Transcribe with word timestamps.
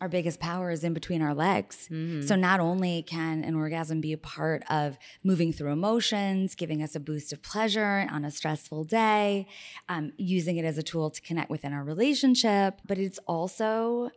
our 0.00 0.08
biggest 0.08 0.40
power 0.40 0.70
is 0.70 0.84
in 0.84 0.92
between 0.92 1.22
our 1.22 1.34
legs. 1.34 1.88
Mhm. 1.90 2.26
So 2.26 2.36
not 2.36 2.60
only 2.60 3.02
can 3.02 3.42
an 3.44 3.54
orgasm 3.54 4.00
be 4.02 4.12
a 4.12 4.18
part 4.18 4.62
of 4.68 4.98
moving 5.24 5.52
through 5.52 5.72
emotions, 5.72 6.54
giving 6.54 6.82
us 6.82 6.94
a 6.94 7.00
boost 7.00 7.32
of 7.32 7.42
pleasure 7.42 8.06
on 8.10 8.24
a 8.24 8.30
stressful 8.30 8.84
day, 8.84 9.46
um, 9.88 10.12
using 10.18 10.58
it 10.58 10.64
as 10.66 10.76
a 10.76 10.82
tool 10.82 11.08
to 11.10 11.20
connect 11.22 11.48
within 11.48 11.72
our 11.72 11.82
relationship, 11.82 12.80
but 12.86 12.98
it's 12.98 13.18
also 13.26 14.10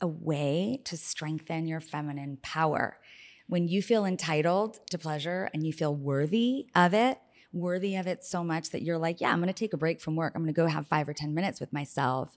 a 0.00 0.06
way 0.06 0.80
to 0.84 0.96
strengthen 0.96 1.66
your 1.66 1.80
feminine 1.80 2.38
power. 2.42 2.98
When 3.48 3.66
you 3.66 3.82
feel 3.82 4.04
entitled 4.04 4.78
to 4.90 4.98
pleasure 4.98 5.50
and 5.52 5.66
you 5.66 5.72
feel 5.72 5.94
worthy 5.94 6.66
of 6.76 6.94
it, 6.94 7.18
worthy 7.52 7.96
of 7.96 8.06
it 8.06 8.24
so 8.24 8.44
much 8.44 8.70
that 8.70 8.82
you're 8.82 8.98
like, 8.98 9.20
yeah, 9.20 9.32
I'm 9.32 9.38
going 9.38 9.48
to 9.48 9.52
take 9.52 9.72
a 9.72 9.78
break 9.78 10.00
from 10.00 10.16
work. 10.16 10.32
I'm 10.34 10.42
going 10.42 10.52
to 10.52 10.56
go 10.56 10.66
have 10.66 10.86
five 10.86 11.08
or 11.08 11.14
10 11.14 11.34
minutes 11.34 11.60
with 11.60 11.72
myself. 11.72 12.36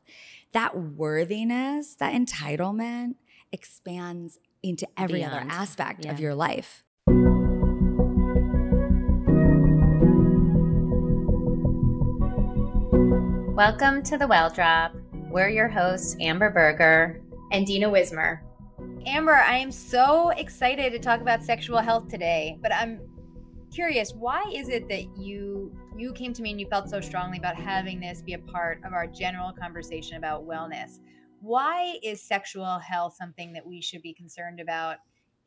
That 0.54 0.78
worthiness, 0.78 1.96
that 1.96 2.14
entitlement 2.14 3.16
expands 3.52 4.40
into 4.64 4.88
every 4.98 5.24
other 5.24 5.38
Beyond. 5.38 5.52
aspect 5.52 6.06
of 6.06 6.20
your 6.20 6.36
life. 6.36 6.84
Welcome 13.54 14.02
to 14.04 14.18
the 14.18 14.28
Well 14.28 14.50
Drop. 14.50 14.96
We're 15.30 15.50
your 15.50 15.68
hosts, 15.68 16.16
Amber 16.20 16.50
Berger. 16.50 17.22
and 17.52 17.68
Dina 17.68 17.90
Wizmur. 17.90 18.40
Amber, 19.06 19.36
I 19.36 19.58
am 19.58 19.72
so 19.72 20.30
excited 20.30 20.92
to 20.94 21.00
talk 21.00 21.22
about 21.22 21.44
sexual 21.44 21.80
health 21.80 22.08
today, 22.08 22.58
but 22.62 22.74
I'm 22.74 23.02
curious, 23.72 24.14
why 24.14 24.44
is 24.54 24.70
it 24.70 24.88
that 24.90 25.18
you 25.18 25.76
you 25.98 26.14
came 26.14 26.34
to 26.34 26.42
me 26.42 26.52
and 26.52 26.60
you 26.60 26.68
felt 26.68 26.90
so 26.90 27.00
strongly 27.00 27.38
about 27.38 27.56
having 27.56 28.00
this 28.00 28.22
be 28.22 28.34
a 28.34 28.40
part 28.40 28.80
of 28.84 28.94
our 28.94 29.08
general 29.08 29.54
conversation 29.54 30.18
about 30.18 30.48
wellness? 30.48 31.00
Why 31.42 31.98
is 32.04 32.22
sexual 32.22 32.80
health 32.80 33.16
something 33.18 33.54
that 33.54 33.66
we 33.66 33.82
should 33.82 34.02
be 34.02 34.14
concerned 34.14 34.60
about 34.60 34.98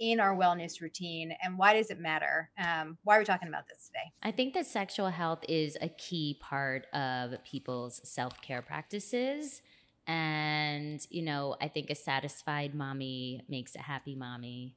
in 0.00 0.18
our 0.18 0.36
wellness 0.36 0.80
routine, 0.80 1.34
and 1.42 1.56
why 1.56 1.74
does 1.74 1.90
it 1.90 2.00
matter? 2.00 2.50
Um, 2.58 2.98
why 3.04 3.16
are 3.16 3.20
we 3.20 3.24
talking 3.24 3.48
about 3.48 3.68
this 3.68 3.86
today? 3.86 4.12
I 4.22 4.32
think 4.32 4.54
that 4.54 4.66
sexual 4.66 5.10
health 5.10 5.44
is 5.48 5.76
a 5.80 5.88
key 5.88 6.38
part 6.40 6.86
of 6.92 7.42
people's 7.44 8.00
self 8.04 8.40
care 8.40 8.62
practices. 8.62 9.62
And, 10.06 11.06
you 11.10 11.22
know, 11.22 11.56
I 11.62 11.68
think 11.68 11.88
a 11.90 11.94
satisfied 11.94 12.74
mommy 12.74 13.42
makes 13.48 13.74
a 13.74 13.80
happy 13.80 14.14
mommy. 14.14 14.76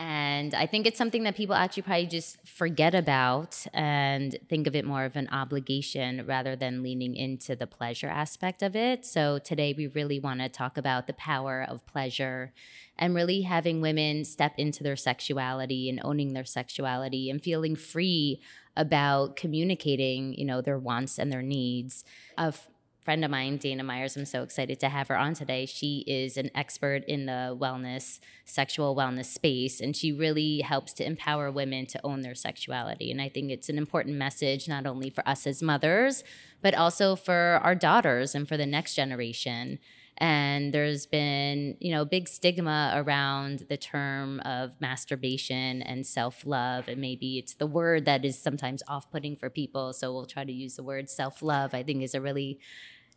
And 0.00 0.54
I 0.54 0.66
think 0.66 0.86
it's 0.86 0.96
something 0.96 1.24
that 1.24 1.34
people 1.34 1.56
actually 1.56 1.82
probably 1.82 2.06
just 2.06 2.38
forget 2.46 2.94
about 2.94 3.66
and 3.74 4.38
think 4.48 4.68
of 4.68 4.76
it 4.76 4.84
more 4.84 5.04
of 5.04 5.16
an 5.16 5.28
obligation 5.32 6.24
rather 6.24 6.54
than 6.54 6.84
leaning 6.84 7.16
into 7.16 7.56
the 7.56 7.66
pleasure 7.66 8.06
aspect 8.06 8.62
of 8.62 8.76
it. 8.76 9.04
So 9.04 9.40
today 9.40 9.74
we 9.76 9.88
really 9.88 10.20
want 10.20 10.38
to 10.38 10.48
talk 10.48 10.78
about 10.78 11.08
the 11.08 11.14
power 11.14 11.66
of 11.68 11.84
pleasure 11.84 12.52
and 12.96 13.12
really 13.12 13.42
having 13.42 13.80
women 13.80 14.24
step 14.24 14.54
into 14.56 14.84
their 14.84 14.96
sexuality 14.96 15.88
and 15.88 16.00
owning 16.04 16.32
their 16.32 16.44
sexuality 16.44 17.28
and 17.28 17.42
feeling 17.42 17.74
free 17.74 18.40
about 18.76 19.34
communicating, 19.34 20.32
you 20.34 20.44
know, 20.44 20.60
their 20.60 20.78
wants 20.78 21.18
and 21.18 21.32
their 21.32 21.42
needs. 21.42 22.04
A 22.36 22.42
f- 22.42 22.68
friend 23.08 23.24
of 23.24 23.30
mine, 23.30 23.56
Dana 23.56 23.82
Myers, 23.82 24.18
I'm 24.18 24.26
so 24.26 24.42
excited 24.42 24.78
to 24.80 24.90
have 24.90 25.08
her 25.08 25.16
on 25.16 25.32
today. 25.32 25.64
She 25.64 26.04
is 26.06 26.36
an 26.36 26.50
expert 26.54 27.04
in 27.06 27.24
the 27.24 27.56
wellness, 27.58 28.20
sexual 28.44 28.94
wellness 28.94 29.32
space, 29.32 29.80
and 29.80 29.96
she 29.96 30.12
really 30.12 30.60
helps 30.60 30.92
to 30.92 31.06
empower 31.06 31.50
women 31.50 31.86
to 31.86 32.00
own 32.04 32.20
their 32.20 32.34
sexuality. 32.34 33.10
And 33.10 33.18
I 33.18 33.30
think 33.30 33.50
it's 33.50 33.70
an 33.70 33.78
important 33.78 34.16
message, 34.16 34.68
not 34.68 34.84
only 34.84 35.08
for 35.08 35.26
us 35.26 35.46
as 35.46 35.62
mothers, 35.62 36.22
but 36.60 36.74
also 36.74 37.16
for 37.16 37.58
our 37.64 37.74
daughters 37.74 38.34
and 38.34 38.46
for 38.46 38.58
the 38.58 38.66
next 38.66 38.94
generation 38.94 39.78
and 40.20 40.74
there's 40.74 41.06
been 41.06 41.76
you 41.78 41.92
know 41.92 42.04
big 42.04 42.26
stigma 42.26 42.92
around 42.96 43.60
the 43.68 43.76
term 43.76 44.40
of 44.40 44.72
masturbation 44.80 45.80
and 45.82 46.04
self-love 46.04 46.88
and 46.88 47.00
maybe 47.00 47.38
it's 47.38 47.54
the 47.54 47.66
word 47.66 48.04
that 48.04 48.24
is 48.24 48.36
sometimes 48.36 48.82
off-putting 48.88 49.36
for 49.36 49.48
people 49.48 49.92
so 49.92 50.12
we'll 50.12 50.26
try 50.26 50.44
to 50.44 50.52
use 50.52 50.74
the 50.74 50.82
word 50.82 51.08
self-love 51.08 51.72
i 51.72 51.84
think 51.84 52.02
is 52.02 52.16
a 52.16 52.20
really 52.20 52.58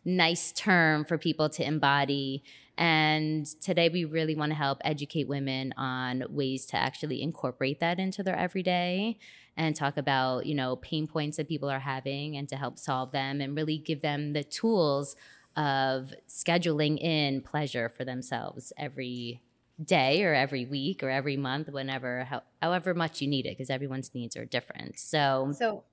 nice 0.04 0.52
term 0.52 1.04
for 1.04 1.18
people 1.18 1.48
to 1.50 1.64
embody. 1.64 2.42
And 2.78 3.46
today 3.60 3.88
we 3.88 4.04
really 4.04 4.34
want 4.34 4.50
to 4.50 4.56
help 4.56 4.78
educate 4.84 5.28
women 5.28 5.74
on 5.76 6.24
ways 6.30 6.66
to 6.66 6.76
actually 6.76 7.22
incorporate 7.22 7.80
that 7.80 7.98
into 7.98 8.22
their 8.22 8.36
everyday 8.36 9.18
and 9.56 9.76
talk 9.76 9.96
about 9.96 10.46
you 10.46 10.54
know 10.54 10.76
pain 10.76 11.06
points 11.06 11.36
that 11.36 11.48
people 11.48 11.68
are 11.68 11.78
having 11.78 12.36
and 12.36 12.48
to 12.48 12.56
help 12.56 12.78
solve 12.78 13.12
them 13.12 13.40
and 13.40 13.54
really 13.54 13.78
give 13.78 14.00
them 14.00 14.32
the 14.32 14.42
tools 14.42 15.14
of 15.56 16.14
scheduling 16.28 16.98
in 16.98 17.42
pleasure 17.42 17.90
for 17.90 18.04
themselves 18.04 18.72
every 18.78 19.42
day 19.84 20.22
or 20.24 20.34
every 20.34 20.64
week 20.64 21.02
or 21.02 21.10
every 21.10 21.36
month 21.36 21.68
whenever 21.68 22.24
how, 22.24 22.42
however 22.60 22.94
much 22.94 23.20
you 23.20 23.28
need 23.28 23.46
it 23.46 23.56
because 23.56 23.70
everyone's 23.70 24.14
needs 24.14 24.36
are 24.36 24.44
different. 24.44 24.98
So 24.98 25.52
So 25.56 25.84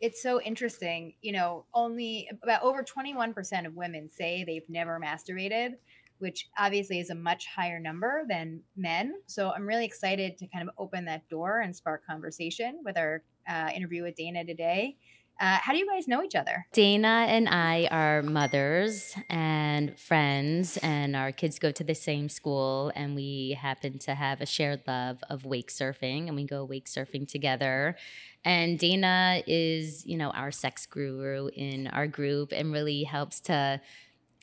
it's 0.00 0.22
so 0.22 0.40
interesting. 0.40 1.14
You 1.22 1.32
know, 1.32 1.64
only 1.74 2.28
about 2.42 2.62
over 2.62 2.84
21% 2.84 3.66
of 3.66 3.74
women 3.74 4.10
say 4.10 4.44
they've 4.44 4.68
never 4.68 5.00
masturbated, 5.00 5.74
which 6.18 6.48
obviously 6.58 7.00
is 7.00 7.10
a 7.10 7.14
much 7.14 7.46
higher 7.46 7.78
number 7.78 8.24
than 8.28 8.60
men. 8.76 9.14
So 9.26 9.50
I'm 9.50 9.66
really 9.66 9.84
excited 9.84 10.38
to 10.38 10.46
kind 10.48 10.68
of 10.68 10.74
open 10.78 11.04
that 11.06 11.28
door 11.28 11.60
and 11.60 11.74
spark 11.74 12.06
conversation 12.06 12.80
with 12.84 12.96
our 12.98 13.22
uh, 13.48 13.70
interview 13.74 14.02
with 14.02 14.16
Dana 14.16 14.44
today. 14.44 14.96
Uh, 15.38 15.58
how 15.60 15.72
do 15.72 15.78
you 15.78 15.86
guys 15.86 16.08
know 16.08 16.22
each 16.22 16.34
other? 16.34 16.66
Dana 16.72 17.26
and 17.28 17.48
I 17.48 17.88
are 17.90 18.22
mothers 18.22 19.14
and 19.28 19.98
friends, 19.98 20.78
and 20.78 21.14
our 21.14 21.30
kids 21.30 21.58
go 21.58 21.70
to 21.72 21.84
the 21.84 21.94
same 21.94 22.28
school. 22.28 22.90
And 22.94 23.14
we 23.14 23.58
happen 23.60 23.98
to 24.00 24.14
have 24.14 24.40
a 24.40 24.46
shared 24.46 24.82
love 24.86 25.18
of 25.28 25.44
wake 25.44 25.70
surfing, 25.70 26.28
and 26.28 26.36
we 26.36 26.44
go 26.44 26.64
wake 26.64 26.86
surfing 26.86 27.28
together. 27.28 27.96
And 28.44 28.78
Dana 28.78 29.42
is, 29.46 30.06
you 30.06 30.16
know, 30.16 30.30
our 30.30 30.50
sex 30.52 30.86
guru 30.86 31.48
in 31.48 31.88
our 31.88 32.06
group 32.06 32.52
and 32.52 32.72
really 32.72 33.02
helps 33.02 33.40
to 33.40 33.80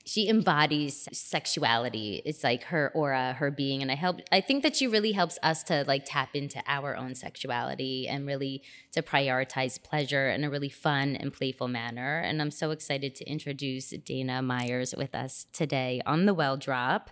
she 0.06 0.28
embodies 0.28 1.08
sexuality. 1.14 2.22
It's 2.26 2.44
like 2.44 2.64
her 2.66 2.92
aura 2.94 3.34
her 3.34 3.52
being 3.52 3.82
and 3.82 3.92
i 3.92 3.96
help 3.96 4.20
i 4.32 4.42
think 4.42 4.64
that 4.64 4.76
she 4.76 4.88
really 4.88 5.12
helps 5.14 5.40
us 5.44 5.64
to 5.64 5.84
like 5.88 6.04
tap 6.06 6.30
into 6.34 6.62
our 6.68 6.96
own 6.96 7.16
sexuality 7.16 8.08
and 8.08 8.28
really 8.28 8.64
to 8.92 9.02
prioritize 9.02 9.82
pleasure 9.82 10.30
in 10.30 10.44
a 10.44 10.50
really 10.50 10.70
fun 10.70 11.16
and 11.16 11.34
playful 11.34 11.68
manner. 11.68 12.20
And 12.20 12.42
i'm 12.42 12.52
so 12.52 12.72
excited 12.72 13.16
to 13.16 13.30
introduce 13.30 13.90
dana 13.90 14.42
myers 14.42 14.94
with 14.98 15.16
us 15.16 15.46
today 15.54 16.02
on 16.06 16.26
the 16.26 16.34
well 16.34 16.58
drop. 16.58 17.12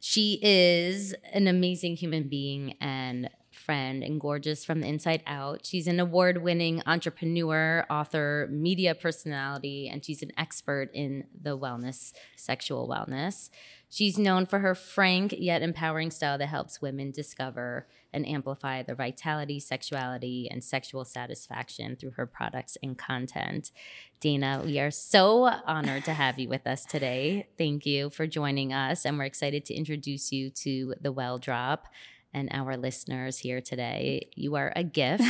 She 0.00 0.38
is 0.42 1.14
an 1.32 1.48
amazing 1.48 1.96
human 1.96 2.28
being 2.28 2.76
and 2.80 3.30
friend 3.66 4.04
and 4.04 4.20
gorgeous 4.20 4.64
from 4.64 4.80
the 4.80 4.86
inside 4.86 5.22
out. 5.26 5.66
She's 5.66 5.88
an 5.88 5.98
award 5.98 6.42
winning 6.42 6.82
entrepreneur, 6.86 7.84
author, 7.90 8.48
media 8.50 8.94
personality, 8.94 9.88
and 9.92 10.04
she's 10.04 10.22
an 10.22 10.30
expert 10.38 10.88
in 10.94 11.24
the 11.38 11.58
wellness, 11.58 12.12
sexual 12.36 12.88
wellness. 12.88 13.50
She's 13.90 14.18
known 14.18 14.46
for 14.46 14.60
her 14.60 14.74
frank 14.74 15.34
yet 15.36 15.62
empowering 15.62 16.10
style 16.10 16.38
that 16.38 16.46
helps 16.46 16.80
women 16.80 17.10
discover 17.10 17.86
and 18.12 18.26
amplify 18.26 18.82
their 18.82 18.94
vitality, 18.94 19.60
sexuality, 19.60 20.48
and 20.50 20.64
sexual 20.64 21.04
satisfaction 21.04 21.96
through 21.96 22.12
her 22.12 22.26
products 22.26 22.78
and 22.82 22.96
content. 22.96 23.72
Dana, 24.20 24.62
we 24.64 24.80
are 24.80 24.90
so 24.90 25.44
honored 25.66 26.04
to 26.04 26.14
have 26.14 26.38
you 26.38 26.48
with 26.48 26.66
us 26.66 26.84
today. 26.84 27.48
Thank 27.58 27.84
you 27.84 28.10
for 28.10 28.26
joining 28.26 28.72
us, 28.72 29.04
and 29.04 29.18
we're 29.18 29.24
excited 29.24 29.64
to 29.66 29.74
introduce 29.74 30.32
you 30.32 30.50
to 30.50 30.94
the 31.00 31.12
Well 31.12 31.38
Drop 31.38 31.88
and 32.36 32.50
our 32.52 32.76
listeners 32.76 33.38
here 33.38 33.60
today. 33.60 34.20
Mm-hmm. 34.22 34.40
You 34.40 34.54
are 34.56 34.72
a 34.76 34.84
gift. 35.00 35.24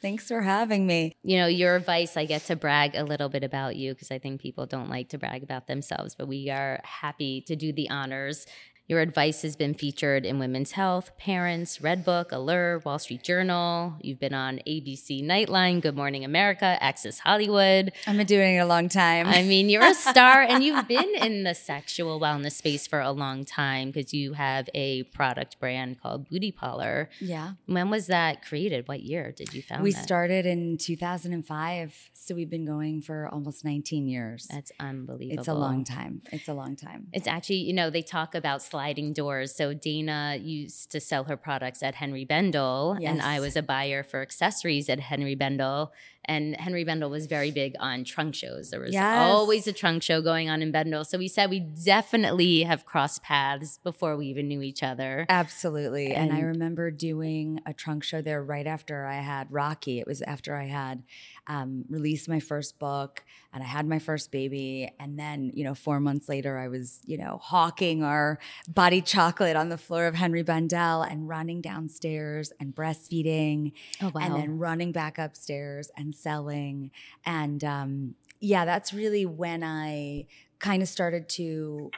Thanks 0.00 0.28
for 0.28 0.42
having 0.42 0.86
me. 0.86 1.16
you 1.22 1.38
know, 1.38 1.46
your 1.46 1.76
advice, 1.76 2.16
I 2.16 2.26
get 2.26 2.44
to 2.46 2.56
brag 2.56 2.94
a 2.94 3.04
little 3.04 3.30
bit 3.30 3.42
about 3.42 3.74
you 3.76 3.94
because 3.94 4.10
I 4.10 4.18
think 4.18 4.40
people 4.40 4.66
don't 4.66 4.90
like 4.90 5.08
to 5.10 5.18
brag 5.18 5.42
about 5.42 5.66
themselves, 5.66 6.14
but 6.14 6.28
we 6.28 6.50
are 6.50 6.80
happy 6.84 7.40
to 7.42 7.56
do 7.56 7.72
the 7.72 7.88
honors. 7.88 8.46
Your 8.86 9.00
advice 9.00 9.40
has 9.40 9.56
been 9.56 9.72
featured 9.72 10.26
in 10.26 10.38
Women's 10.38 10.72
Health, 10.72 11.16
Parents, 11.16 11.78
Redbook, 11.78 12.32
Allure, 12.32 12.80
Wall 12.84 12.98
Street 12.98 13.22
Journal. 13.22 13.94
You've 14.02 14.20
been 14.20 14.34
on 14.34 14.60
ABC 14.66 15.24
Nightline, 15.24 15.80
Good 15.80 15.96
Morning 15.96 16.22
America, 16.22 16.76
Access 16.82 17.20
Hollywood. 17.20 17.92
I've 18.06 18.18
been 18.18 18.26
doing 18.26 18.56
it 18.56 18.58
a 18.58 18.66
long 18.66 18.90
time. 18.90 19.26
I 19.26 19.42
mean, 19.42 19.70
you're 19.70 19.82
a 19.82 19.94
star 20.10 20.42
and 20.42 20.62
you've 20.62 20.86
been 20.86 21.14
in 21.14 21.44
the 21.44 21.54
sexual 21.54 22.20
wellness 22.20 22.52
space 22.52 22.86
for 22.86 23.00
a 23.00 23.10
long 23.10 23.46
time 23.46 23.90
because 23.90 24.12
you 24.12 24.34
have 24.34 24.68
a 24.74 25.04
product 25.04 25.58
brand 25.58 26.02
called 26.02 26.28
Booty 26.28 26.52
Parlor. 26.52 27.08
yeah. 27.20 27.52
When 27.64 27.88
was 27.88 28.08
that 28.08 28.44
created? 28.44 28.86
What 28.86 29.02
year 29.02 29.32
did 29.32 29.54
you 29.54 29.62
found 29.62 29.80
it? 29.80 29.84
We 29.84 29.92
that? 29.92 30.04
started 30.04 30.44
in 30.44 30.76
2005, 30.76 32.10
so 32.12 32.34
we've 32.34 32.50
been 32.50 32.66
going 32.66 33.00
for 33.00 33.30
almost 33.32 33.64
19 33.64 34.06
years. 34.08 34.46
That's 34.50 34.72
unbelievable. 34.78 35.40
It's 35.40 35.48
a 35.48 35.54
long 35.54 35.84
time. 35.84 36.20
It's 36.30 36.48
a 36.48 36.54
long 36.54 36.76
time. 36.76 37.06
It's 37.14 37.26
actually, 37.26 37.60
you 37.60 37.72
know, 37.72 37.88
they 37.88 38.02
talk 38.02 38.34
about 38.34 38.60
sliding 38.74 39.12
doors. 39.12 39.54
So 39.54 39.72
Dana 39.72 40.36
used 40.40 40.90
to 40.90 40.98
sell 40.98 41.22
her 41.24 41.36
products 41.36 41.80
at 41.80 41.94
Henri 41.94 42.24
Bendel, 42.24 42.98
and 43.00 43.22
I 43.22 43.38
was 43.38 43.54
a 43.54 43.62
buyer 43.62 44.02
for 44.02 44.20
accessories 44.20 44.88
at 44.88 44.98
Henri 44.98 45.36
Bendel. 45.36 45.92
And 46.26 46.56
Henri 46.56 46.84
Bendel 46.84 47.10
was 47.10 47.26
very 47.26 47.50
big 47.50 47.74
on 47.80 48.04
trunk 48.04 48.34
shows. 48.34 48.70
There 48.70 48.80
was 48.80 48.92
Yes. 48.92 49.18
always 49.30 49.66
a 49.66 49.72
trunk 49.72 50.02
show 50.02 50.20
going 50.22 50.48
on 50.48 50.62
in 50.62 50.70
Bendel. 50.72 51.04
So 51.04 51.18
we 51.18 51.28
said 51.28 51.50
we 51.50 51.60
definitely 51.60 52.62
have 52.62 52.84
crossed 52.84 53.22
paths 53.22 53.78
before 53.82 54.16
we 54.16 54.26
even 54.26 54.48
knew 54.48 54.62
each 54.62 54.82
other. 54.82 55.26
Absolutely. 55.28 56.12
And, 56.14 56.32
I 56.34 56.40
remember 56.40 56.90
doing 56.90 57.60
a 57.64 57.72
trunk 57.72 58.02
show 58.02 58.20
there 58.20 58.42
right 58.42 58.66
after 58.66 59.06
I 59.06 59.16
had 59.20 59.52
Rocky. 59.52 60.00
It 60.00 60.06
was 60.06 60.20
after 60.22 60.56
I 60.56 60.64
had 60.64 61.04
um, 61.46 61.84
released 61.88 62.28
my 62.28 62.40
first 62.40 62.78
book 62.78 63.22
and 63.52 63.62
I 63.62 63.66
had 63.66 63.86
my 63.86 63.98
first 64.00 64.32
baby. 64.32 64.90
And 64.98 65.18
then, 65.18 65.52
you 65.54 65.62
know, 65.62 65.74
four 65.74 66.00
months 66.00 66.28
later, 66.28 66.58
I 66.58 66.68
was, 66.68 67.00
you 67.04 67.18
know, 67.18 67.38
hawking 67.42 68.02
our 68.02 68.38
body 68.66 69.00
chocolate 69.00 69.54
on 69.54 69.68
the 69.68 69.78
floor 69.78 70.06
of 70.06 70.16
Henri 70.16 70.42
Bendel 70.42 71.02
and 71.02 71.28
running 71.28 71.60
downstairs 71.60 72.52
and 72.58 72.74
breastfeeding 72.74 73.72
Oh 74.02 74.10
wow. 74.14 74.20
and 74.22 74.34
then 74.34 74.58
running 74.58 74.90
back 74.92 75.18
upstairs 75.18 75.90
and 75.96 76.13
selling. 76.14 76.90
And 77.24 77.62
um, 77.64 78.14
yeah, 78.40 78.64
that's 78.64 78.92
really 78.92 79.26
when 79.26 79.62
I 79.62 80.26
kind 80.58 80.82
of 80.82 80.88
started 80.88 81.28
to, 81.30 81.90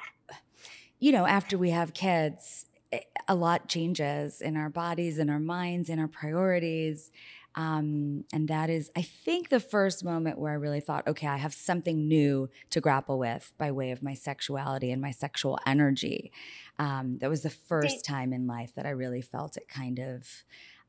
you 0.98 1.12
know, 1.12 1.26
after 1.26 1.58
we 1.58 1.70
have 1.70 1.94
kids, 1.94 2.66
eh, 2.92 3.00
a 3.28 3.34
lot 3.34 3.68
changes 3.68 4.40
in 4.40 4.56
our 4.56 4.70
bodies, 4.70 5.18
in 5.18 5.30
our 5.30 5.40
minds, 5.40 5.88
in 5.88 5.98
our 5.98 6.08
priorities. 6.08 7.10
Um, 7.54 8.24
and 8.34 8.48
that 8.48 8.68
is, 8.68 8.90
I 8.94 9.00
think, 9.02 9.48
the 9.48 9.60
first 9.60 10.04
moment 10.04 10.38
where 10.38 10.52
I 10.52 10.56
really 10.56 10.80
thought, 10.80 11.06
okay, 11.08 11.26
I 11.26 11.38
have 11.38 11.54
something 11.54 12.06
new 12.06 12.50
to 12.69 12.80
grapple 12.82 13.19
with 13.19 13.52
by 13.56 13.72
way 13.72 13.92
of 13.92 14.02
my 14.02 14.12
sexuality 14.12 14.90
and 14.92 15.00
my 15.00 15.10
sexual 15.10 15.58
energy. 15.66 16.32
Um, 16.78 17.16
that 17.20 17.30
was 17.30 17.42
the 17.42 17.50
first 17.50 18.04
time 18.04 18.34
in 18.34 18.46
life 18.46 18.74
that 18.74 18.84
I 18.84 18.90
really 18.90 19.22
felt 19.22 19.56
it 19.56 19.69
kind 19.69 19.98
of 19.98 20.28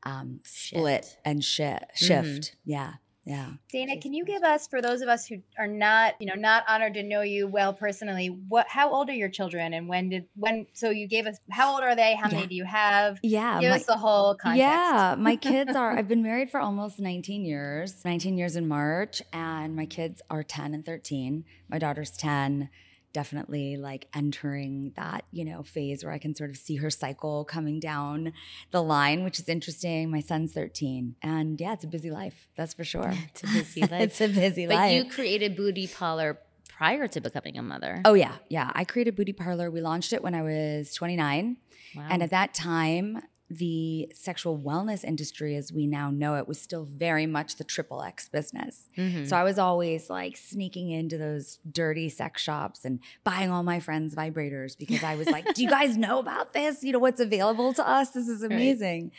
um, 0.02 0.40
split 0.44 1.16
and 1.24 1.42
shi- 1.42 1.78
shift. 1.94 2.56
Yeah, 2.66 2.94
yeah. 3.24 3.50
Dana, 3.70 4.00
can 4.00 4.14
you 4.14 4.24
give 4.24 4.42
us, 4.42 4.66
for 4.68 4.80
those 4.80 5.02
of 5.02 5.08
us 5.08 5.26
who 5.26 5.36
are 5.58 5.66
not, 5.66 6.14
you 6.18 6.26
know, 6.26 6.34
not 6.34 6.64
honored 6.68 6.94
to 6.94 7.02
know 7.02 7.20
you 7.20 7.46
well 7.46 7.72
personally, 7.74 8.28
what, 8.28 8.66
how 8.68 8.90
old 8.90 9.10
are 9.10 9.14
your 9.14 9.28
children, 9.28 9.74
and 9.74 9.88
when 9.88 10.08
did, 10.08 10.24
when? 10.34 10.66
So 10.72 10.90
you 10.90 11.06
gave 11.06 11.26
us, 11.26 11.36
how 11.50 11.72
old 11.74 11.82
are 11.82 11.94
they? 11.94 12.14
How 12.14 12.30
many 12.30 12.46
do 12.46 12.54
you 12.54 12.64
have? 12.64 13.18
Yeah, 13.22 13.60
Give 13.60 13.70
my- 13.70 13.76
us 13.76 13.84
the 13.86 13.96
whole 13.98 14.34
context. 14.34 14.58
Yeah, 14.60 15.14
my 15.18 15.36
kids 15.36 15.76
are. 15.76 15.92
I've 15.98 16.08
been 16.08 16.22
married 16.22 16.50
for 16.50 16.60
almost 16.60 16.98
19 17.00 17.44
years, 17.44 18.04
19 18.04 18.38
years 18.38 18.56
in 18.56 18.66
March, 18.66 19.20
and 19.32 19.76
my 19.76 19.86
kids 19.86 20.22
are 20.30 20.42
10 20.42 20.72
and 20.74 20.86
13. 20.86 21.44
My 21.68 21.78
daughter's 21.78 22.12
10, 22.12 22.70
definitely 23.18 23.76
like 23.76 24.06
entering 24.14 24.92
that, 24.94 25.24
you 25.32 25.44
know, 25.44 25.64
phase 25.64 26.04
where 26.04 26.12
I 26.12 26.18
can 26.18 26.36
sort 26.36 26.50
of 26.50 26.56
see 26.56 26.76
her 26.76 26.88
cycle 26.88 27.44
coming 27.44 27.80
down 27.80 28.32
the 28.70 28.80
line, 28.80 29.24
which 29.24 29.40
is 29.40 29.48
interesting. 29.48 30.08
My 30.08 30.20
son's 30.20 30.52
13. 30.52 31.16
And 31.20 31.60
yeah, 31.60 31.72
it's 31.72 31.82
a 31.82 31.88
busy 31.88 32.12
life, 32.12 32.46
that's 32.56 32.74
for 32.74 32.84
sure. 32.84 33.12
It's 33.30 33.42
a 33.42 33.46
busy 33.48 33.80
life. 33.80 33.90
it's 34.06 34.20
a 34.20 34.28
busy 34.28 34.66
but 34.68 34.76
life. 34.76 34.92
you 34.94 35.10
created 35.10 35.56
Booty 35.56 35.88
Parlor 35.88 36.38
prior 36.76 37.08
to 37.08 37.20
becoming 37.20 37.58
a 37.58 37.62
mother. 37.62 38.02
Oh 38.04 38.14
yeah, 38.14 38.36
yeah. 38.48 38.70
I 38.72 38.84
created 38.84 39.16
Booty 39.16 39.32
Parlor. 39.32 39.68
We 39.68 39.80
launched 39.80 40.12
it 40.12 40.22
when 40.22 40.34
I 40.36 40.42
was 40.42 40.94
29. 40.94 41.56
wow. 41.96 42.06
And 42.08 42.22
at 42.22 42.30
that 42.30 42.54
time, 42.54 43.20
the 43.50 44.10
sexual 44.14 44.58
wellness 44.58 45.04
industry, 45.04 45.56
as 45.56 45.72
we 45.72 45.86
now 45.86 46.10
know 46.10 46.36
it, 46.36 46.46
was 46.46 46.60
still 46.60 46.84
very 46.84 47.24
much 47.26 47.56
the 47.56 47.64
triple 47.64 48.02
X 48.02 48.28
business. 48.28 48.90
Mhm. 48.96 49.26
So 49.26 49.36
I 49.36 49.42
was 49.44 49.58
always 49.58 50.10
like 50.10 50.36
sneaking 50.36 50.90
into 50.90 51.16
those 51.16 51.58
dirty 51.70 52.10
sex 52.10 52.42
shops 52.42 52.84
and 52.84 53.00
buying 53.24 53.50
all 53.50 53.62
my 53.62 53.80
friends 53.80 54.14
vibrators 54.14 54.76
because 54.76 55.02
I 55.02 55.14
was 55.16 55.28
like, 55.30 55.54
do 55.54 55.62
you 55.62 55.68
guys 55.78 55.96
know 55.96 56.18
about 56.18 56.52
this? 56.52 56.82
You 56.84 56.92
know, 56.92 56.98
what's 56.98 57.20
available 57.20 57.72
to 57.74 57.88
us? 57.88 58.10
This 58.10 58.28
is 58.28 58.42
amazing. 58.42 59.12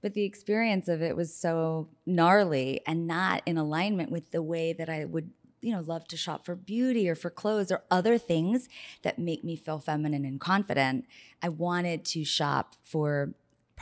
But 0.00 0.14
the 0.14 0.24
experience 0.24 0.88
of 0.88 1.02
it 1.02 1.16
was 1.16 1.34
so 1.34 1.88
gnarly 2.06 2.80
and 2.86 3.06
not 3.06 3.42
in 3.46 3.56
alignment 3.58 4.10
with 4.10 4.30
the 4.32 4.42
way 4.42 4.72
that 4.72 4.88
I 4.88 5.04
would, 5.04 5.30
you 5.60 5.72
know, 5.72 5.80
love 5.80 6.06
to 6.08 6.16
shop 6.16 6.44
for 6.44 6.56
beauty 6.56 7.08
or 7.08 7.14
for 7.14 7.30
clothes 7.30 7.70
or 7.70 7.82
other 7.90 8.18
things 8.18 8.68
that 9.02 9.18
make 9.18 9.44
me 9.44 9.54
feel 9.56 9.78
feminine 9.78 10.24
and 10.24 10.40
confident. 10.40 11.04
I 11.40 11.48
wanted 11.50 12.04
to 12.06 12.24
shop 12.24 12.74
for 12.82 13.34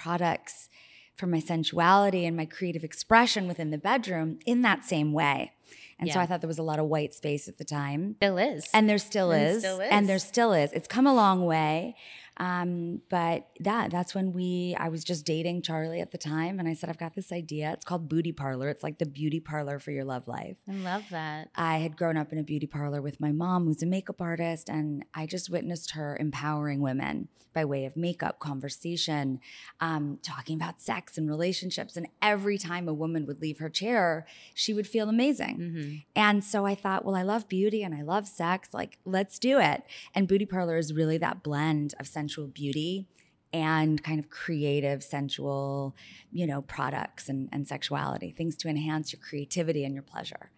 products 0.02 0.68
for 1.14 1.26
my 1.26 1.40
sensuality 1.40 2.24
and 2.24 2.36
my 2.36 2.46
creative 2.46 2.82
expression 2.84 3.46
within 3.46 3.70
the 3.70 3.78
bedroom 3.78 4.38
in 4.46 4.62
that 4.62 4.84
same 4.84 5.12
way. 5.12 5.52
And 5.98 6.10
so 6.10 6.18
I 6.18 6.24
thought 6.24 6.40
there 6.40 6.48
was 6.48 6.58
a 6.58 6.62
lot 6.62 6.78
of 6.78 6.86
white 6.86 7.12
space 7.12 7.46
at 7.46 7.58
the 7.58 7.64
time. 7.64 8.16
still 8.20 8.38
is. 8.38 8.66
And 8.72 8.88
there 8.88 8.96
still 8.98 9.30
And 9.30 9.48
is. 9.56 9.58
still 9.58 9.80
And 9.92 10.08
there 10.08 10.18
still 10.18 10.52
is. 10.54 10.72
It's 10.72 10.88
come 10.88 11.06
a 11.06 11.14
long 11.14 11.44
way. 11.44 11.94
Um, 12.40 13.02
but 13.10 13.48
that 13.60 13.90
that's 13.90 14.14
when 14.14 14.32
we 14.32 14.74
I 14.78 14.88
was 14.88 15.04
just 15.04 15.26
dating 15.26 15.60
Charlie 15.60 16.00
at 16.00 16.10
the 16.10 16.18
time 16.18 16.58
and 16.58 16.66
I 16.66 16.72
said, 16.72 16.88
I've 16.88 16.98
got 16.98 17.14
this 17.14 17.30
idea. 17.30 17.70
It's 17.72 17.84
called 17.84 18.08
Booty 18.08 18.32
Parlor. 18.32 18.70
It's 18.70 18.82
like 18.82 18.98
the 18.98 19.04
beauty 19.04 19.40
parlor 19.40 19.78
for 19.78 19.90
your 19.90 20.04
love 20.04 20.26
life. 20.26 20.56
I 20.66 20.72
love 20.72 21.04
that. 21.10 21.50
I 21.54 21.78
had 21.78 21.98
grown 21.98 22.16
up 22.16 22.32
in 22.32 22.38
a 22.38 22.42
beauty 22.42 22.66
parlor 22.66 23.02
with 23.02 23.20
my 23.20 23.30
mom, 23.30 23.66
who's 23.66 23.82
a 23.82 23.86
makeup 23.86 24.22
artist, 24.22 24.70
and 24.70 25.04
I 25.14 25.26
just 25.26 25.50
witnessed 25.50 25.90
her 25.92 26.16
empowering 26.18 26.80
women 26.80 27.28
by 27.52 27.64
way 27.64 27.84
of 27.84 27.96
makeup, 27.96 28.38
conversation, 28.38 29.40
um, 29.80 30.18
talking 30.22 30.56
about 30.56 30.80
sex 30.80 31.18
and 31.18 31.28
relationships. 31.28 31.96
And 31.96 32.06
every 32.22 32.56
time 32.58 32.88
a 32.88 32.94
woman 32.94 33.26
would 33.26 33.42
leave 33.42 33.58
her 33.58 33.68
chair, 33.68 34.24
she 34.54 34.72
would 34.72 34.86
feel 34.86 35.08
amazing. 35.08 35.56
hmm 35.56 35.94
And 36.14 36.44
so 36.44 36.64
I 36.64 36.74
thought, 36.74 37.04
well, 37.04 37.16
I 37.16 37.22
love 37.22 37.48
beauty 37.48 37.82
and 37.82 37.94
I 37.94 38.02
love 38.02 38.28
sex. 38.28 38.72
Like, 38.72 38.98
let's 39.04 39.38
do 39.38 39.58
it. 39.58 39.82
And 40.14 40.28
Booty 40.28 40.46
Parlor 40.46 40.76
is 40.78 40.92
really 40.92 41.18
that 41.18 41.42
blend 41.42 41.94
of 41.98 42.06
sensual 42.30 42.46
beauty 42.48 43.08
and 43.52 44.02
kind 44.04 44.20
of 44.20 44.30
creative, 44.30 45.02
sensual, 45.02 45.96
you 46.30 46.46
know, 46.46 46.62
products 46.62 47.28
and, 47.28 47.48
and 47.50 47.66
sexuality, 47.66 48.30
things 48.30 48.54
to 48.56 48.68
enhance 48.68 49.12
your 49.12 49.20
creativity 49.20 49.84
and 49.84 49.92
your 49.94 50.04
pleasure. 50.04 50.50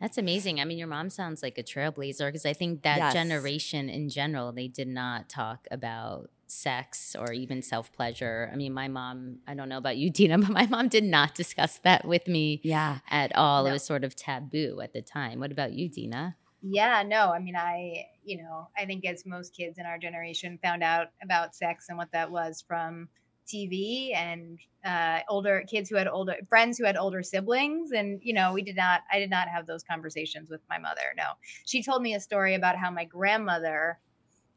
That's 0.00 0.18
amazing. 0.18 0.60
I 0.60 0.66
mean, 0.66 0.76
your 0.76 0.86
mom 0.86 1.08
sounds 1.08 1.42
like 1.42 1.56
a 1.56 1.62
trailblazer 1.62 2.28
because 2.28 2.44
I 2.44 2.52
think 2.52 2.82
that 2.82 2.98
Yes. 2.98 3.12
generation 3.14 3.88
in 3.88 4.08
general, 4.10 4.52
they 4.52 4.68
did 4.68 4.86
not 4.88 5.28
talk 5.30 5.66
about 5.70 6.30
sex 6.46 7.16
or 7.18 7.32
even 7.32 7.62
self 7.62 7.90
pleasure. 7.92 8.50
I 8.52 8.56
mean, 8.56 8.74
my 8.74 8.86
mom, 8.88 9.38
I 9.48 9.54
don't 9.54 9.70
know 9.70 9.78
about 9.78 9.96
you, 9.96 10.10
Dina, 10.10 10.36
but 10.44 10.50
my 10.50 10.66
mom 10.66 10.88
did 10.88 11.04
not 11.04 11.34
discuss 11.34 11.78
that 11.78 12.04
with 12.06 12.28
me 12.28 12.60
Yeah. 12.62 12.98
at 13.10 13.34
all. 13.34 13.66
It 13.66 13.72
was 13.72 13.82
sort 13.84 14.04
of 14.04 14.14
taboo 14.14 14.80
at 14.82 14.92
the 14.92 15.00
time. 15.02 15.40
What 15.40 15.50
about 15.50 15.72
you, 15.72 15.88
Dina? 15.88 16.36
Yeah, 16.66 17.02
no, 17.02 17.30
I 17.30 17.40
mean, 17.40 17.56
I, 17.56 18.06
you 18.24 18.38
know, 18.42 18.68
I 18.76 18.86
think 18.86 19.04
as 19.04 19.26
most 19.26 19.54
kids 19.54 19.78
in 19.78 19.84
our 19.84 19.98
generation 19.98 20.58
found 20.62 20.82
out 20.82 21.08
about 21.22 21.54
sex 21.54 21.86
and 21.90 21.98
what 21.98 22.10
that 22.12 22.30
was 22.30 22.64
from 22.66 23.10
TV 23.46 24.14
and 24.16 24.58
uh, 24.82 25.20
older 25.28 25.62
kids 25.68 25.90
who 25.90 25.96
had 25.96 26.08
older 26.08 26.36
friends 26.48 26.78
who 26.78 26.86
had 26.86 26.96
older 26.96 27.22
siblings. 27.22 27.92
And, 27.92 28.18
you 28.22 28.32
know, 28.32 28.54
we 28.54 28.62
did 28.62 28.76
not, 28.76 29.02
I 29.12 29.18
did 29.18 29.28
not 29.28 29.48
have 29.48 29.66
those 29.66 29.82
conversations 29.82 30.48
with 30.48 30.62
my 30.70 30.78
mother. 30.78 31.02
No. 31.18 31.32
She 31.66 31.82
told 31.82 32.00
me 32.00 32.14
a 32.14 32.20
story 32.20 32.54
about 32.54 32.76
how 32.76 32.90
my 32.90 33.04
grandmother 33.04 33.98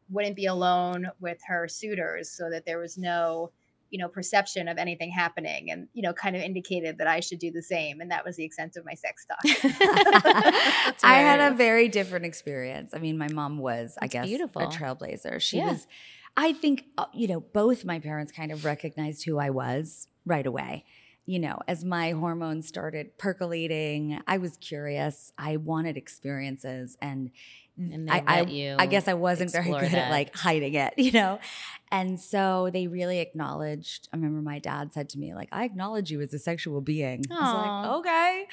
wouldn't 0.09 0.38
be 0.38 0.45
alone 0.45 1.09
with 1.19 1.39
her 1.45 1.68
suitors 1.68 2.31
so 2.31 2.50
that 2.50 2.65
there 2.65 2.80
was 2.80 2.98
no, 2.98 3.51
you 3.89 3.99
know, 3.99 4.07
perception 4.07 4.67
of 4.67 4.77
anything 4.77 5.11
happening 5.11 5.71
and, 5.71 5.87
you 5.94 6.01
know, 6.01 6.13
kind 6.13 6.35
of 6.35 6.41
indicated 6.41 6.97
that 6.97 7.07
I 7.07 7.19
should 7.21 7.39
do 7.39 7.51
the 7.51 7.61
same. 7.61 8.01
And 8.01 8.11
that 8.11 8.25
was 8.25 8.35
the 8.35 8.44
extent 8.44 8.75
of 8.75 8.85
my 8.85 8.94
sex 8.94 9.25
talk. 9.25 9.39
I 11.03 11.19
had 11.19 11.51
a 11.51 11.56
very 11.56 11.87
different 11.87 12.25
experience. 12.25 12.94
I 12.94 12.99
mean, 12.99 13.17
my 13.17 13.29
mom 13.29 13.57
was, 13.57 13.95
I 14.01 14.07
guess, 14.07 14.25
beautiful. 14.25 14.61
a 14.61 14.67
trailblazer. 14.67 15.39
She 15.41 15.57
Yeah. 15.57 15.71
was, 15.71 15.87
I 16.35 16.53
think, 16.53 16.85
uh, 16.97 17.06
you 17.13 17.27
know, 17.27 17.39
both 17.39 17.85
my 17.85 17.99
parents 17.99 18.31
kind 18.31 18.51
of 18.51 18.65
recognized 18.65 19.23
who 19.25 19.39
I 19.39 19.49
was 19.49 20.07
right 20.25 20.45
away. 20.45 20.85
You 21.25 21.39
know, 21.39 21.59
as 21.67 21.83
my 21.83 22.11
hormones 22.11 22.67
started 22.67 23.17
percolating, 23.17 24.21
I 24.27 24.37
was 24.37 24.56
curious. 24.57 25.33
I 25.37 25.57
wanted 25.57 25.97
experiences, 25.97 26.95
and, 27.01 27.31
And 27.77 28.09
I, 28.09 28.23
I, 28.25 28.75
I 28.79 28.85
guess 28.85 29.07
I 29.09 29.13
wasn't 29.13 29.51
very 29.51 29.69
good 29.71 29.94
at 29.94 30.09
like 30.09 30.33
hiding 30.33 30.75
it, 30.75 30.94
you 30.97 31.11
know. 31.11 31.39
And 31.91 32.19
so 32.19 32.69
they 32.71 32.87
really 32.87 33.19
acknowledged. 33.19 34.09
I 34.11 34.17
remember 34.17 34.41
my 34.41 34.59
dad 34.59 34.94
said 34.94 35.09
to 35.09 35.19
me, 35.19 35.33
like, 35.33 35.49
"I 35.51 35.63
acknowledge 35.63 36.11
you 36.11 36.21
as 36.21 36.33
a 36.33 36.39
sexual 36.39 36.81
being." 36.81 37.23
I 37.31 37.33
was 37.33 37.53
like, 37.53 37.95
"Okay." 37.99 38.45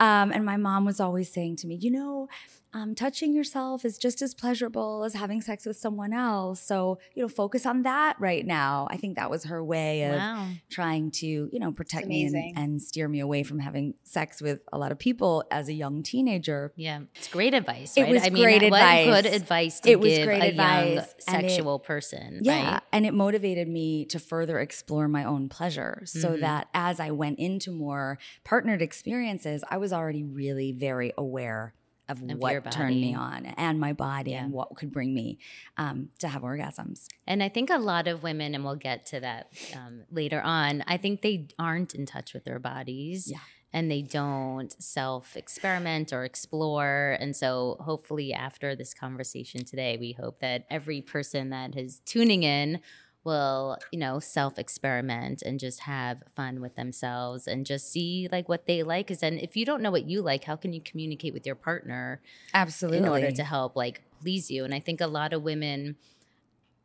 Um, 0.00 0.30
and 0.32 0.44
my 0.44 0.56
mom 0.56 0.84
was 0.84 1.00
always 1.00 1.32
saying 1.32 1.56
to 1.56 1.66
me, 1.66 1.76
you 1.76 1.90
know, 1.90 2.28
um, 2.74 2.94
touching 2.94 3.32
yourself 3.32 3.86
is 3.86 3.96
just 3.96 4.20
as 4.20 4.34
pleasurable 4.34 5.04
as 5.04 5.14
having 5.14 5.40
sex 5.40 5.64
with 5.64 5.78
someone 5.78 6.12
else. 6.12 6.60
So, 6.60 6.98
you 7.14 7.22
know, 7.22 7.28
focus 7.28 7.64
on 7.64 7.82
that 7.84 8.16
right 8.20 8.44
now. 8.44 8.86
I 8.90 8.98
think 8.98 9.16
that 9.16 9.30
was 9.30 9.44
her 9.44 9.64
way 9.64 10.02
of 10.02 10.16
Wow. 10.16 10.48
trying 10.68 11.10
to, 11.12 11.26
you 11.26 11.58
know, 11.58 11.72
protect 11.72 12.06
me 12.06 12.26
and, 12.26 12.36
and 12.58 12.82
steer 12.82 13.08
me 13.08 13.20
away 13.20 13.44
from 13.44 13.60
having 13.60 13.94
sex 14.02 14.42
with 14.42 14.60
a 14.70 14.76
lot 14.76 14.92
of 14.92 14.98
people 14.98 15.44
as 15.50 15.68
a 15.68 15.72
young 15.72 16.02
teenager. 16.02 16.74
Yeah, 16.76 17.00
it's 17.14 17.28
great 17.28 17.54
advice. 17.54 17.96
It 17.96 18.08
was 18.08 18.22
I 18.26 18.28
mean, 18.28 18.42
great 18.42 18.70
what 18.70 18.82
advice. 18.82 19.06
good 19.06 19.26
advice 19.34 19.80
to 19.80 19.90
It 19.90 19.98
was 20.00 20.10
give 20.12 20.26
great 20.26 20.42
a 20.42 20.52
young 20.54 20.88
advice, 20.88 21.14
it- 21.16 21.22
sexual 21.22 21.78
person. 21.78 22.40
Yeah. 22.42 22.52
right? 22.62 22.65
And 22.92 23.04
it 23.06 23.14
motivated 23.14 23.68
me 23.68 24.04
to 24.06 24.18
further 24.18 24.58
explore 24.60 25.08
my 25.08 25.24
own 25.24 25.48
pleasure 25.48 26.02
so 26.04 26.30
Mhm. 26.30 26.40
that 26.40 26.68
as 26.74 27.00
I 27.00 27.10
went 27.10 27.38
into 27.38 27.70
more 27.70 28.18
partnered 28.44 28.82
experiences, 28.82 29.62
I 29.70 29.76
was 29.76 29.92
already 29.92 30.22
really 30.22 30.72
very 30.72 31.12
aware 31.18 31.74
of, 32.08 32.22
Of 32.22 32.38
what 32.38 32.70
turned 32.70 33.00
me 33.00 33.14
on 33.14 33.46
and 33.46 33.80
my 33.80 33.92
body 33.92 34.30
Yeah. 34.30 34.44
and 34.44 34.52
what 34.52 34.76
could 34.76 34.92
bring 34.92 35.12
me 35.12 35.38
um, 35.76 36.10
to 36.20 36.28
have 36.28 36.42
orgasms. 36.42 37.08
And 37.26 37.42
I 37.42 37.48
think 37.48 37.68
a 37.68 37.78
lot 37.78 38.06
of 38.06 38.22
women, 38.22 38.54
and 38.54 38.64
we'll 38.64 38.76
get 38.76 39.06
to 39.06 39.18
that 39.20 39.50
um, 39.74 40.02
later 40.10 40.40
on, 40.40 40.84
I 40.86 40.98
think 40.98 41.22
they 41.22 41.48
aren't 41.58 41.94
in 41.96 42.06
touch 42.06 42.32
with 42.32 42.44
their 42.44 42.60
bodies. 42.60 43.28
Yeah. 43.30 43.38
And 43.72 43.90
they 43.90 44.02
don't 44.02 44.74
self 44.82 45.36
experiment 45.36 46.12
or 46.12 46.24
explore. 46.24 47.16
And 47.20 47.34
so, 47.36 47.76
hopefully, 47.80 48.32
after 48.32 48.74
this 48.74 48.94
conversation 48.94 49.64
today, 49.64 49.96
we 49.98 50.12
hope 50.12 50.40
that 50.40 50.66
every 50.70 51.00
person 51.00 51.50
that 51.50 51.76
is 51.76 52.00
tuning 52.04 52.42
in 52.42 52.80
will 53.26 53.76
you 53.90 53.98
know 53.98 54.20
self 54.20 54.56
experiment 54.56 55.42
and 55.42 55.58
just 55.58 55.80
have 55.80 56.22
fun 56.34 56.60
with 56.60 56.76
themselves 56.76 57.48
and 57.48 57.66
just 57.66 57.90
see 57.90 58.28
like 58.30 58.48
what 58.48 58.66
they 58.66 58.84
like 58.84 59.08
because 59.08 59.18
then 59.18 59.36
if 59.38 59.56
you 59.56 59.66
don't 59.66 59.82
know 59.82 59.90
what 59.90 60.08
you 60.08 60.22
like 60.22 60.44
how 60.44 60.54
can 60.54 60.72
you 60.72 60.80
communicate 60.80 61.34
with 61.34 61.44
your 61.44 61.56
partner 61.56 62.22
absolutely 62.54 62.98
in 62.98 63.08
order 63.08 63.32
to 63.32 63.42
help 63.42 63.74
like 63.74 64.00
please 64.22 64.48
you 64.48 64.64
and 64.64 64.72
i 64.72 64.78
think 64.78 65.00
a 65.00 65.06
lot 65.08 65.32
of 65.32 65.42
women 65.42 65.96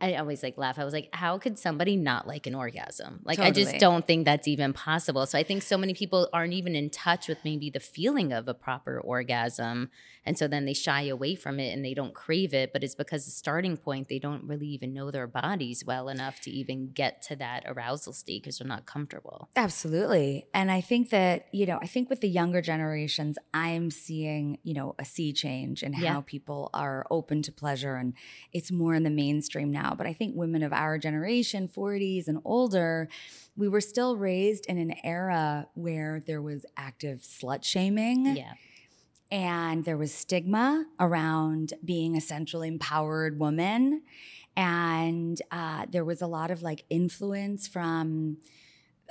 I 0.01 0.15
always 0.15 0.41
like 0.41 0.57
laugh. 0.57 0.79
I 0.79 0.83
was 0.83 0.93
like, 0.93 1.09
how 1.13 1.37
could 1.37 1.59
somebody 1.59 1.95
not 1.95 2.27
like 2.27 2.47
an 2.47 2.55
orgasm? 2.55 3.21
Like, 3.23 3.37
totally. 3.37 3.49
I 3.49 3.65
just 3.65 3.79
don't 3.79 4.05
think 4.05 4.25
that's 4.25 4.47
even 4.47 4.73
possible. 4.73 5.25
So 5.27 5.37
I 5.37 5.43
think 5.43 5.61
so 5.61 5.77
many 5.77 5.93
people 5.93 6.27
aren't 6.33 6.53
even 6.53 6.75
in 6.75 6.89
touch 6.89 7.27
with 7.27 7.37
maybe 7.43 7.69
the 7.69 7.79
feeling 7.79 8.33
of 8.33 8.47
a 8.47 8.53
proper 8.53 8.99
orgasm. 8.99 9.91
And 10.25 10.37
so 10.37 10.47
then 10.47 10.65
they 10.65 10.73
shy 10.73 11.03
away 11.03 11.35
from 11.35 11.59
it 11.59 11.73
and 11.73 11.83
they 11.85 11.93
don't 11.93 12.13
crave 12.13 12.53
it. 12.53 12.73
But 12.73 12.83
it's 12.83 12.95
because 12.95 13.25
the 13.25 13.31
starting 13.31 13.77
point, 13.77 14.09
they 14.09 14.19
don't 14.19 14.43
really 14.43 14.67
even 14.67 14.93
know 14.93 15.11
their 15.11 15.27
bodies 15.27 15.85
well 15.85 16.09
enough 16.09 16.41
to 16.41 16.51
even 16.51 16.91
get 16.91 17.21
to 17.23 17.35
that 17.37 17.63
arousal 17.67 18.13
state 18.13 18.43
because 18.43 18.57
they're 18.57 18.67
not 18.67 18.85
comfortable. 18.85 19.49
Absolutely. 19.55 20.47
And 20.53 20.71
I 20.71 20.81
think 20.81 21.09
that, 21.11 21.47
you 21.51 21.65
know, 21.65 21.79
I 21.81 21.87
think 21.87 22.09
with 22.09 22.21
the 22.21 22.29
younger 22.29 22.61
generations, 22.61 23.37
I'm 23.53 23.91
seeing, 23.91 24.57
you 24.63 24.73
know, 24.73 24.95
a 24.97 25.05
sea 25.05 25.31
change 25.33 25.83
in 25.83 25.93
yeah. 25.93 26.13
how 26.13 26.21
people 26.21 26.69
are 26.73 27.05
open 27.11 27.41
to 27.43 27.51
pleasure. 27.51 27.95
And 27.95 28.13
it's 28.51 28.71
more 28.71 28.95
in 28.95 29.03
the 29.03 29.09
mainstream 29.09 29.71
now. 29.71 29.90
But 29.95 30.07
I 30.07 30.13
think 30.13 30.35
women 30.35 30.63
of 30.63 30.73
our 30.73 30.97
generation, 30.97 31.67
40s 31.67 32.27
and 32.27 32.39
older, 32.45 33.09
we 33.55 33.67
were 33.67 33.81
still 33.81 34.15
raised 34.15 34.65
in 34.67 34.77
an 34.77 34.93
era 35.03 35.67
where 35.73 36.21
there 36.25 36.41
was 36.41 36.65
active 36.77 37.19
slut 37.19 37.63
shaming. 37.63 38.25
Yeah. 38.35 38.53
and 39.31 39.85
there 39.85 39.97
was 39.97 40.13
stigma 40.13 40.85
around 40.99 41.73
being 41.85 42.17
a 42.17 42.21
centrally 42.21 42.67
empowered 42.67 43.39
woman. 43.39 44.01
And 44.57 45.41
uh, 45.51 45.85
there 45.89 46.03
was 46.03 46.21
a 46.21 46.27
lot 46.27 46.51
of 46.51 46.61
like 46.61 46.83
influence 46.89 47.67
from 47.67 48.37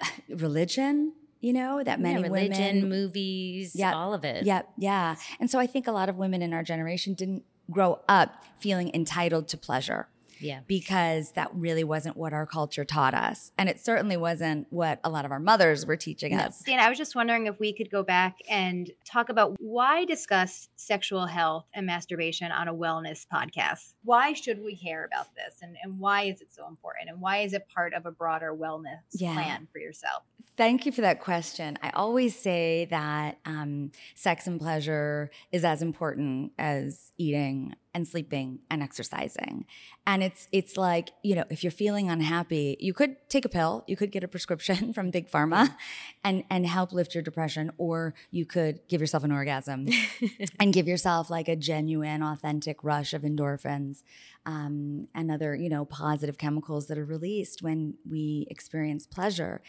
religion 0.28 1.14
you 1.40 1.54
know 1.54 1.82
that 1.82 1.98
many 1.98 2.20
yeah, 2.20 2.26
religion 2.26 2.76
women, 2.76 2.88
movies 2.90 3.74
yep, 3.74 3.94
all 3.94 4.12
of 4.12 4.24
it. 4.24 4.44
Yep. 4.44 4.68
Yeah. 4.76 5.16
And 5.40 5.50
so 5.50 5.58
i 5.58 5.66
think 5.66 5.86
a 5.86 5.92
lot 5.92 6.08
of 6.08 6.16
women 6.16 6.42
in 6.42 6.52
our 6.52 6.62
generation 6.62 7.14
didn't 7.14 7.44
grow 7.70 8.00
up 8.08 8.44
feeling 8.58 8.90
entitled 8.94 9.48
to 9.48 9.56
pleasure 9.56 10.08
yeah. 10.40 10.60
Because 10.66 11.32
that 11.32 11.50
really 11.52 11.84
wasn't 11.84 12.16
what 12.16 12.32
our 12.32 12.46
culture 12.46 12.84
taught 12.84 13.14
us. 13.14 13.52
And 13.58 13.68
it 13.68 13.80
certainly 13.80 14.16
wasn't 14.16 14.66
what 14.70 15.00
a 15.04 15.10
lot 15.10 15.24
of 15.24 15.30
our 15.30 15.40
mothers 15.40 15.86
were 15.86 15.96
teaching 15.96 16.34
us. 16.34 16.62
Dan, 16.62 16.80
I 16.80 16.88
was 16.88 16.98
just 16.98 17.14
wondering 17.14 17.46
if 17.46 17.58
we 17.60 17.72
could 17.72 17.90
go 17.90 18.02
back 18.02 18.38
and 18.48 18.90
talk 19.04 19.28
about 19.28 19.56
why 19.60 20.04
discuss 20.04 20.68
sexual 20.76 21.26
health 21.26 21.66
and 21.74 21.86
masturbation 21.86 22.50
on 22.52 22.68
a 22.68 22.74
wellness 22.74 23.26
podcast. 23.32 23.94
Why 24.04 24.32
should 24.32 24.62
we 24.62 24.76
care 24.76 25.04
about 25.04 25.34
this? 25.34 25.58
And, 25.62 25.76
and 25.82 25.98
why 25.98 26.24
is 26.24 26.40
it 26.40 26.48
so 26.52 26.66
important? 26.66 27.10
And 27.10 27.20
why 27.20 27.38
is 27.38 27.52
it 27.52 27.66
part 27.74 27.94
of 27.94 28.06
a 28.06 28.10
broader 28.10 28.54
wellness 28.54 29.00
yeah. 29.12 29.34
plan 29.34 29.68
for 29.72 29.78
yourself? 29.78 30.22
Thank 30.60 30.84
you 30.84 30.92
for 30.92 31.00
that 31.00 31.20
question. 31.20 31.78
I 31.82 31.88
always 31.94 32.38
say 32.38 32.86
that 32.90 33.38
um, 33.46 33.92
sex 34.14 34.46
and 34.46 34.60
pleasure 34.60 35.30
is 35.52 35.64
as 35.64 35.80
important 35.80 36.52
as 36.58 37.12
eating 37.16 37.76
and 37.94 38.06
sleeping 38.06 38.58
and 38.70 38.82
exercising. 38.82 39.64
And 40.06 40.22
it's 40.22 40.48
it's 40.52 40.76
like, 40.76 41.12
you 41.22 41.34
know, 41.34 41.44
if 41.48 41.64
you're 41.64 41.70
feeling 41.70 42.10
unhappy, 42.10 42.76
you 42.78 42.92
could 42.92 43.16
take 43.30 43.46
a 43.46 43.48
pill, 43.48 43.84
you 43.86 43.96
could 43.96 44.12
get 44.12 44.22
a 44.22 44.28
prescription 44.28 44.92
from 44.96 45.10
Big 45.10 45.30
Pharma 45.30 45.74
and 46.22 46.44
and 46.50 46.66
help 46.66 46.92
lift 46.92 47.14
your 47.14 47.22
depression 47.22 47.72
or 47.78 48.12
you 48.30 48.44
could 48.44 48.86
give 48.86 49.00
yourself 49.00 49.24
an 49.24 49.32
orgasm 49.32 49.88
and 50.60 50.74
give 50.74 50.86
yourself 50.86 51.30
like 51.30 51.48
a 51.48 51.56
genuine 51.56 52.22
authentic 52.22 52.84
rush 52.84 53.14
of 53.14 53.22
endorphins 53.22 54.02
um, 54.44 55.08
and 55.14 55.30
other, 55.30 55.54
you 55.54 55.70
know, 55.70 55.86
positive 55.86 56.36
chemicals 56.36 56.86
that 56.88 56.98
are 56.98 57.04
released 57.04 57.62
when 57.62 57.94
we 58.08 58.46
experience 58.50 59.06
pleasure. 59.06 59.62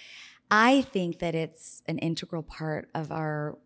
I 0.52 0.82
think 0.82 1.20
that 1.20 1.34
it's 1.34 1.82
an 1.88 1.98
integral 2.00 2.44
part 2.44 2.90
of 2.94 3.12
our 3.12 3.58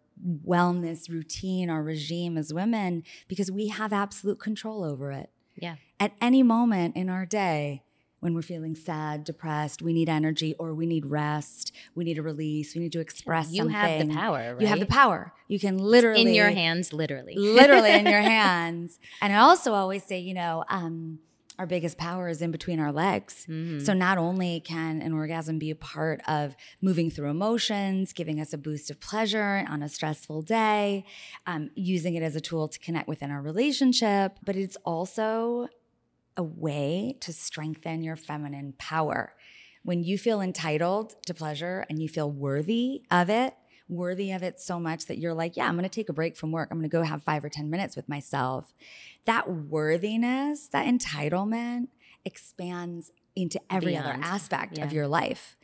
wellness 0.46 1.10
routine, 1.10 1.70
our 1.70 1.84
regime 1.84 2.38
as 2.38 2.54
women, 2.54 3.04
because 3.28 3.52
we 3.52 3.68
have 3.70 3.92
absolute 3.92 4.40
control 4.40 4.84
over 4.84 5.12
it. 5.12 5.32
Yeah. 5.56 5.76
At 6.00 6.14
any 6.22 6.44
moment 6.44 6.96
in 6.96 7.10
our 7.10 7.26
day, 7.26 7.84
when 8.20 8.34
we're 8.34 8.42
feeling 8.42 8.76
sad, 8.76 9.24
depressed, 9.24 9.82
we 9.82 9.94
need 9.94 10.10
energy 10.10 10.56
or 10.58 10.74
we 10.74 10.86
need 10.86 11.06
rest, 11.06 11.72
we 11.96 12.04
need 12.04 12.18
a 12.18 12.22
release, 12.22 12.74
we 12.74 12.82
need 12.82 12.92
to 12.92 13.00
express 13.00 13.52
you 13.52 13.58
something. 13.58 13.76
have 13.76 14.08
the 14.08 14.14
power, 14.14 14.54
right? 14.54 14.62
You 14.62 14.68
have 14.68 14.80
the 14.80 14.86
power. 14.86 15.34
You 15.48 15.60
can 15.60 15.78
literally 15.78 16.22
in 16.22 16.34
your 16.34 16.50
hands, 16.50 16.94
literally. 16.94 17.36
Literally 17.36 17.92
in 17.92 18.06
your 18.06 18.22
hands. 18.22 19.00
And 19.22 19.34
I 19.34 19.38
also 19.38 19.74
always 19.74 20.04
say, 20.04 20.20
you 20.20 20.34
know, 20.34 20.64
um, 20.70 21.20
our 21.58 21.66
biggest 21.66 21.98
power 21.98 22.28
is 22.28 22.42
in 22.42 22.52
between 22.52 22.80
our 22.80 22.92
legs. 22.92 23.46
Mm-hmm. 23.50 23.80
So 23.80 23.94
not 23.94 24.18
only 24.18 24.60
can 24.60 25.02
an 25.02 25.14
orgasm 25.14 25.60
be 25.60 25.72
a 25.72 25.76
part 25.76 26.22
of 26.28 26.56
moving 26.82 27.10
through 27.10 27.30
emotions, 27.30 28.14
giving 28.14 28.40
us 28.40 28.54
a 28.54 28.58
boost 28.58 28.90
of 28.90 29.00
pleasure 29.00 29.66
on 29.70 29.82
a 29.82 29.90
stressful 29.90 30.42
day, 30.42 31.06
um, 31.48 31.70
using 31.76 32.16
it 32.16 32.24
as 32.24 32.36
a 32.36 32.42
tool 32.42 32.68
to 32.68 32.80
connect 32.80 33.08
within 33.08 33.32
our 33.32 33.42
relationship, 33.42 34.38
but 34.44 34.56
it's 34.56 34.78
also 34.86 35.68
a 36.38 36.44
way 36.44 37.16
to 37.22 37.32
strengthen 37.32 38.04
your 38.04 38.16
feminine 38.16 38.74
power. 38.78 39.34
When 39.84 40.04
you 40.04 40.18
feel 40.18 40.42
entitled 40.42 41.16
to 41.28 41.34
pleasure 41.34 41.86
and 41.90 42.02
you 42.02 42.10
feel 42.10 42.30
worthy 42.30 43.04
of 43.12 43.30
it, 43.30 43.54
worthy 43.88 44.32
of 44.32 44.44
it 44.44 44.60
so 44.60 44.80
much 44.80 45.06
that 45.06 45.18
you're 45.18 45.34
like, 45.34 45.56
yeah, 45.58 45.68
I'm 45.68 45.76
going 45.76 45.84
to 45.84 45.90
take 45.90 46.10
a 46.10 46.14
break 46.14 46.36
from 46.36 46.52
work. 46.52 46.70
I'm 46.72 46.78
going 46.78 46.90
to 46.90 46.94
go 46.96 47.04
have 47.04 47.24
five 47.24 47.44
or 47.44 47.50
10 47.50 47.70
minutes 47.70 47.96
with 47.96 48.10
myself. 48.10 48.74
That 49.26 49.50
worthiness, 49.50 50.68
that 50.70 50.88
entitlement 50.88 51.88
expands 52.24 53.12
into 53.36 53.60
every 53.70 53.94
Beyond. 53.94 54.08
other 54.08 54.20
aspect 54.24 54.78
yeah. 54.78 54.86
of 54.86 54.94
your 54.94 55.08
life. 55.08 55.58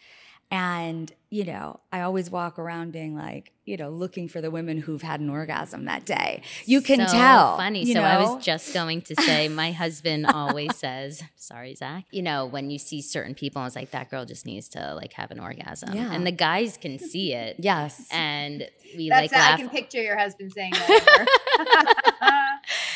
And, 0.51 1.09
you 1.29 1.45
know, 1.45 1.79
I 1.93 2.01
always 2.01 2.29
walk 2.29 2.59
around 2.59 2.91
being 2.91 3.15
like, 3.15 3.53
you 3.63 3.77
know, 3.77 3.89
looking 3.89 4.27
for 4.27 4.41
the 4.41 4.51
women 4.51 4.77
who've 4.77 5.01
had 5.01 5.21
an 5.21 5.29
orgasm 5.29 5.85
that 5.85 6.05
day. 6.05 6.43
You 6.65 6.81
can 6.81 7.07
so 7.07 7.13
tell. 7.13 7.55
Funny. 7.55 7.85
So 7.85 8.01
know? 8.01 8.05
I 8.05 8.19
was 8.19 8.43
just 8.43 8.73
going 8.73 9.01
to 9.03 9.15
say, 9.15 9.47
my 9.49 9.71
husband 9.71 10.25
always 10.25 10.75
says, 10.75 11.23
sorry, 11.37 11.73
Zach, 11.75 12.03
you 12.11 12.21
know, 12.21 12.45
when 12.45 12.69
you 12.69 12.77
see 12.77 13.01
certain 13.01 13.33
people, 13.33 13.63
it's 13.63 13.77
like, 13.77 13.91
that 13.91 14.09
girl 14.09 14.25
just 14.25 14.45
needs 14.45 14.67
to 14.69 14.93
like 14.95 15.13
have 15.13 15.31
an 15.31 15.39
orgasm. 15.39 15.95
Yeah. 15.95 16.11
And 16.11 16.27
the 16.27 16.31
guys 16.31 16.77
can 16.77 16.99
see 16.99 17.33
it. 17.33 17.55
Yes. 17.71 18.07
And 18.11 18.67
we 18.97 19.09
That's 19.09 19.31
like, 19.31 19.39
laugh. 19.39 19.53
I 19.53 19.57
can 19.57 19.69
picture 19.69 20.01
your 20.01 20.17
husband 20.17 20.51
saying 20.51 20.71
that. 20.71 21.27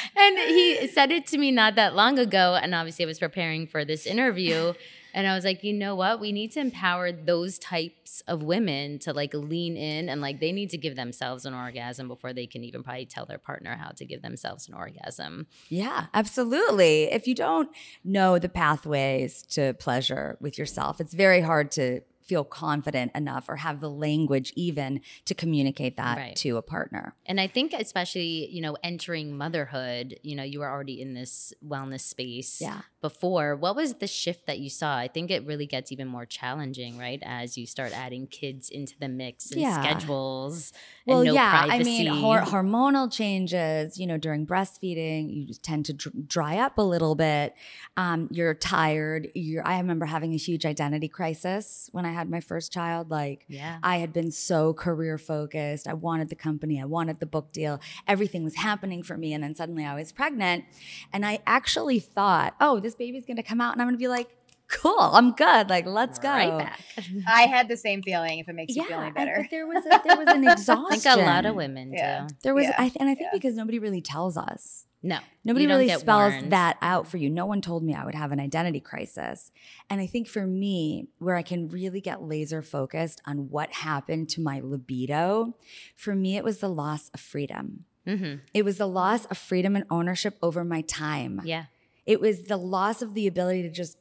and 0.17 0.37
he 0.39 0.87
said 0.87 1.11
it 1.11 1.27
to 1.27 1.37
me 1.37 1.51
not 1.51 1.75
that 1.75 1.95
long 1.95 2.17
ago. 2.17 2.57
And 2.61 2.73
obviously 2.73 3.05
I 3.05 3.07
was 3.07 3.19
preparing 3.19 3.67
for 3.67 3.85
this 3.85 4.05
interview. 4.05 4.73
And 5.15 5.25
I 5.25 5.33
was 5.33 5.45
like, 5.45 5.63
you 5.63 5.71
know 5.71 5.95
what? 5.95 6.19
We 6.19 6.33
need 6.33 6.51
to 6.51 6.59
empower 6.59 7.13
those 7.13 7.57
types 7.57 8.21
of 8.27 8.43
women 8.43 8.99
to 8.99 9.13
like 9.13 9.33
lean 9.33 9.77
in 9.77 10.09
and 10.09 10.19
like 10.19 10.41
they 10.41 10.51
need 10.51 10.69
to 10.71 10.77
give 10.77 10.97
themselves 10.97 11.45
an 11.45 11.53
orgasm 11.53 12.09
before 12.09 12.33
they 12.33 12.45
can 12.45 12.65
even 12.65 12.83
probably 12.83 13.05
tell 13.05 13.25
their 13.25 13.37
partner 13.37 13.77
how 13.77 13.91
to 13.91 14.05
give 14.05 14.21
themselves 14.21 14.67
an 14.67 14.73
orgasm. 14.73 15.47
Yeah, 15.69 16.07
absolutely. 16.13 17.05
If 17.05 17.27
you 17.27 17.33
don't 17.33 17.69
know 18.03 18.37
the 18.37 18.49
pathways 18.49 19.41
to 19.51 19.73
pleasure 19.75 20.37
with 20.41 20.57
yourself, 20.57 20.99
it's 20.99 21.13
very 21.13 21.39
hard 21.39 21.71
to 21.71 22.01
feel 22.25 22.43
confident 22.43 23.11
enough 23.15 23.47
or 23.47 23.57
have 23.57 23.79
the 23.79 23.89
language 23.89 24.51
even 24.55 24.99
to 25.25 25.33
communicate 25.33 25.95
that 25.97 26.17
right. 26.17 26.35
to 26.35 26.57
a 26.57 26.61
partner. 26.61 27.13
And 27.25 27.39
I 27.39 27.47
think 27.47 27.73
especially, 27.73 28.49
you 28.51 28.61
know, 28.61 28.75
entering 28.83 29.37
motherhood, 29.37 30.19
you 30.23 30.35
know, 30.35 30.43
you 30.43 30.61
are 30.63 30.71
already 30.71 31.01
in 31.01 31.13
this 31.13 31.53
wellness 31.65 32.01
space 32.01 32.59
yeah. 32.59 32.81
Before. 33.05 33.55
What 33.55 33.75
was 33.75 33.93
the 33.93 34.07
shift 34.07 34.47
that 34.47 34.57
you 34.57 34.67
saw? 34.67 34.97
I 34.97 35.07
think 35.07 35.29
it 35.29 35.45
really 35.45 35.67
gets 35.67 35.91
even 35.91 36.07
more 36.07 36.25
challenging, 36.25 36.97
right? 36.97 37.21
As 37.23 37.55
you 37.55 37.67
start 37.67 37.91
adding 37.95 38.25
kids 38.25 38.71
into 38.71 38.95
the 38.99 39.07
mix 39.07 39.51
and 39.51 39.61
yeah. 39.61 39.79
schedules. 39.79 40.73
Well, 41.05 41.23
no 41.23 41.33
yeah, 41.33 41.65
privacy. 41.65 42.07
I 42.07 42.11
mean, 42.11 42.19
hor- 42.19 42.41
hormonal 42.41 43.13
changes, 43.13 43.99
you 43.99 44.07
know, 44.07 44.17
during 44.17 44.47
breastfeeding, 44.47 45.47
you 45.47 45.53
tend 45.53 45.85
to 45.85 45.93
dr- 45.93 46.27
dry 46.27 46.57
up 46.57 46.79
a 46.79 46.81
little 46.81 47.13
bit. 47.13 47.53
Um, 47.95 48.27
you're 48.31 48.55
tired. 48.55 49.27
You're, 49.35 49.67
I 49.67 49.77
remember 49.77 50.07
having 50.07 50.33
a 50.33 50.37
huge 50.37 50.65
identity 50.65 51.07
crisis 51.07 51.89
when 51.91 52.07
I 52.07 52.11
had 52.11 52.27
my 52.27 52.39
first 52.39 52.73
child, 52.73 53.11
like 53.11 53.45
yeah. 53.47 53.77
I 53.83 53.97
had 53.97 54.13
been 54.13 54.31
so 54.31 54.73
career 54.73 55.19
focused. 55.19 55.87
I 55.87 55.93
wanted 55.93 56.29
the 56.29 56.35
company, 56.35 56.81
I 56.81 56.85
wanted 56.85 57.19
the 57.19 57.27
book 57.27 57.51
deal. 57.51 57.79
Everything 58.07 58.43
was 58.43 58.55
happening 58.55 59.03
for 59.03 59.15
me. 59.15 59.31
And 59.31 59.43
then 59.43 59.53
suddenly 59.53 59.85
I 59.85 59.93
was 59.93 60.11
pregnant. 60.11 60.65
And 61.13 61.23
I 61.23 61.37
actually 61.45 61.99
thought, 61.99 62.55
oh, 62.59 62.79
this 62.79 62.94
baby's 62.97 63.25
gonna 63.25 63.43
come 63.43 63.61
out 63.61 63.73
and 63.73 63.81
I'm 63.81 63.87
gonna 63.87 63.97
be 63.97 64.07
like, 64.07 64.29
cool, 64.67 64.97
I'm 64.99 65.31
good. 65.33 65.69
Like, 65.69 65.85
let's 65.85 66.17
go. 66.19 66.29
Right 66.29 66.57
back. 66.57 66.81
I 67.27 67.43
had 67.43 67.67
the 67.67 67.77
same 67.77 68.01
feeling. 68.01 68.39
If 68.39 68.49
it 68.49 68.53
makes 68.53 68.75
you 68.75 68.83
feel 68.83 68.99
any 68.99 69.11
better. 69.11 69.37
but 69.41 69.51
there 69.51 69.67
was 69.67 69.85
a, 69.85 70.01
there 70.05 70.17
was 70.17 70.27
an 70.27 70.47
I 70.47 70.53
exhaustion. 70.53 70.99
think 70.99 71.17
a 71.17 71.21
lot 71.21 71.45
of 71.45 71.55
women 71.55 71.93
Yeah. 71.93 72.27
do. 72.27 72.35
There 72.43 72.53
was, 72.55 72.63
Yeah, 72.65 72.75
I 72.77 72.83
th- 72.89 72.97
and 72.99 73.07
I 73.09 73.13
think 73.15 73.27
yeah. 73.31 73.37
because 73.37 73.55
nobody 73.55 73.77
really 73.79 74.01
tells 74.01 74.37
us. 74.37 74.87
No. 75.03 75.19
Nobody 75.43 75.65
you 75.65 75.69
really 75.69 75.89
spells 75.89 76.33
warned. 76.33 76.51
that 76.51 76.77
out 76.81 77.07
for 77.07 77.17
you. 77.17 77.29
No 77.29 77.45
one 77.45 77.61
told 77.61 77.83
me 77.83 77.93
I 77.93 78.03
would 78.05 78.15
have 78.15 78.31
an 78.31 78.39
identity 78.39 78.79
crisis. 78.79 79.51
And 79.87 80.01
I 80.01 80.07
think 80.07 80.27
for 80.27 80.47
me, 80.47 81.09
where 81.19 81.35
I 81.35 81.43
can 81.43 81.67
really 81.69 82.01
get 82.01 82.23
laser 82.23 82.63
focused 82.63 83.21
on 83.27 83.49
what 83.51 83.71
happened 83.71 84.29
to 84.29 84.41
my 84.41 84.61
libido, 84.63 85.55
for 85.95 86.15
me, 86.15 86.37
it 86.37 86.43
was 86.43 86.57
the 86.57 86.69
loss 86.69 87.09
of 87.13 87.19
freedom. 87.19 87.85
Mm-hmm. 88.07 88.37
It 88.55 88.65
was 88.65 88.79
the 88.79 88.87
loss 88.87 89.25
of 89.25 89.37
freedom 89.37 89.75
and 89.75 89.85
ownership 89.91 90.37
over 90.41 90.63
my 90.63 90.81
time. 90.81 91.39
Yeah. 91.45 91.65
It 92.05 92.19
was 92.19 92.43
the 92.43 92.57
loss 92.57 93.01
of 93.01 93.13
the 93.13 93.27
ability 93.27 93.63
to 93.63 93.69
just 93.69 93.97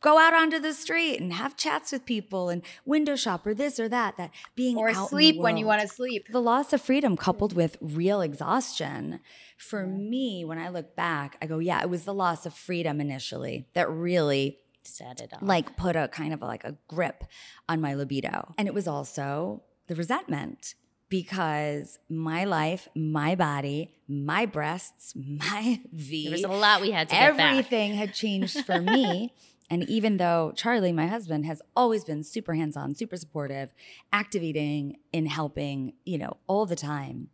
go 0.00 0.18
out 0.18 0.32
onto 0.32 0.58
the 0.58 0.72
street 0.72 1.20
and 1.20 1.32
have 1.32 1.56
chats 1.56 1.92
with 1.92 2.04
people 2.04 2.48
and 2.48 2.62
window 2.84 3.16
shop 3.16 3.46
or 3.46 3.54
this 3.54 3.80
or 3.80 3.88
that. 3.88 4.16
That 4.16 4.30
being 4.54 4.76
or 4.76 4.90
out 4.90 5.08
sleep 5.08 5.36
when 5.36 5.56
you 5.56 5.66
want 5.66 5.82
to 5.82 5.88
sleep. 5.88 6.28
the 6.30 6.40
loss 6.40 6.72
of 6.72 6.80
freedom 6.80 7.16
coupled 7.16 7.50
mm-hmm. 7.52 7.60
with 7.60 7.76
real 7.80 8.20
exhaustion 8.20 9.20
for 9.56 9.86
me 9.86 10.44
when 10.44 10.58
i 10.58 10.68
look 10.68 10.94
back 10.94 11.36
i 11.42 11.46
go 11.46 11.58
yeah 11.58 11.82
it 11.82 11.90
was 11.90 12.04
the 12.04 12.14
loss 12.14 12.46
of 12.46 12.54
freedom 12.54 13.00
initially 13.00 13.66
that 13.74 13.90
really 13.90 14.58
Set 14.84 15.20
it 15.20 15.32
off. 15.34 15.42
like 15.42 15.76
put 15.76 15.96
a 15.96 16.08
kind 16.08 16.32
of 16.32 16.40
like 16.40 16.64
a 16.64 16.76
grip 16.86 17.24
on 17.68 17.80
my 17.80 17.94
libido 17.94 18.54
and 18.56 18.68
it 18.68 18.74
was 18.74 18.86
also 18.86 19.62
the 19.88 19.96
resentment 19.96 20.74
because 21.08 21.98
my 22.08 22.44
life 22.44 22.88
my 22.94 23.34
body 23.34 23.90
my 24.06 24.44
breasts 24.46 25.14
my 25.16 25.80
v 25.92 26.24
there 26.24 26.32
was 26.32 26.44
a 26.44 26.48
lot 26.48 26.80
we 26.80 26.90
had 26.90 27.08
to 27.08 27.14
get 27.14 27.36
back. 27.36 27.50
everything 27.50 27.94
had 27.94 28.14
changed 28.14 28.64
for 28.64 28.80
me. 28.80 29.32
And 29.70 29.88
even 29.88 30.16
though 30.16 30.52
Charlie, 30.56 30.92
my 30.92 31.06
husband, 31.06 31.44
has 31.44 31.60
always 31.76 32.04
been 32.04 32.22
super 32.24 32.54
hands 32.54 32.76
on, 32.76 32.94
super 32.94 33.16
supportive, 33.16 33.72
activating 34.12 34.96
in 35.12 35.26
helping, 35.26 35.92
you 36.06 36.16
know, 36.16 36.38
all 36.46 36.64
the 36.64 36.74
time, 36.74 37.28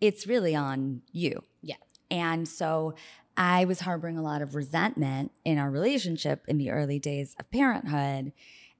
it's 0.00 0.26
really 0.26 0.54
on 0.54 1.02
you. 1.10 1.42
Yeah. 1.62 1.76
And 2.10 2.46
so 2.46 2.94
I 3.36 3.64
was 3.64 3.80
harboring 3.80 4.18
a 4.18 4.22
lot 4.22 4.42
of 4.42 4.54
resentment 4.54 5.32
in 5.44 5.58
our 5.58 5.70
relationship 5.70 6.44
in 6.46 6.58
the 6.58 6.70
early 6.70 6.98
days 6.98 7.34
of 7.40 7.50
parenthood. 7.50 8.32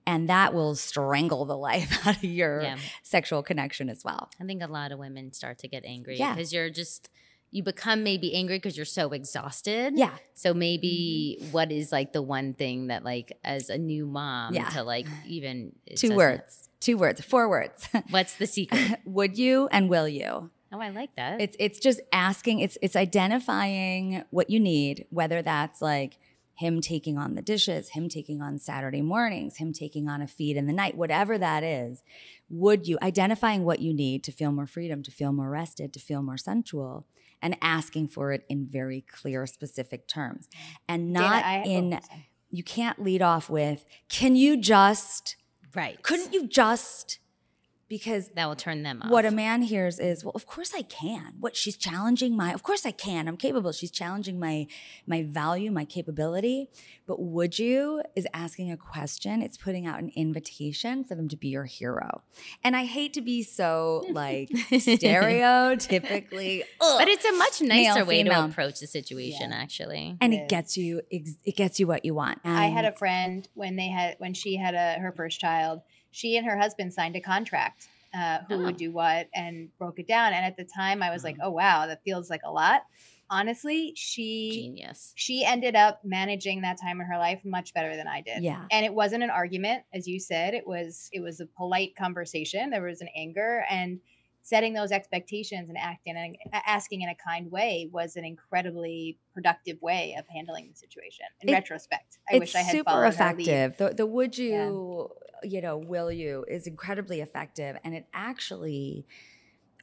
And 0.07 0.29
that 0.29 0.55
will 0.55 0.75
strangle 0.75 1.45
the 1.45 1.57
life 1.71 2.07
out 2.07 2.17
of 2.17 2.25
your 2.25 2.63
Yeah. 2.63 2.79
sexual 3.03 3.43
connection 3.43 3.89
as 3.89 4.05
well. 4.05 4.31
I 4.41 4.45
think 4.45 4.63
a 4.63 4.67
lot 4.67 4.93
of 4.93 4.99
women 4.99 5.33
start 5.33 5.59
to 5.59 5.69
get 5.69 5.85
angry 5.85 6.19
Yeah. 6.19 6.35
because 6.35 6.53
you're 6.53 6.71
just 6.71 7.09
you 7.53 7.65
become 7.65 8.05
maybe 8.05 8.33
angry 8.35 8.59
because 8.59 8.77
you're 8.77 8.87
so 8.87 9.11
exhausted. 9.11 9.95
Yeah. 9.97 10.13
So 10.35 10.55
maybe 10.55 11.39
mm-hmm. 11.41 11.51
what 11.51 11.73
is 11.73 11.91
like 11.91 12.13
the 12.13 12.23
one 12.23 12.55
thing 12.55 12.87
that 12.87 13.05
like 13.05 13.37
as 13.43 13.71
a 13.71 13.79
new 13.79 14.07
mom 14.07 14.55
Yeah. 14.55 14.69
to 14.71 14.85
like 14.85 15.07
even 15.27 15.73
Two 15.97 16.15
words, 16.15 16.69
two 16.79 16.97
words, 16.97 17.21
four 17.21 17.49
words. 17.49 17.89
What's 18.11 18.37
the 18.37 18.47
secret? 18.47 19.01
Would 19.05 19.37
you 19.37 19.69
and 19.73 19.89
will 19.89 20.07
you? 20.09 20.51
oh, 20.73 20.81
I 20.81 20.91
like 20.91 21.17
that. 21.17 21.41
It's 21.41 21.57
it's 21.59 21.81
just 21.81 22.01
asking. 22.13 22.61
It's 22.61 22.79
it's 22.81 22.95
identifying 22.95 24.23
what 24.31 24.51
you 24.51 24.61
need, 24.61 25.07
whether 25.11 25.43
that's 25.43 25.83
like 25.83 26.19
him 26.61 26.81
taking 26.81 27.17
on 27.19 27.35
the 27.35 27.43
dishes, 27.43 27.91
him 27.91 28.09
taking 28.09 28.41
on 28.43 28.59
Saturday 28.59 29.03
mornings, 29.03 29.57
him 29.57 29.73
taking 29.73 30.09
on 30.09 30.21
a 30.23 30.27
feed 30.27 30.57
in 30.57 30.67
the 30.67 30.73
night, 30.73 30.97
whatever 30.97 31.39
that 31.39 31.63
is. 31.65 32.03
Would 32.51 32.87
you 32.87 32.99
identifying 33.03 33.65
what 33.65 33.81
you 33.81 33.95
need 33.95 34.23
to 34.25 34.33
feel 34.33 34.53
more 34.53 34.67
freedom, 34.67 35.03
to 35.05 35.11
feel 35.11 35.33
more 35.33 35.51
rested, 35.51 35.93
to 35.95 36.01
feel 36.01 36.23
more 36.23 36.37
sensual, 36.37 37.07
and 37.41 37.57
asking 37.63 38.09
for 38.09 38.33
it 38.33 38.45
in 38.49 38.67
very 38.67 39.01
clear, 39.01 39.47
specific 39.47 40.07
terms, 40.07 40.49
and 40.87 41.15
Dana, 41.15 41.29
not 41.29 41.45
I- 41.45 41.63
oh, 41.65 41.71
in. 41.71 41.91
sorry. 41.93 42.27
You 42.53 42.65
can't 42.65 43.01
lead 43.03 43.23
off 43.23 43.49
with, 43.49 43.85
"Can 44.09 44.35
you 44.37 44.57
just?" 44.57 45.37
right. 45.75 46.03
Couldn't 46.03 46.33
you 46.35 46.49
just? 46.49 47.21
Because 47.91 48.29
that 48.37 48.47
will 48.47 48.55
turn 48.57 48.85
them 48.85 49.03
off. 49.03 49.11
what 49.11 49.27
a 49.27 49.31
man 49.33 49.63
hears 49.63 49.99
is, 49.99 50.25
well, 50.25 50.33
of 50.37 50.47
course 50.47 50.73
I 50.75 50.83
can. 50.83 51.35
What 51.41 51.57
she's 51.57 51.77
challenging 51.77 52.37
my, 52.37 52.53
of 52.55 52.63
course 52.63 52.87
I 52.87 52.93
can. 52.93 53.27
I'm 53.29 53.37
capable. 53.37 53.73
She's 53.73 53.91
challenging 53.91 54.39
my 54.39 54.67
my 55.07 55.25
value, 55.25 55.71
my 55.71 55.85
capability. 55.85 56.69
But 57.07 57.21
would 57.21 57.59
you 57.59 58.03
is 58.15 58.27
asking 58.33 58.71
a 58.71 58.77
question. 58.77 59.43
It's 59.43 59.57
putting 59.59 59.87
out 59.87 59.99
an 59.99 60.13
invitation 60.15 61.03
for 61.03 61.17
them 61.17 61.29
to 61.29 61.37
be 61.37 61.49
your 61.49 61.65
hero. 61.65 62.23
And 62.63 62.77
I 62.77 62.85
hate 62.85 63.13
to 63.15 63.21
be 63.21 63.43
so 63.43 64.05
like 64.13 64.49
stereotypically, 65.41 66.63
but 66.79 67.09
it's 67.09 67.25
a 67.25 67.33
much 67.33 67.61
nicer 67.61 67.95
Male, 68.01 68.07
way 68.07 68.23
female. 68.23 68.43
to 68.45 68.51
approach 68.51 68.81
the 68.81 68.87
situation, 68.87 69.53
actually. 69.53 70.17
and 70.21 70.33
It 70.33 70.37
it 70.37 70.43
is. 70.45 70.49
gets 70.49 70.77
you 70.77 71.03
it 71.11 71.57
gets 71.57 71.81
you 71.81 71.87
what 71.87 72.05
you 72.05 72.15
want. 72.15 72.39
I 72.45 72.67
had 72.67 72.85
a 72.85 72.93
friend 72.93 73.47
when 73.55 73.77
they 73.77 73.89
had 73.89 74.17
when 74.19 74.33
she 74.35 74.57
had 74.57 74.75
a 74.75 75.01
her 75.01 75.13
first 75.13 75.41
child. 75.41 75.81
She 76.11 76.37
and 76.37 76.47
her 76.47 76.57
husband 76.59 76.93
signed 76.95 77.17
a 77.17 77.21
contract. 77.21 77.89
Uh, 78.13 78.41
who 78.49 78.55
Oh. 78.55 78.63
would 78.65 78.77
do 78.77 78.91
what 78.91 79.29
and 79.37 79.69
broke 79.79 80.01
it 80.01 80.09
down. 80.09 80.33
And 80.33 80.45
at 80.45 80.57
the 80.57 80.65
time, 80.65 81.01
I 81.01 81.11
was 81.11 81.23
like, 81.23 81.37
"Oh 81.41 81.51
wow, 81.51 81.87
that 81.87 82.03
feels 82.03 82.29
like 82.29 82.41
a 82.45 82.51
lot." 82.51 82.83
Honestly, 83.31 83.93
she 83.95 84.51
Genius. 84.53 85.13
she 85.15 85.45
ended 85.45 85.77
up 85.77 86.01
managing 86.05 86.63
that 86.63 86.77
time 86.81 87.01
in 87.01 87.07
her 87.07 87.17
life 87.19 87.45
much 87.45 87.73
better 87.73 87.95
than 87.95 88.09
I 88.09 88.21
did. 88.23 88.43
Yeah. 88.43 88.65
And 88.73 88.85
it 88.85 88.93
wasn't 88.93 89.23
an 89.23 89.31
argument, 89.31 89.85
as 89.95 90.09
you 90.09 90.19
said. 90.19 90.55
It 90.55 90.67
was 90.67 91.09
it 91.13 91.21
was 91.21 91.39
a 91.39 91.47
polite 91.47 91.95
conversation. 91.95 92.71
There 92.71 92.83
was 92.83 93.01
an 93.01 93.09
anger 93.15 93.65
and 93.71 94.01
setting 94.43 94.73
those 94.73 94.91
expectations 94.93 95.69
and 95.69 95.79
acting 95.79 96.17
and 96.17 96.37
asking 96.67 97.03
in 97.03 97.09
a 97.09 97.15
kind 97.15 97.51
way 97.51 97.89
was 97.93 98.17
an 98.17 98.25
incredibly 98.25 99.19
productive 99.35 99.81
way 99.83 100.17
of 100.19 100.25
handling 100.29 100.69
the 100.71 100.75
situation. 100.77 101.27
In 101.41 101.49
It- 101.49 101.53
retrospect, 101.53 102.19
I 102.31 102.35
it's 102.35 102.41
wish 102.41 102.55
I 102.55 102.61
had 102.61 102.73
super 102.73 102.91
followed 102.91 103.15
her 103.15 103.35
lead. 103.35 103.49
effective. 103.49 103.77
The, 103.77 103.95
the 103.95 104.07
would 104.07 104.39
you, 104.39 105.11
you 105.43 105.61
know, 105.61 105.77
will 105.77 106.11
you 106.11 106.45
is 106.49 106.67
incredibly 106.67 107.21
effective, 107.21 107.77
and 107.85 107.95
it 107.95 108.07
actually 108.13 109.07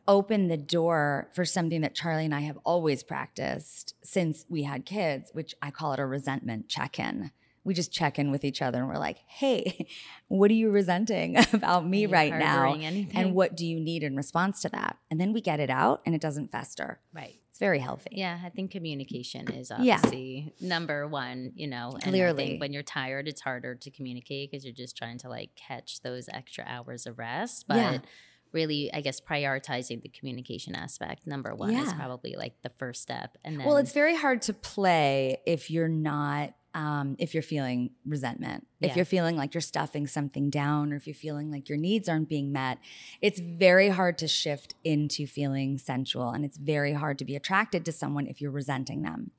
opened 0.08 0.50
the 0.50 0.58
door 0.58 1.30
for 1.34 1.44
something 1.44 1.82
that 1.82 1.94
Charlie 1.94 2.26
and 2.26 2.34
I 2.36 2.40
have 2.42 2.58
always 2.64 3.04
practiced 3.04 3.94
since 4.04 4.46
we 4.50 4.64
had 4.64 4.86
kids, 4.86 5.32
which 5.34 5.54
I 5.62 5.70
call 5.70 5.94
it 5.94 6.00
a 6.00 6.06
resentment 6.06 6.70
check-in. 6.70 7.32
We 7.68 7.74
just 7.74 7.92
check 7.92 8.18
in 8.18 8.32
with 8.32 8.44
each 8.44 8.62
other 8.62 8.80
and 8.80 8.88
we're 8.88 8.98
like, 8.98 9.18
"Hey, 9.28 9.88
what 10.30 10.50
are 10.50 10.56
you 10.56 10.72
resenting 10.72 11.38
about 11.54 11.86
me 11.88 12.06
right 12.06 12.34
now?" 12.36 12.74
anything? 12.74 13.12
And 13.16 13.36
what 13.36 13.56
do 13.56 13.66
you 13.66 13.80
need 13.80 14.02
in 14.04 14.16
response 14.16 14.62
to 14.62 14.70
that? 14.70 14.98
And 15.12 15.20
then 15.22 15.34
we 15.34 15.42
get 15.42 15.60
it 15.60 15.70
out, 15.70 16.02
and 16.06 16.16
it 16.16 16.22
doesn't 16.22 16.52
fester. 16.52 17.00
Right. 17.14 17.36
It's 17.50 17.60
very 17.60 17.80
healthy. 17.80 18.12
Yeah, 18.12 18.40
I 18.44 18.50
think 18.50 18.70
communication 18.72 19.52
is 19.52 19.72
Yeah. 19.80 19.96
obviously 19.96 20.54
number 20.62 21.08
one, 21.08 21.52
you 21.56 21.68
know. 21.68 21.98
Clearly. 22.02 22.58
when 22.58 22.72
you're 22.72 22.84
tired, 22.84 23.28
it's 23.28 23.42
harder 23.42 23.74
to 23.76 23.90
communicate 23.92 24.52
because 24.52 24.64
you're 24.64 24.74
just 24.76 24.96
trying 24.96 25.18
to 25.20 25.30
like 25.30 25.50
catch 25.56 26.02
those 26.02 26.30
extra 26.30 26.64
hours 26.68 27.06
of 27.08 27.18
rest. 27.18 27.66
But 27.68 27.78
Yeah. 27.78 27.98
really, 28.54 28.94
I 28.94 29.02
guess 29.02 29.20
prioritizing 29.20 30.04
the 30.04 30.10
communication 30.10 30.76
aspect, 30.76 31.26
number 31.26 31.54
one, 31.56 31.74
is 31.74 31.92
probably 31.94 32.36
like 32.38 32.62
the 32.62 32.70
first 32.78 33.02
step. 33.02 33.38
And 33.44 33.60
then, 33.60 33.66
Well, 33.66 33.78
it's 33.78 33.92
very 33.92 34.16
hard 34.16 34.42
to 34.44 34.54
play 34.54 35.40
if 35.48 35.72
you're 35.72 35.90
not, 35.90 36.54
um, 36.78 37.16
if 37.18 37.34
you're 37.34 37.42
feeling 37.42 37.90
resentment, 38.06 38.68
if 38.82 38.96
you're 38.96 39.04
feeling 39.04 39.36
like 39.36 39.56
you're 39.56 39.62
stuffing 39.62 40.06
something 40.06 40.52
down, 40.52 40.94
or 40.94 40.96
if 40.96 41.08
you're 41.08 41.16
feeling 41.16 41.50
like 41.50 41.68
your 41.68 41.78
needs 41.80 42.08
aren't 42.08 42.30
being 42.30 42.52
met. 42.52 42.78
It's 43.20 43.40
very 43.40 43.90
hard 43.90 44.20
to 44.20 44.28
shift 44.28 44.76
into 44.84 45.26
feeling 45.26 45.80
sensual, 45.80 46.30
and 46.30 46.46
it's 46.46 46.58
very 46.58 46.94
hard 46.94 47.18
to 47.18 47.26
be 47.26 47.36
attracted 47.36 47.84
to 47.86 47.92
someone 47.92 48.28
if 48.28 48.40
you're 48.40 48.52
resenting 48.52 49.02
them. 49.02 49.32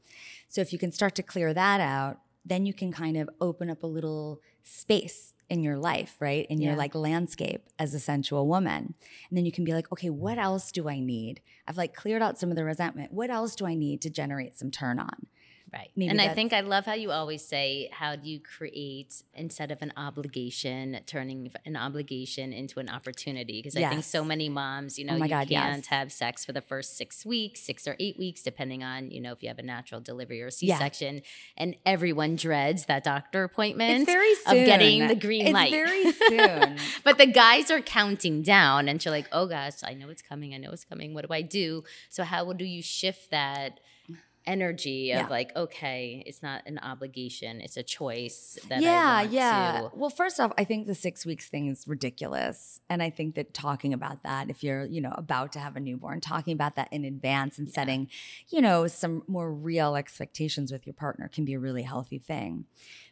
So 0.48 0.60
if 0.60 0.72
you 0.72 0.80
can 0.80 0.90
start 0.90 1.14
to 1.14 1.22
clear 1.22 1.54
that 1.54 1.80
out, 1.80 2.18
then 2.44 2.66
you 2.66 2.74
can 2.74 2.90
kind 2.90 3.16
of 3.16 3.30
open 3.40 3.70
up 3.70 3.84
a 3.84 3.86
little 3.86 4.40
space 4.64 5.34
in 5.48 5.62
your 5.62 5.78
life, 5.78 6.16
right? 6.18 6.44
In 6.50 6.60
your 6.60 6.74
like 6.74 6.94
landscape 6.94 7.68
as 7.78 7.94
a 7.94 8.00
sensual 8.00 8.48
woman. 8.48 8.94
And 9.28 9.38
then 9.38 9.46
you 9.46 9.52
can 9.52 9.64
be 9.64 9.72
like, 9.72 9.90
okay, 9.92 10.10
what 10.10 10.38
else 10.38 10.72
do 10.72 10.88
I 10.88 10.98
need? 10.98 11.40
I've 11.68 11.76
like 11.76 11.94
cleared 11.94 12.20
out 12.20 12.38
some 12.38 12.50
of 12.50 12.56
the 12.56 12.64
resentment. 12.64 13.12
What 13.12 13.30
else 13.30 13.54
do 13.54 13.64
I 13.64 13.74
need 13.74 14.02
to 14.02 14.10
generate 14.10 14.58
some 14.58 14.70
turn 14.70 14.98
on? 14.98 15.26
Right. 15.72 15.90
Maybe 15.96 16.10
and 16.10 16.20
I 16.20 16.32
think 16.34 16.52
I 16.52 16.60
love 16.60 16.86
how 16.86 16.94
you 16.94 17.10
always 17.10 17.44
say, 17.44 17.90
how 17.92 18.16
do 18.16 18.28
you 18.28 18.40
create 18.40 19.22
instead 19.34 19.70
of 19.70 19.82
an 19.82 19.92
obligation, 19.96 20.98
turning 21.06 21.50
an 21.66 21.76
obligation 21.76 22.52
into 22.52 22.80
an 22.80 22.88
opportunity? 22.88 23.60
Because 23.60 23.76
I 23.76 23.88
think 23.88 24.04
so 24.04 24.24
many 24.24 24.48
moms, 24.48 24.98
you 24.98 25.04
oh 25.08 25.12
know, 25.12 25.20
Oh 25.20 25.24
you 25.24 25.28
God, 25.28 25.48
can't 25.48 25.76
yes. 25.78 25.86
have 25.86 26.12
sex 26.12 26.44
for 26.44 26.52
the 26.52 26.60
first 26.60 26.96
six 26.96 27.26
weeks, 27.26 27.60
six 27.60 27.86
or 27.86 27.96
eight 27.98 28.18
weeks, 28.18 28.42
depending 28.42 28.82
on, 28.82 29.10
you 29.10 29.20
know, 29.20 29.32
if 29.32 29.42
you 29.42 29.48
have 29.48 29.58
a 29.58 29.62
natural 29.62 30.00
delivery 30.00 30.40
or 30.42 30.46
Yeah. 30.60 30.76
C-section. 30.76 31.22
And 31.56 31.76
everyone 31.84 32.36
dreads 32.36 32.86
that 32.86 33.04
doctor 33.04 33.44
appointment. 33.44 34.02
It's 34.02 34.10
very 34.10 34.34
soon. 34.36 34.58
of 34.60 34.66
getting 34.66 35.06
the 35.06 35.14
green 35.16 35.46
it's 35.46 35.54
light. 35.54 35.70
very 35.70 36.12
soon. 36.28 36.78
But 37.04 37.18
the 37.18 37.26
guys 37.26 37.70
are 37.70 37.80
counting 37.80 38.42
down, 38.42 38.88
and 38.88 39.04
you're 39.04 39.12
like, 39.12 39.28
oh 39.32 39.46
gosh, 39.46 39.74
I 39.84 39.94
know 39.94 40.08
it's 40.08 40.22
coming. 40.22 40.54
I 40.54 40.58
know 40.58 40.70
it's 40.70 40.84
coming. 40.84 41.14
What 41.14 41.26
do 41.26 41.32
I 41.34 41.42
do? 41.42 41.84
So, 42.08 42.24
how 42.24 42.52
do 42.52 42.64
you 42.64 42.82
shift 42.82 43.30
that 43.30 43.80
energy 44.48 45.12
of 45.12 45.20
Yeah. 45.20 45.28
like, 45.28 45.54
okay, 45.54 46.22
it's 46.26 46.42
not 46.42 46.62
an 46.66 46.78
obligation, 46.78 47.60
it's 47.60 47.76
a 47.76 47.82
choice 47.82 48.58
that 48.68 48.80
yeah, 48.82 48.90
I 49.18 49.22
want 49.22 49.32
yeah. 49.32 49.80
to. 49.82 49.90
Well, 49.94 50.10
first 50.10 50.40
off, 50.40 50.52
I 50.58 50.64
think 50.64 50.86
the 50.86 50.94
six 50.94 51.26
weeks 51.26 51.48
thing 51.48 51.68
is 51.68 51.86
ridiculous, 51.86 52.80
and 52.88 53.02
I 53.02 53.10
think 53.10 53.34
that 53.36 53.52
talking 53.54 53.92
about 53.92 54.22
that, 54.24 54.48
if 54.50 54.64
you're, 54.64 54.86
you 54.86 55.00
know, 55.00 55.12
about 55.16 55.52
to 55.52 55.58
have 55.58 55.76
a 55.76 55.80
newborn, 55.80 56.20
talking 56.20 56.54
about 56.54 56.74
that 56.76 56.88
in 56.90 57.04
advance 57.04 57.58
and 57.58 57.68
Yeah. 57.68 57.74
setting, 57.74 58.08
you 58.48 58.60
know, 58.60 58.86
some 58.86 59.22
more 59.28 59.52
real 59.52 59.94
expectations 59.94 60.72
with 60.72 60.86
your 60.86 60.94
partner 60.94 61.28
can 61.28 61.44
be 61.44 61.52
a 61.54 61.58
really 61.58 61.82
healthy 61.82 62.18
thing. 62.18 62.64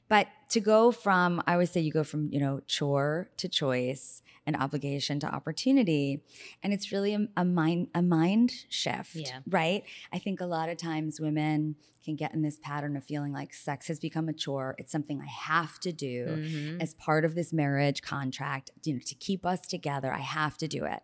But 0.08 0.28
to 0.50 0.60
go 0.60 0.92
from, 0.92 1.42
I 1.46 1.54
always 1.54 1.70
say 1.70 1.80
you 1.80 1.92
go 1.92 2.04
from, 2.04 2.30
you 2.32 2.38
know, 2.40 2.60
chore 2.66 3.30
to 3.38 3.48
choice 3.48 4.22
and 4.46 4.54
obligation 4.56 5.18
to 5.20 5.26
opportunity. 5.26 6.22
And 6.62 6.72
it's 6.72 6.92
really 6.92 7.14
a, 7.14 7.26
a 7.36 7.44
mind 7.44 7.88
a 7.94 8.02
mind 8.02 8.52
shift. 8.68 9.16
Yeah. 9.16 9.40
Right. 9.48 9.82
I 10.12 10.18
think 10.20 10.40
a 10.40 10.46
lot 10.46 10.68
of 10.68 10.76
times 10.76 11.20
women 11.20 11.74
can 12.04 12.14
get 12.14 12.32
in 12.32 12.42
this 12.42 12.56
pattern 12.62 12.96
of 12.96 13.02
feeling 13.02 13.32
like 13.32 13.52
sex 13.52 13.88
has 13.88 13.98
become 13.98 14.28
a 14.28 14.32
chore. 14.32 14.76
It's 14.78 14.92
something 14.92 15.20
I 15.20 15.26
have 15.26 15.80
to 15.80 15.92
do 15.92 16.26
Mhm. 16.26 16.80
as 16.80 16.94
part 16.94 17.24
of 17.24 17.34
this 17.34 17.52
marriage 17.52 18.00
contract, 18.02 18.70
you 18.84 18.94
know, 18.94 19.00
to 19.04 19.14
keep 19.16 19.44
us 19.44 19.66
together. 19.66 20.12
I 20.12 20.20
have 20.20 20.56
to 20.58 20.68
do 20.68 20.84
it. 20.84 21.02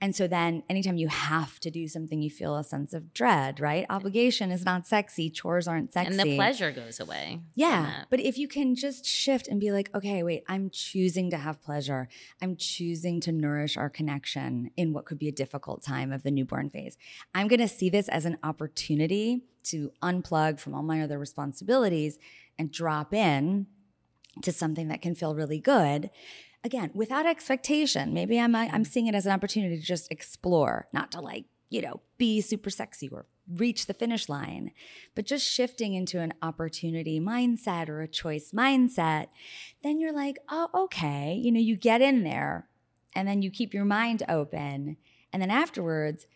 And 0.00 0.14
so 0.14 0.28
then 0.28 0.62
anytime 0.70 0.96
you 0.96 1.08
have 1.08 1.58
to 1.60 1.70
do 1.70 1.88
something, 1.88 2.22
you 2.22 2.30
feel 2.30 2.54
a 2.54 2.62
sense 2.62 2.94
of 2.94 3.12
dread, 3.12 3.58
right? 3.58 3.84
Obligation 3.90 4.52
is 4.52 4.64
not 4.64 4.86
sexy, 4.86 5.28
chores 5.28 5.66
aren't 5.66 5.92
sexy. 5.92 6.12
And 6.12 6.20
the 6.20 6.36
pleasure 6.36 6.70
goes 6.70 7.00
away. 7.00 7.40
Yeah. 7.56 8.04
But 8.08 8.20
if 8.20 8.38
you 8.38 8.46
can 8.46 8.76
just 8.76 9.04
shift 9.04 9.48
and 9.48 9.58
be 9.58 9.72
like, 9.72 9.90
okay, 9.94 10.22
wait, 10.22 10.44
I'm 10.48 10.70
choosing 10.70 11.30
to 11.30 11.36
have 11.36 11.60
pleasure. 11.60 12.08
I'm 12.40 12.54
choosing 12.54 13.20
to 13.22 13.32
nourish 13.32 13.76
our 13.76 13.90
connection 13.90 14.70
in 14.76 14.92
what 14.92 15.04
could 15.04 15.18
be 15.18 15.28
a 15.28 15.32
difficult 15.32 15.82
time 15.82 16.12
of 16.12 16.22
the 16.22 16.30
newborn 16.30 16.70
phase. 16.70 16.96
I'm 17.34 17.48
going 17.48 17.58
to 17.58 17.68
see 17.68 17.90
this 17.90 18.08
as 18.08 18.24
an 18.24 18.38
opportunity 18.44 19.42
to 19.64 19.90
unplug 20.00 20.60
from 20.60 20.74
all 20.74 20.84
my 20.84 21.02
other 21.02 21.18
responsibilities 21.18 22.18
and 22.56 22.70
drop 22.70 23.12
in 23.12 23.66
to 24.42 24.52
something 24.52 24.86
that 24.88 25.02
can 25.02 25.16
feel 25.16 25.34
really 25.34 25.58
good. 25.58 26.10
Again, 26.64 26.90
without 26.94 27.26
expectation. 27.26 28.12
Maybe 28.12 28.38
I'm 28.38 28.54
I'm 28.54 28.84
seeing 28.84 29.06
it 29.06 29.14
as 29.14 29.26
an 29.26 29.32
opportunity 29.32 29.76
to 29.76 29.82
just 29.82 30.10
explore, 30.10 30.88
not 30.92 31.12
to 31.12 31.20
like, 31.20 31.44
you 31.70 31.80
know, 31.80 32.00
be 32.18 32.40
super 32.40 32.70
sexy 32.70 33.08
or 33.08 33.26
reach 33.50 33.86
the 33.86 33.94
finish 33.94 34.28
line, 34.28 34.72
but 35.14 35.24
just 35.24 35.48
shifting 35.48 35.94
into 35.94 36.20
an 36.20 36.34
opportunity 36.42 37.18
mindset 37.20 37.88
or 37.88 38.00
a 38.00 38.08
choice 38.08 38.50
mindset, 38.52 39.28
then 39.82 40.00
you're 40.00 40.12
like, 40.12 40.38
"Oh, 40.48 40.68
okay." 40.74 41.34
You 41.34 41.52
know, 41.52 41.60
you 41.60 41.76
get 41.76 42.02
in 42.02 42.24
there 42.24 42.68
and 43.14 43.26
then 43.26 43.40
you 43.40 43.50
keep 43.50 43.72
your 43.72 43.84
mind 43.84 44.22
open, 44.28 44.96
and 45.32 45.40
then 45.40 45.50
afterwards, 45.50 46.26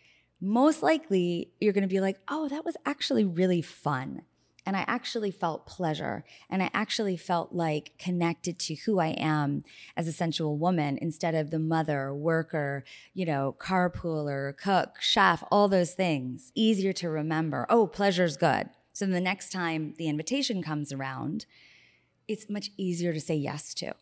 most 0.41 0.83
likely 0.83 1.51
you're 1.61 1.73
going 1.73 1.83
to 1.83 1.89
be 1.89 2.01
like, 2.01 2.21
"Oh, 2.29 2.49
that 2.49 2.65
was 2.65 2.77
actually 2.87 3.25
really 3.25 3.61
fun." 3.63 4.23
And 4.65 4.77
I 4.77 4.85
actually 4.87 5.31
felt 5.31 5.67
pleasure. 5.67 6.25
And 6.49 6.63
I 6.63 6.71
actually 6.73 7.17
felt 7.17 7.53
like 7.53 7.93
connected 7.99 8.59
to 8.61 8.75
who 8.75 8.99
I 8.99 9.09
am 9.09 9.65
as 9.97 10.07
a 10.07 10.13
sensual 10.13 10.57
woman 10.57 10.99
instead 11.01 11.35
of 11.35 11.51
the 11.51 11.59
mother, 11.59 12.15
worker, 12.15 12.85
you 13.13 13.27
know, 13.27 13.57
carpooler, 13.59 14.57
cook, 14.57 15.01
chef, 15.01 15.43
all 15.51 15.69
those 15.69 15.95
things. 15.95 16.53
Easier 16.55 16.93
to 16.95 17.09
remember. 17.09 17.67
Oh, 17.69 17.87
pleasure's 17.87 18.37
good. 18.37 18.71
So 18.93 19.07
the 19.07 19.21
next 19.21 19.51
time 19.51 19.95
the 19.99 20.09
invitation 20.09 20.63
comes 20.63 20.93
around, 20.93 21.47
it's 22.29 22.49
much 22.49 22.71
easier 22.77 23.13
to 23.13 23.21
say 23.21 23.35
yes 23.35 23.75
to. 23.75 23.95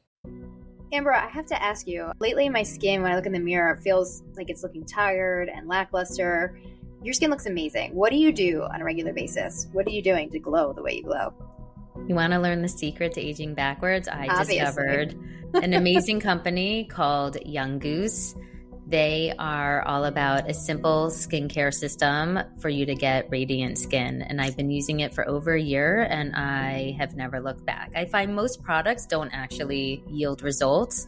Amber, 0.92 1.12
I 1.12 1.28
have 1.28 1.46
to 1.46 1.62
ask 1.62 1.86
you. 1.86 2.10
Lately, 2.18 2.48
my 2.48 2.64
skin, 2.64 3.00
when 3.02 3.12
I 3.12 3.14
look 3.14 3.26
in 3.26 3.32
the 3.32 3.38
mirror, 3.38 3.72
it 3.72 3.80
feels 3.80 4.24
like 4.34 4.50
it's 4.50 4.64
looking 4.64 4.84
tired 4.84 5.48
and 5.48 5.68
lackluster. 5.68 6.58
Your 7.02 7.14
skin 7.14 7.30
looks 7.30 7.46
amazing. 7.46 7.94
What 7.94 8.10
do 8.10 8.16
you 8.16 8.30
do 8.30 8.62
on 8.62 8.82
a 8.82 8.84
regular 8.84 9.14
basis? 9.14 9.68
What 9.72 9.86
are 9.86 9.90
you 9.90 10.02
doing 10.02 10.28
to 10.30 10.38
glow 10.38 10.74
the 10.74 10.82
way 10.82 10.96
you 10.96 11.02
glow? 11.02 11.32
You 12.06 12.14
want 12.14 12.32
to 12.32 12.38
learn 12.38 12.60
the 12.60 12.68
secret 12.68 13.14
to 13.14 13.20
aging 13.20 13.54
backwards? 13.54 14.06
I 14.06 14.26
Obviously. 14.26 14.58
discovered 14.58 15.18
an 15.54 15.72
amazing 15.72 16.20
company 16.30 16.84
called 16.84 17.38
Young 17.46 17.78
Goose. 17.78 18.34
They 18.86 19.32
are 19.38 19.82
all 19.82 20.04
about 20.04 20.50
a 20.50 20.52
simple 20.52 21.06
skincare 21.08 21.72
system 21.72 22.38
for 22.58 22.68
you 22.68 22.84
to 22.84 22.94
get 22.94 23.30
radiant 23.30 23.78
skin. 23.78 24.20
And 24.22 24.40
I've 24.40 24.56
been 24.56 24.70
using 24.70 25.00
it 25.00 25.14
for 25.14 25.26
over 25.28 25.54
a 25.54 25.60
year 25.60 26.02
and 26.10 26.34
I 26.34 26.96
have 26.98 27.14
never 27.14 27.40
looked 27.40 27.64
back. 27.64 27.92
I 27.94 28.04
find 28.04 28.34
most 28.34 28.62
products 28.62 29.06
don't 29.06 29.30
actually 29.32 30.02
yield 30.08 30.42
results. 30.42 31.06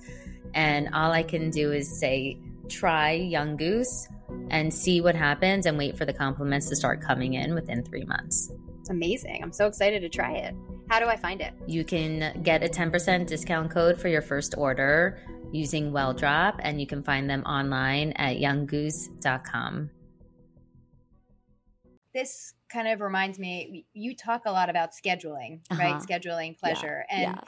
And 0.54 0.88
all 0.94 1.12
I 1.12 1.22
can 1.22 1.50
do 1.50 1.72
is 1.72 1.98
say, 1.98 2.38
try 2.72 3.12
Young 3.12 3.56
Goose 3.56 4.08
and 4.50 4.72
see 4.72 5.00
what 5.00 5.14
happens 5.14 5.66
and 5.66 5.76
wait 5.76 5.96
for 5.96 6.04
the 6.04 6.12
compliments 6.12 6.68
to 6.70 6.76
start 6.76 7.00
coming 7.00 7.34
in 7.34 7.54
within 7.54 7.84
three 7.84 8.04
months. 8.04 8.52
It's 8.80 8.90
amazing. 8.90 9.40
I'm 9.42 9.52
so 9.52 9.66
excited 9.66 10.00
to 10.00 10.08
try 10.08 10.32
it. 10.32 10.54
How 10.88 10.98
do 10.98 11.06
I 11.06 11.16
find 11.16 11.40
it? 11.40 11.54
You 11.66 11.84
can 11.84 12.42
get 12.42 12.64
a 12.64 12.68
10% 12.68 13.26
discount 13.26 13.70
code 13.70 13.98
for 13.98 14.08
your 14.08 14.22
first 14.22 14.54
order 14.58 15.20
using 15.52 15.92
WellDrop, 15.92 16.56
and 16.60 16.80
you 16.80 16.86
can 16.86 17.02
find 17.02 17.28
them 17.30 17.42
online 17.42 18.12
at 18.12 18.38
younggoose.com. 18.38 19.90
This 22.14 22.54
kind 22.70 22.88
of 22.88 23.00
reminds 23.00 23.38
me, 23.38 23.86
you 23.92 24.16
talk 24.16 24.42
a 24.46 24.50
lot 24.50 24.68
about 24.68 24.90
scheduling, 24.92 25.60
right? 25.70 25.94
Uh-huh. 25.94 26.00
Scheduling 26.00 26.58
pleasure. 26.58 27.04
And 27.10 27.22
yeah. 27.22 27.40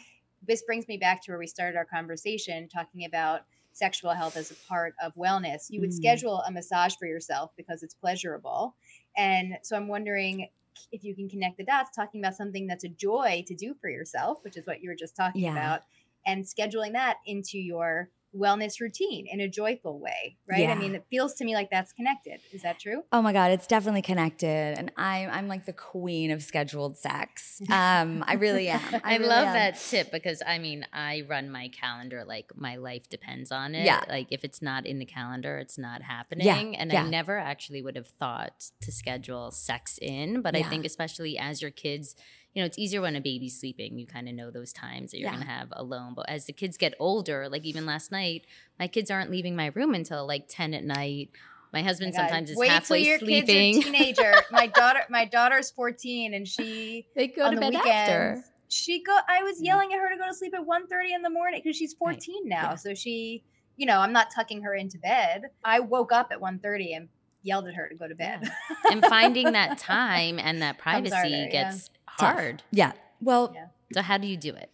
this 0.47 0.63
brings 0.63 0.87
me 0.87 0.97
back 0.97 1.23
to 1.25 1.33
where 1.33 1.39
we 1.39 1.47
started 1.47 1.77
our 1.77 1.85
conversation 1.85 2.69
talking 2.69 3.05
about 3.05 3.41
sexual 3.75 4.13
health 4.13 4.37
as 4.37 4.51
a 4.51 4.55
part 4.69 4.95
of 5.03 5.15
wellness. 5.15 5.67
You 5.69 5.81
would 5.81 5.91
Mm. 5.91 5.95
schedule 5.95 6.41
a 6.43 6.51
massage 6.51 6.95
for 6.97 7.07
yourself 7.07 7.53
because 7.57 7.83
it's 7.83 7.95
pleasurable. 7.95 8.75
And 9.17 9.59
so 9.63 9.77
I'm 9.77 9.89
wondering 9.89 10.49
if 10.91 11.05
you 11.05 11.15
can 11.15 11.29
connect 11.29 11.57
the 11.59 11.65
dots 11.65 11.95
talking 11.95 12.21
about 12.21 12.35
something 12.35 12.67
that's 12.67 12.85
a 12.85 12.89
joy 12.89 13.45
to 13.47 13.55
do 13.55 13.75
for 13.75 13.89
yourself, 13.91 14.43
which 14.43 14.57
is 14.57 14.67
what 14.67 14.81
you 14.83 14.89
were 14.89 14.97
just 14.97 15.15
talking 15.15 15.43
Yeah. 15.43 15.53
about, 15.53 15.83
and 16.27 16.45
scheduling 16.45 16.93
that 16.93 17.19
into 17.27 17.59
your 17.59 18.11
wellness 18.37 18.81
routine 18.81 19.27
in 19.27 19.40
a 19.40 19.49
joyful 19.49 19.99
way, 19.99 20.37
right? 20.49 20.68
I 20.68 20.75
mean, 20.75 20.94
it 20.94 21.05
feels 21.11 21.35
to 21.35 21.44
me 21.44 21.55
like 21.55 21.70
that's 21.70 21.92
connected. 21.92 22.40
Is 22.53 22.62
that 22.62 22.79
true? 22.79 23.03
Oh 23.12 23.23
my 23.23 23.33
God, 23.33 23.51
it's 23.51 23.66
definitely 23.66 24.03
connected. 24.03 24.79
And 24.79 24.90
I'm 24.97 25.31
I'm 25.31 25.49
like 25.49 25.66
the 25.66 25.73
queen 25.73 26.31
of 26.31 26.42
scheduled 26.42 26.97
sex. 26.97 27.61
Um, 27.75 28.25
I 28.27 28.35
really 28.35 28.68
am. 28.68 28.81
I, 29.03 29.16
really 29.16 29.29
love 29.29 29.49
am. 29.49 29.55
that 29.55 29.79
tip 29.79 30.12
because 30.12 30.42
I 30.47 30.59
mean, 30.59 30.87
I 30.92 31.25
run 31.29 31.51
my 31.51 31.68
calendar 31.68 32.25
like 32.25 32.53
my 32.55 32.77
life 32.77 33.09
depends 33.09 33.51
on 33.51 33.75
it. 33.75 33.85
Yeah. 33.85 34.05
Like 34.09 34.29
if 34.31 34.44
it's 34.44 34.62
not 34.62 34.87
in 34.87 35.01
the 35.01 35.05
calendar, 35.05 35.59
it's 35.59 35.77
not 35.77 36.03
happening. 36.03 36.47
Yeah. 36.47 36.81
and 36.81 36.92
yeah. 36.92 37.03
I 37.03 37.09
never 37.09 37.37
actually 37.37 37.83
would 37.83 37.97
have 37.97 38.07
thought 38.07 38.70
to 38.83 38.92
schedule 38.92 39.51
sex 39.51 39.99
in. 40.01 40.40
But 40.40 40.55
I 40.55 40.62
think, 40.62 40.85
especially 40.85 41.37
as 41.37 41.61
your 41.61 41.70
kids, 41.70 42.14
you 42.55 42.62
know, 42.62 42.67
it's 42.67 42.79
easier 42.79 43.01
when 43.01 43.17
a 43.17 43.21
baby's 43.21 43.59
sleeping. 43.59 43.99
You 43.99 44.07
kind 44.07 44.29
of 44.29 44.35
know 44.35 44.51
those 44.51 44.73
times 44.73 45.11
that 45.11 45.19
you're 45.19 45.29
Yeah. 45.29 45.35
going 45.35 45.47
to 45.47 45.51
have 45.53 45.69
alone. 45.73 46.14
But 46.14 46.29
as 46.29 46.47
the 46.47 46.53
kids 46.53 46.77
get 46.77 46.95
older, 47.01 47.49
like 47.49 47.64
even 47.64 47.85
last 47.85 48.12
night, 48.12 48.47
my 48.79 48.87
kids 48.87 49.11
aren't 49.11 49.31
leaving 49.31 49.57
my 49.57 49.73
room 49.75 49.93
until 49.95 50.27
like 50.27 50.45
10 50.49 50.73
at 50.75 50.85
night. 50.85 51.31
My 51.73 51.83
husband 51.83 52.14
Oh 52.14 52.19
my 52.23 52.29
sometimes 52.29 52.51
is 52.51 52.57
Wait 52.57 52.71
halfway 52.71 52.99
till 53.03 53.07
your 53.09 53.19
sleeping. 53.19 53.75
kids 53.75 53.79
are 53.88 53.90
teenager. 53.90 54.35
my 54.53 54.69
daughter, 54.69 55.01
my 55.11 55.25
daughter's 55.25 55.73
14, 55.73 56.33
and 56.35 56.47
she 56.47 57.07
they 57.17 57.27
go 57.27 57.43
on 57.45 57.51
to 57.51 57.57
the 57.57 57.61
bed 57.62 57.71
weekends. 57.71 57.88
after. 57.90 58.45
She 58.69 59.03
go. 59.03 59.17
I 59.29 59.43
was 59.43 59.61
yelling 59.61 59.93
at 59.93 59.99
her 59.99 60.09
to 60.11 60.17
go 60.17 60.27
to 60.29 60.35
sleep 60.35 60.55
at 60.55 60.61
1.30 60.64 61.14
in 61.14 61.23
the 61.23 61.31
morning 61.31 61.61
because 61.62 61.77
she's 61.77 61.93
14 61.95 62.49
now. 62.49 62.71
Yeah. 62.71 62.75
So 62.77 62.95
she, 62.95 63.43
you 63.77 63.87
know, 63.87 63.99
I'm 63.99 64.12
not 64.12 64.29
tucking 64.35 64.62
her 64.62 64.75
into 64.75 64.99
bed. 64.99 65.43
I 65.64 65.81
woke 65.81 66.12
up 66.12 66.29
at 66.31 66.40
1.30 66.40 66.97
and 66.97 67.09
yelled 67.43 67.67
at 67.67 67.75
her 67.75 67.88
to 67.88 67.95
go 67.95 68.09
to 68.09 68.14
bed. 68.14 68.49
and 68.90 69.05
finding 69.05 69.53
that 69.53 69.77
time 69.79 70.38
and 70.38 70.62
that 70.62 70.79
privacy 70.79 71.14
harder, 71.14 71.29
yeah. 71.51 71.73
Gets 72.16 72.20
Tough. 72.20 72.35
hard. 72.35 72.62
Yeah. 72.70 72.92
Well, 73.20 73.53
Yeah. 73.55 73.66
So 73.92 74.03
how 74.03 74.18
do 74.18 74.27
you 74.27 74.37
do 74.37 74.50
it? 74.55 74.70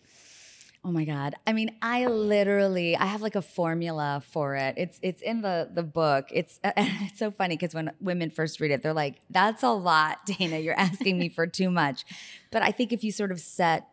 Oh 0.83 0.91
my 0.91 1.05
god. 1.05 1.35
I 1.47 1.53
mean, 1.53 1.77
I 1.83 2.07
literally 2.07 2.97
I 2.97 3.05
have 3.05 3.21
like 3.21 3.35
a 3.35 3.43
formula 3.43 4.23
for 4.33 4.57
it. 4.57 4.77
It's 4.79 4.99
it's 5.03 5.21
in 5.21 5.43
the 5.43 5.69
the 5.71 5.83
book. 5.83 6.29
It's 6.33 6.59
it's 6.65 7.19
so 7.19 7.31
funny 7.31 7.59
cuz 7.59 7.75
when 7.75 7.91
women 8.01 8.31
first 8.31 8.61
read 8.61 8.71
it, 8.71 8.83
they're 8.83 8.95
like, 8.95 9.17
"That's 9.29 9.63
a 9.63 9.71
lot, 9.71 10.25
Dana. 10.25 10.59
You're 10.59 10.79
asking 10.79 11.19
me 11.19 11.29
for 11.29 11.47
too 11.47 11.71
much." 11.71 12.05
But 12.51 12.63
I 12.63 12.71
think 12.71 12.93
if 12.95 13.05
you 13.05 13.13
sort 13.13 13.31
of 13.31 13.41
set 13.41 13.89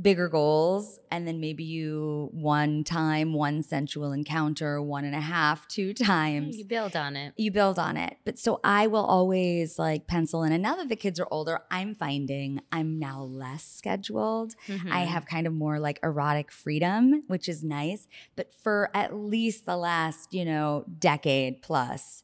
bigger 0.00 0.28
goals 0.28 0.98
and 1.10 1.28
then 1.28 1.38
maybe 1.40 1.62
you 1.64 2.30
one 2.32 2.82
time, 2.84 3.34
one 3.34 3.62
sensual 3.62 4.12
encounter, 4.12 4.80
one 4.80 5.04
and 5.04 5.14
a 5.14 5.20
half, 5.20 5.68
two 5.68 5.92
times, 6.12 6.56
You 6.56 6.64
build 6.64 6.96
on 6.96 7.14
it. 7.16 7.34
you 7.36 7.50
build 7.50 7.78
on 7.78 7.96
it. 7.96 8.16
But 8.24 8.38
so 8.38 8.60
I 8.64 8.86
will 8.86 9.04
always 9.04 9.78
like 9.78 10.06
pencil 10.06 10.42
in. 10.44 10.52
And 10.52 10.62
now 10.62 10.76
that 10.76 10.88
the 10.88 10.96
kids 10.96 11.20
are 11.20 11.28
older, 11.30 11.60
I'm 11.70 11.94
finding 11.94 12.60
I'm 12.72 12.98
now 12.98 13.22
less 13.22 13.64
scheduled. 13.64 14.54
I 14.68 14.72
Mhm. 14.72 15.06
have 15.06 15.26
kind 15.26 15.46
of 15.46 15.52
more 15.52 15.78
like 15.78 15.98
erotic 16.02 16.50
freedom, 16.50 17.24
which 17.26 17.48
is 17.48 17.62
nice. 17.62 18.08
But 18.36 18.54
for 18.54 18.90
at 18.94 19.14
least 19.14 19.66
the 19.66 19.76
last, 19.76 20.32
you 20.32 20.44
know, 20.44 20.84
decade 20.98 21.60
plus, 21.62 22.22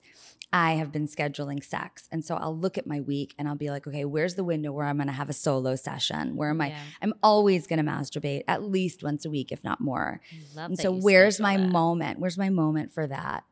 I 0.53 0.73
have 0.75 0.91
been 0.93 1.07
scheduling 1.07 1.63
sex. 1.63 2.09
And 2.11 2.25
so 2.25 2.37
I'll 2.37 2.57
look 2.57 2.79
at 2.79 2.87
my 2.87 3.01
week 3.01 3.35
and 3.39 3.47
I'll 3.47 3.55
be 3.55 3.69
like, 3.71 3.87
okay, 3.87 4.05
where's 4.07 4.35
the 4.35 4.45
window 4.45 4.73
where 4.73 4.87
I'm 4.87 4.97
going 4.97 5.09
to 5.09 5.13
have 5.13 5.29
a 5.29 5.35
solo 5.35 5.77
session? 5.77 6.37
Where 6.37 6.51
am 6.51 6.61
I? 6.61 6.69
Yeah. 6.69 6.81
I'm 7.03 7.15
always 7.23 7.67
going 7.67 7.85
to 7.85 7.91
masturbate 7.91 8.45
at 8.49 8.63
least 8.63 9.03
once 9.03 9.27
a 9.27 9.31
week, 9.31 9.53
if 9.53 9.63
not 9.63 9.81
more. 9.81 10.21
I 10.33 10.57
love 10.61 10.71
And 10.71 10.79
that 10.79 10.83
so 10.83 10.91
where's 10.93 11.39
my 11.39 11.59
that. 11.59 11.69
moment? 11.69 12.19
Where's 12.19 12.39
my 12.39 12.49
moment 12.49 12.93
for 12.93 13.07
that? 13.07 13.45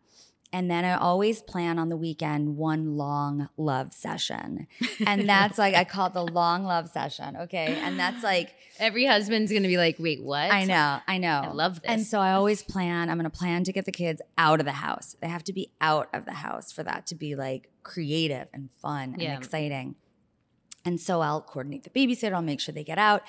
And 0.52 0.70
then 0.70 0.84
I 0.84 0.94
always 0.96 1.42
plan 1.42 1.78
on 1.78 1.88
the 1.88 1.96
weekend 1.96 2.56
one 2.56 2.96
long 2.96 3.48
love 3.56 3.92
session. 3.92 4.68
And 5.04 5.28
that's 5.28 5.58
like 5.58 5.74
I 5.74 5.84
call 5.84 6.06
it 6.06 6.12
the 6.14 6.24
long 6.24 6.64
love 6.64 6.88
session, 6.88 7.36
okay? 7.36 7.78
And 7.82 7.98
that's 7.98 8.22
like 8.22 8.54
Every 8.78 9.06
husband's 9.06 9.50
gonna 9.50 9.68
be 9.68 9.78
like, 9.78 9.96
"Wait, 9.98 10.22
what?" 10.22 10.50
I 10.52 10.64
know, 10.64 10.98
I 11.08 11.16
know. 11.18 11.40
I 11.44 11.52
love 11.52 11.80
this. 11.80 11.90
And 11.90 12.06
so 12.06 12.20
I 12.20 12.32
always 12.32 12.62
plan, 12.62 13.08
I'm 13.08 13.16
going 13.18 13.30
to 13.30 13.36
plan 13.36 13.64
to 13.64 13.72
get 13.72 13.86
the 13.86 13.92
kids 13.92 14.20
out 14.36 14.60
of 14.60 14.66
the 14.66 14.72
house. 14.72 15.16
They 15.20 15.28
have 15.28 15.44
to 15.44 15.52
be 15.54 15.70
out 15.80 16.08
of 16.12 16.26
the 16.26 16.32
house 16.34 16.72
for 16.72 16.82
that 16.82 17.06
to 17.06 17.14
be 17.14 17.34
like 17.36 17.70
creative 17.82 18.48
and 18.52 18.68
fun 18.82 19.16
Yeah. 19.18 19.30
and 19.32 19.42
exciting. 19.42 19.94
And 20.84 21.00
so 21.00 21.20
I'll 21.22 21.40
coordinate 21.40 21.84
the 21.84 21.90
babysitter, 21.90 22.34
I'll 22.34 22.42
make 22.42 22.60
sure 22.60 22.74
they 22.74 22.84
get 22.84 22.98
out. 22.98 23.22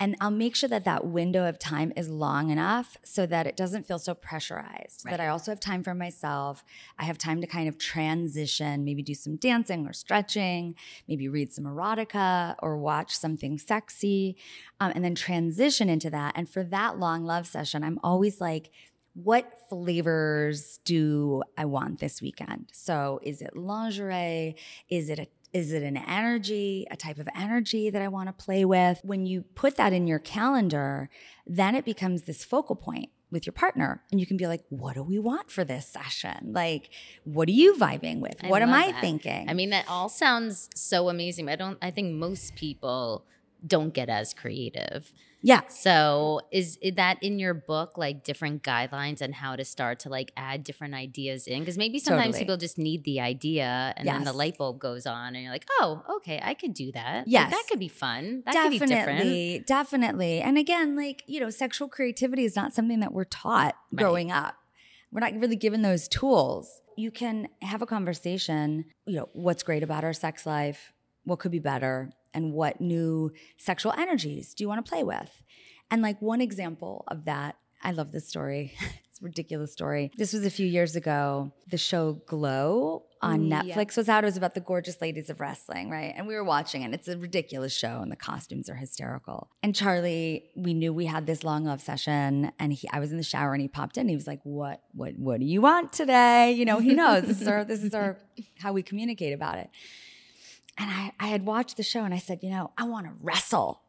And 0.00 0.16
I'll 0.20 0.30
make 0.30 0.54
sure 0.54 0.68
that 0.68 0.84
that 0.84 1.06
window 1.06 1.48
of 1.48 1.58
time 1.58 1.92
is 1.96 2.08
long 2.08 2.50
enough 2.50 2.96
so 3.02 3.26
that 3.26 3.46
it 3.46 3.56
doesn't 3.56 3.86
feel 3.86 3.98
so 3.98 4.14
pressurized. 4.14 5.04
Right. 5.04 5.10
That 5.10 5.20
I 5.20 5.28
also 5.28 5.50
have 5.50 5.60
time 5.60 5.82
for 5.82 5.94
myself. 5.94 6.64
I 6.98 7.04
have 7.04 7.18
time 7.18 7.40
to 7.40 7.46
kind 7.46 7.68
of 7.68 7.78
transition, 7.78 8.84
maybe 8.84 9.02
do 9.02 9.14
some 9.14 9.36
dancing 9.36 9.86
or 9.86 9.92
stretching, 9.92 10.76
maybe 11.08 11.28
read 11.28 11.52
some 11.52 11.64
erotica 11.64 12.54
or 12.60 12.76
watch 12.76 13.16
something 13.16 13.58
sexy, 13.58 14.36
um, 14.78 14.92
and 14.94 15.04
then 15.04 15.14
transition 15.14 15.88
into 15.88 16.10
that. 16.10 16.34
And 16.36 16.48
for 16.48 16.62
that 16.64 16.98
long 16.98 17.24
love 17.24 17.46
session, 17.46 17.82
I'm 17.82 17.98
always 18.04 18.40
like, 18.40 18.70
what 19.14 19.52
flavors 19.68 20.78
do 20.84 21.42
I 21.56 21.64
want 21.64 21.98
this 21.98 22.22
weekend? 22.22 22.68
So 22.72 23.18
is 23.24 23.42
it 23.42 23.56
lingerie? 23.56 24.54
Is 24.88 25.10
it 25.10 25.18
a 25.18 25.26
is 25.52 25.72
it 25.72 25.82
an 25.82 25.96
energy, 25.96 26.86
a 26.90 26.96
type 26.96 27.18
of 27.18 27.28
energy 27.34 27.90
that 27.90 28.02
I 28.02 28.08
want 28.08 28.28
to 28.28 28.32
play 28.32 28.64
with? 28.64 29.00
When 29.02 29.26
you 29.26 29.42
put 29.54 29.76
that 29.76 29.92
in 29.92 30.06
your 30.06 30.18
calendar, 30.18 31.08
then 31.46 31.74
it 31.74 31.84
becomes 31.84 32.22
this 32.22 32.44
focal 32.44 32.76
point 32.76 33.10
with 33.30 33.46
your 33.46 33.52
partner. 33.52 34.02
And 34.10 34.20
you 34.20 34.26
can 34.26 34.36
be 34.36 34.46
like, 34.46 34.64
what 34.68 34.94
do 34.94 35.02
we 35.02 35.18
want 35.18 35.50
for 35.50 35.64
this 35.64 35.86
session? 35.86 36.52
Like, 36.52 36.90
what 37.24 37.48
are 37.48 37.52
you 37.52 37.74
vibing 37.74 38.20
with? 38.20 38.36
I 38.42 38.48
what 38.48 38.62
am 38.62 38.72
I 38.72 38.92
that. 38.92 39.00
thinking? 39.00 39.48
I 39.48 39.54
mean, 39.54 39.70
that 39.70 39.86
all 39.88 40.08
sounds 40.08 40.68
so 40.74 41.08
amazing. 41.08 41.48
I 41.48 41.56
don't. 41.56 41.78
I 41.82 41.90
think 41.90 42.14
most 42.14 42.54
people 42.54 43.24
don't 43.66 43.92
get 43.92 44.08
as 44.08 44.34
creative. 44.34 45.12
Yeah. 45.40 45.60
So 45.68 46.40
is 46.50 46.76
is 46.82 46.94
that 46.96 47.18
in 47.22 47.38
your 47.38 47.54
book, 47.54 47.96
like 47.96 48.24
different 48.24 48.62
guidelines 48.62 49.22
on 49.22 49.32
how 49.32 49.54
to 49.56 49.64
start 49.64 50.00
to 50.00 50.08
like 50.08 50.32
add 50.36 50.64
different 50.64 50.94
ideas 50.94 51.46
in? 51.46 51.60
Because 51.60 51.78
maybe 51.78 51.98
sometimes 51.98 52.26
Totally. 52.34 52.40
people 52.44 52.56
just 52.56 52.78
need 52.78 53.04
the 53.04 53.20
idea, 53.20 53.94
and 53.96 54.06
then 54.08 54.24
the 54.24 54.32
light 54.32 54.58
bulb 54.58 54.78
goes 54.80 55.06
on, 55.06 55.34
and 55.34 55.42
you're 55.42 55.52
like, 55.52 55.66
oh, 55.80 56.02
okay, 56.16 56.40
I 56.42 56.54
could 56.54 56.74
do 56.74 56.90
that. 56.92 57.18
Like, 57.18 57.24
Yes. 57.28 57.50
that 57.52 57.64
could 57.68 57.78
be 57.78 57.88
fun. 57.88 58.42
That 58.46 58.54
could 58.54 58.70
be 58.70 58.78
different. 58.78 59.06
definitely, 59.06 59.64
definitely. 59.66 60.40
And 60.40 60.58
again, 60.58 60.96
like, 60.96 61.22
you 61.26 61.40
know, 61.40 61.50
sexual 61.50 61.88
creativity 61.88 62.44
is 62.44 62.56
not 62.56 62.72
something 62.74 63.00
that 63.00 63.12
we're 63.12 63.24
taught 63.24 63.74
Right. 63.92 64.02
growing 64.02 64.30
up. 64.32 64.56
We're 65.12 65.20
not 65.20 65.34
really 65.34 65.56
given 65.56 65.82
those 65.82 66.08
tools. 66.08 66.80
You 66.96 67.10
can 67.10 67.48
have 67.62 67.80
a 67.80 67.86
conversation, 67.86 68.84
you 69.06 69.16
know, 69.16 69.28
what's 69.32 69.62
great 69.62 69.82
about 69.82 70.02
our 70.04 70.12
sex 70.12 70.44
life, 70.44 70.92
what 71.24 71.38
could 71.38 71.52
be 71.52 71.60
better, 71.60 72.10
and 72.38 72.52
what 72.52 72.80
new 72.80 73.32
sexual 73.56 73.92
energies 73.98 74.54
do 74.54 74.62
you 74.62 74.68
want 74.68 74.84
to 74.84 74.88
play 74.88 75.02
with? 75.02 75.42
And 75.90 76.02
like 76.02 76.22
one 76.22 76.40
example 76.40 77.04
of 77.08 77.24
that, 77.24 77.56
I 77.82 77.90
love 77.90 78.12
this 78.12 78.28
story. 78.28 78.74
it's 79.10 79.20
a 79.20 79.24
ridiculous 79.24 79.72
story. 79.72 80.12
This 80.16 80.32
was 80.32 80.46
a 80.46 80.50
few 80.50 80.66
years 80.66 80.94
ago. 80.94 81.52
The 81.68 81.78
show 81.78 82.22
Glow 82.26 83.06
on 83.20 83.40
Mm, 83.40 83.66
yeah. 83.66 83.74
Netflix 83.74 83.96
was 83.96 84.08
out. 84.08 84.22
It 84.22 84.28
was 84.28 84.36
about 84.36 84.54
the 84.54 84.60
gorgeous 84.60 85.00
ladies 85.00 85.30
of 85.30 85.40
wrestling, 85.40 85.90
right? 85.90 86.14
And 86.16 86.28
we 86.28 86.36
were 86.36 86.44
watching 86.44 86.82
it. 86.82 86.94
It's 86.94 87.08
a 87.08 87.18
ridiculous 87.18 87.76
show, 87.76 88.00
and 88.00 88.12
the 88.12 88.16
costumes 88.16 88.70
are 88.70 88.76
hysterical. 88.76 89.50
And 89.64 89.74
Charlie, 89.74 90.44
we 90.54 90.74
knew 90.74 90.92
we 90.92 91.06
had 91.06 91.26
this 91.26 91.42
long 91.42 91.64
love 91.64 91.80
session, 91.80 92.52
and 92.60 92.72
he, 92.72 92.88
I 92.92 93.00
was 93.00 93.10
in 93.10 93.16
the 93.16 93.24
shower, 93.24 93.52
and 93.52 93.60
he 93.60 93.66
popped 93.66 93.98
in. 93.98 94.08
He 94.08 94.14
was 94.14 94.28
like, 94.28 94.40
"What, 94.44 94.82
what, 94.92 95.18
what 95.18 95.40
do 95.40 95.46
you 95.46 95.60
want 95.60 95.92
today?" 95.92 96.52
You 96.52 96.64
know, 96.64 96.78
he 96.78 96.94
knows 96.94 97.24
this 97.24 97.40
is 97.40 97.48
our, 97.48 97.64
this 97.64 97.82
is 97.82 97.94
our, 97.94 98.16
how 98.60 98.72
we 98.72 98.84
communicate 98.84 99.32
about 99.32 99.58
it. 99.58 99.70
And 100.78 100.90
I, 100.90 101.12
I 101.18 101.26
had 101.28 101.44
watched 101.44 101.76
the 101.76 101.82
show, 101.82 102.04
and 102.04 102.14
I 102.14 102.18
said, 102.18 102.40
"You 102.42 102.50
know, 102.50 102.70
I 102.78 102.84
want 102.84 103.06
to 103.06 103.12
wrestle," 103.20 103.82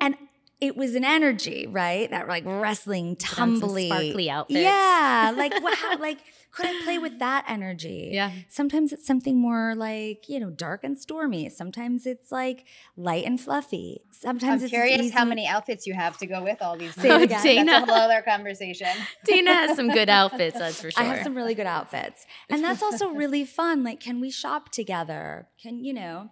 and 0.00 0.16
it 0.60 0.76
was 0.76 0.94
an 0.94 1.04
energy, 1.04 1.66
right? 1.66 2.10
That 2.10 2.28
like 2.28 2.44
wrestling, 2.46 3.16
Put 3.16 3.38
on 3.38 3.56
some 3.56 3.60
tumbly, 3.60 3.88
sparkly 3.88 4.30
outfits. 4.30 4.60
Yeah, 4.60 5.32
like 5.36 5.52
wow, 5.62 5.96
like 5.98 6.18
could 6.56 6.66
I 6.66 6.82
play 6.84 6.98
with 6.98 7.18
that 7.18 7.44
energy? 7.46 8.10
Yeah. 8.12 8.32
Sometimes 8.48 8.92
it's 8.92 9.06
something 9.06 9.38
more 9.38 9.74
like, 9.76 10.28
you 10.28 10.40
know, 10.40 10.50
dark 10.50 10.82
and 10.82 10.98
stormy. 10.98 11.48
Sometimes 11.50 12.06
it's 12.06 12.32
like 12.32 12.66
light 12.96 13.24
and 13.26 13.40
fluffy. 13.40 14.02
Sometimes 14.10 14.62
I'm 14.62 14.68
curious 14.70 15.12
how 15.12 15.24
many 15.24 15.46
outfits 15.46 15.86
you 15.86 15.94
have 15.94 16.16
to 16.18 16.26
go 16.26 16.42
with 16.42 16.62
all 16.62 16.76
these. 16.76 16.94
Things. 16.94 17.24
again. 17.24 17.42
Dana. 17.42 17.64
That's 17.72 17.88
a 17.90 17.92
whole 17.92 18.02
other 18.02 18.22
conversation. 18.22 18.88
Tina 19.26 19.52
has 19.52 19.76
some 19.76 19.90
good 19.90 20.08
outfits, 20.08 20.58
that's 20.58 20.80
for 20.80 20.90
sure. 20.90 21.02
I 21.04 21.06
have 21.06 21.22
some 21.22 21.34
really 21.34 21.54
good 21.54 21.66
outfits. 21.66 22.26
And 22.48 22.64
that's 22.64 22.82
also 22.82 23.08
really 23.12 23.44
fun. 23.44 23.84
Like, 23.84 24.00
can 24.00 24.20
we 24.20 24.30
shop 24.30 24.70
together? 24.70 25.48
Can, 25.60 25.84
you 25.84 25.92
know, 25.92 26.30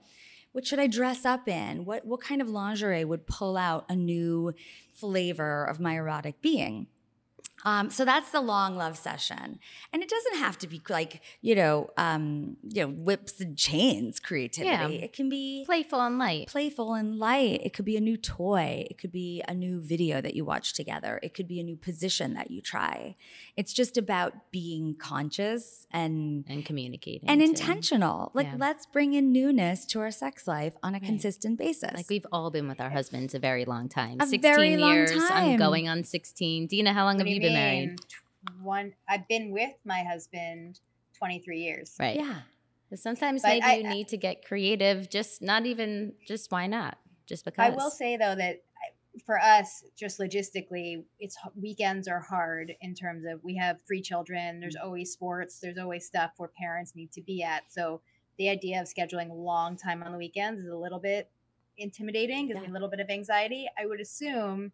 what 0.53 0.67
should 0.67 0.79
I 0.79 0.87
dress 0.87 1.25
up 1.25 1.49
in? 1.49 1.85
What 1.85 2.07
what 2.07 2.21
kind 2.21 2.41
of 2.41 2.49
lingerie 2.49 3.05
would 3.05 3.27
pull 3.27 3.57
out 3.57 3.85
a 3.89 3.97
new 3.97 4.55
flavor 4.93 5.65
of 5.65 5.81
my 5.81 5.97
erotic 5.97 6.41
being? 6.41 6.87
Um, 7.65 7.91
so 7.91 8.05
that's 8.05 8.31
the 8.31 8.41
long 8.41 8.77
love 8.77 8.97
session, 8.99 9.59
and 9.93 10.03
it 10.03 10.09
doesn't 10.09 10.37
have 10.37 10.59
to 10.59 10.67
be 10.69 10.83
like 10.89 11.23
you 11.41 11.55
know, 11.55 11.91
um, 11.97 12.57
you 12.63 12.83
know, 12.83 12.89
whips 12.89 13.41
and 13.41 13.57
chains 13.57 14.21
creativity. 14.21 14.95
Yeah. 14.97 15.05
It 15.05 15.13
can 15.13 15.29
be 15.29 15.65
playful 15.65 16.01
and 16.01 16.19
light. 16.19 16.49
playful 16.49 16.95
and 16.95 17.19
light. 17.19 17.61
It 17.63 17.73
could 17.73 17.85
be 17.85 17.97
a 17.97 18.01
new 18.01 18.17
toy. 18.17 18.87
It 18.91 18.99
could 18.99 19.13
be 19.13 19.43
a 19.49 19.55
new 19.55 19.81
video 19.81 20.21
that 20.21 20.35
you 20.35 20.45
watch 20.45 20.75
together. 20.75 21.19
It 21.23 21.35
could 21.35 21.49
be 21.49 21.61
a 21.61 21.65
new 21.65 21.77
position 21.77 22.35
that 22.35 22.51
you 22.51 22.61
try. 22.61 23.17
It's 23.57 23.73
just 23.73 23.97
about 23.97 24.51
being 24.51 24.97
conscious 24.99 25.87
and 25.93 26.45
and 26.49 26.65
communicating 26.67 27.29
and 27.29 27.41
too. 27.41 27.47
intentional. 27.47 28.33
Like 28.35 28.47
Yeah. 28.49 28.57
let's 28.59 28.85
bring 28.87 29.15
in 29.15 29.33
newness 29.33 29.87
to 29.87 30.01
our 30.01 30.11
sex 30.11 30.49
life 30.49 30.75
on 30.83 30.95
a 30.95 30.99
Right. 30.99 31.05
consistent 31.05 31.59
basis. 31.59 31.93
Like 31.95 32.09
we've 32.11 32.27
all 32.33 32.51
been 32.51 32.67
with 32.67 32.81
our 32.81 32.91
husbands 32.91 33.33
a 33.35 33.39
very 33.39 33.65
long 33.65 33.89
time. 33.89 34.17
A 34.21 34.27
16 34.27 34.41
very 34.43 34.77
long 34.77 34.95
years. 34.95 35.11
time. 35.13 35.51
I'm 35.53 35.57
going 35.59 35.89
on 35.89 36.03
16. 36.03 36.67
Dina, 36.67 36.93
how 36.93 37.05
long 37.05 37.15
What 37.17 37.21
have 37.21 37.29
you 37.29 37.35
you 37.37 37.41
been 37.41 37.53
married? 37.53 37.97
One. 38.61 38.95
I've 39.09 39.29
been 39.29 39.53
with 39.53 39.73
my 39.85 40.03
husband 40.03 40.81
23 41.17 41.61
years. 41.61 41.95
Right. 41.99 42.17
yeah. 42.17 42.41
But 42.91 42.99
sometimes 42.99 43.43
But 43.43 43.49
maybe 43.51 43.63
I- 43.67 43.75
you 43.77 43.89
need 43.89 44.09
to 44.09 44.17
get 44.17 44.45
creative. 44.45 45.09
Just 45.09 45.43
not 45.43 45.65
even, 45.65 46.15
just 46.27 46.51
why 46.51 46.67
not? 46.67 46.99
Just 47.27 47.45
because. 47.45 47.73
I 47.73 47.75
will 47.75 47.91
say 47.91 48.17
though 48.17 48.35
that 48.35 48.57
I- 48.57 48.74
for 49.25 49.39
us, 49.39 49.85
just 49.97 50.19
logistically, 50.19 51.05
it's 51.21 51.37
weekends 51.55 52.09
are 52.09 52.21
hard 52.21 52.75
in 52.81 52.95
terms 52.95 53.25
of 53.25 53.43
we 53.45 53.57
have 53.57 53.81
three 53.87 54.03
children. 54.03 54.61
There's 54.61 54.77
mm. 54.77 54.85
always 54.85 55.13
sports. 55.13 55.61
There's 55.61 55.79
always 55.79 56.07
stuff 56.07 56.33
where 56.37 56.51
parents 56.59 56.95
need 56.97 57.13
to 57.13 57.23
be 57.23 57.43
at. 57.43 57.65
So 57.73 58.01
the 58.39 58.49
idea 58.49 58.81
of 58.81 58.89
scheduling 58.89 59.29
long 59.31 59.77
time 59.77 60.03
on 60.03 60.13
the 60.13 60.19
weekends 60.19 60.61
is 60.61 60.69
a 60.69 60.77
little 60.77 60.99
bit 60.99 61.31
intimidating, 61.77 62.49
Yeah. 62.49 62.67
a 62.67 62.71
little 62.71 62.89
bit 62.89 63.01
of 63.01 63.11
anxiety. 63.11 63.69
I 63.79 63.87
would 63.87 64.01
assume, 64.01 64.73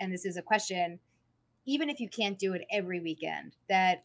and 0.00 0.12
this 0.12 0.24
is 0.24 0.36
a 0.36 0.42
question, 0.42 0.98
even 1.64 1.90
if 1.90 2.00
you 2.00 2.08
can't 2.08 2.38
do 2.38 2.54
it 2.54 2.64
every 2.70 3.00
weekend, 3.00 3.56
that 3.68 4.04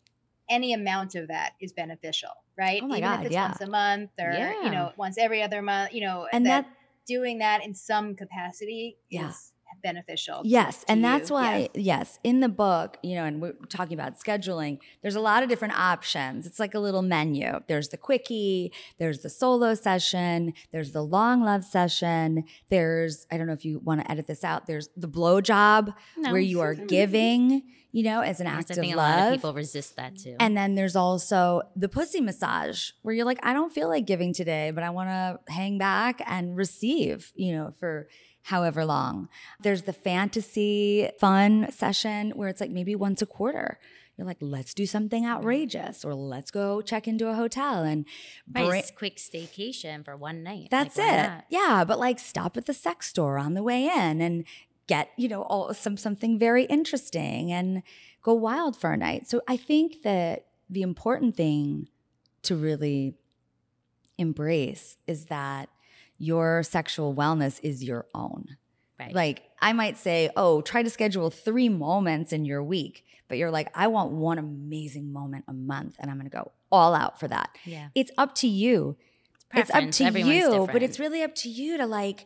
any 0.49 0.73
amount 0.73 1.15
of 1.15 1.29
that 1.29 1.53
is 1.59 1.71
beneficial, 1.71 2.31
right? 2.57 2.81
Oh 2.83 2.87
my 2.87 2.97
even 2.97 3.09
God, 3.09 3.19
if 3.21 3.25
it's 3.27 3.33
yeah. 3.33 3.47
once 3.47 3.61
a 3.61 3.67
month 3.67 4.11
or 4.19 4.31
Yeah. 4.31 4.63
you 4.63 4.71
know 4.71 4.91
once 4.97 5.17
every 5.17 5.41
other 5.41 5.61
month, 5.61 5.93
you 5.93 6.01
know, 6.01 6.27
And 6.31 6.45
that 6.45 6.67
doing 7.05 7.39
that 7.39 7.63
in 7.63 7.73
some 7.73 8.15
capacity 8.15 8.97
Yeah. 9.09 9.29
is 9.29 9.52
beneficial. 9.83 10.41
Yes, 10.43 10.83
to 10.85 10.91
and 10.91 11.03
that's 11.03 11.29
you. 11.29 11.35
why 11.35 11.57
Yes. 11.57 11.69
yes. 11.75 12.19
in 12.23 12.39
the 12.39 12.49
book, 12.49 12.97
you 13.03 13.15
know, 13.15 13.25
and 13.25 13.41
we're 13.41 13.53
talking 13.69 13.93
about 13.93 14.19
scheduling, 14.19 14.79
there's 15.01 15.15
a 15.15 15.19
lot 15.19 15.43
of 15.43 15.49
different 15.49 15.77
options. 15.77 16.47
It's 16.47 16.59
like 16.59 16.73
a 16.73 16.79
little 16.79 17.01
menu. 17.03 17.59
There's 17.67 17.89
the 17.89 17.97
quickie, 17.97 18.71
there's 18.97 19.19
the 19.19 19.29
solo 19.29 19.75
session, 19.75 20.53
there's 20.71 20.91
the 20.93 21.03
long 21.03 21.43
love 21.43 21.63
session, 21.63 22.45
there's 22.69 23.27
I 23.31 23.37
don't 23.37 23.45
know 23.47 23.53
if 23.53 23.65
you 23.65 23.79
want 23.79 24.01
to 24.01 24.09
edit 24.11 24.25
this 24.27 24.43
out, 24.43 24.65
there's 24.65 24.89
the 24.97 25.07
blow 25.07 25.41
job 25.41 25.91
No. 26.17 26.31
where 26.31 26.41
you 26.41 26.61
are 26.61 26.73
giving, 26.95 27.63
you 27.91 28.03
know, 28.03 28.21
as 28.21 28.39
an 28.39 28.47
Yes, 28.47 28.55
act 28.57 28.71
I 28.71 28.73
of 28.73 28.79
think 28.79 28.93
a 28.93 28.97
lot 28.97 29.19
of 29.19 29.25
love. 29.25 29.33
people 29.35 29.53
resist 29.53 29.95
that 29.97 30.17
too. 30.17 30.35
And 30.39 30.55
then 30.57 30.75
there's 30.75 30.95
also 30.95 31.61
the 31.75 31.89
pussy 31.89 32.21
massage 32.21 32.91
where 33.03 33.13
you're 33.13 33.25
like, 33.25 33.39
I 33.43 33.53
don't 33.53 33.71
feel 33.71 33.87
like 33.87 34.05
giving 34.05 34.33
today, 34.33 34.71
but 34.71 34.83
I 34.83 34.89
want 34.89 35.09
to 35.09 35.39
hang 35.53 35.77
back 35.77 36.21
and 36.25 36.55
receive, 36.55 37.31
you 37.35 37.53
know, 37.53 37.73
for 37.79 38.07
however 38.43 38.85
long. 38.85 39.29
There's 39.61 39.83
the 39.83 39.93
fantasy 39.93 41.09
fun 41.19 41.71
session 41.71 42.31
where 42.31 42.49
it's 42.49 42.61
like 42.61 42.71
maybe 42.71 42.95
once 42.95 43.21
a 43.21 43.25
quarter. 43.25 43.79
You're 44.17 44.27
like, 44.27 44.37
let's 44.41 44.73
do 44.75 44.85
something 44.85 45.25
outrageous 45.25 46.05
or 46.05 46.13
let's 46.13 46.51
go 46.51 46.81
check 46.81 47.07
into 47.07 47.29
a 47.29 47.33
hotel 47.33 47.83
and 47.83 48.05
bring. 48.47 48.69
nice 48.69 48.91
quick 48.91 49.17
staycation 49.17 50.05
for 50.05 50.15
one 50.15 50.43
night. 50.43 50.67
That's 50.69 50.97
Like, 50.97 51.11
it. 51.11 51.17
not? 51.27 51.45
Yeah, 51.49 51.83
but 51.83 51.97
like 51.97 52.19
stop 52.19 52.55
at 52.55 52.67
the 52.67 52.73
sex 52.75 53.07
store 53.07 53.39
on 53.39 53.55
the 53.55 53.63
way 53.63 53.85
in 53.85 54.21
and 54.21 54.45
get, 54.85 55.09
you 55.17 55.27
know, 55.27 55.41
all 55.43 55.73
some 55.73 55.97
something 55.97 56.37
very 56.37 56.65
interesting 56.65 57.51
and 57.51 57.81
go 58.21 58.33
wild 58.33 58.77
for 58.77 58.91
a 58.91 58.97
night. 58.97 59.27
So 59.27 59.41
I 59.47 59.57
think 59.57 60.03
that 60.03 60.45
the 60.69 60.83
important 60.83 61.35
thing 61.35 61.87
to 62.43 62.55
really 62.55 63.15
embrace 64.17 64.97
is 65.07 65.25
that 65.25 65.69
your 66.23 66.63
sexual 66.63 67.13
wellness 67.13 67.59
is 67.63 67.83
your 67.83 68.05
own. 68.13 68.57
Right. 68.99 69.13
Like 69.13 69.43
I 69.61 69.73
might 69.73 69.97
say, 69.97 70.29
"Oh, 70.35 70.61
try 70.61 70.83
to 70.83 70.89
schedule 70.89 71.29
3 71.29 71.69
moments 71.69 72.31
in 72.31 72.45
your 72.45 72.63
week." 72.63 73.05
But 73.27 73.37
you're 73.37 73.51
like, 73.51 73.69
"I 73.73 73.87
want 73.87 74.11
one 74.11 74.37
amazing 74.37 75.11
moment 75.11 75.45
a 75.47 75.53
month 75.53 75.95
and 75.99 76.09
I'm 76.09 76.17
going 76.17 76.29
to 76.29 76.35
go 76.35 76.51
all 76.71 76.93
out 76.93 77.19
for 77.19 77.27
that." 77.27 77.49
yeah. 77.65 77.89
It's 77.95 78.11
up 78.17 78.35
to 78.35 78.47
you 78.47 78.97
it's 79.55 79.69
up 79.69 79.91
to 79.91 80.03
Everyone's 80.03 80.35
you 80.35 80.67
but 80.71 80.81
it's 80.81 80.99
really 80.99 81.21
up 81.21 81.35
to 81.35 81.49
you 81.49 81.77
to 81.77 81.85
like 81.85 82.25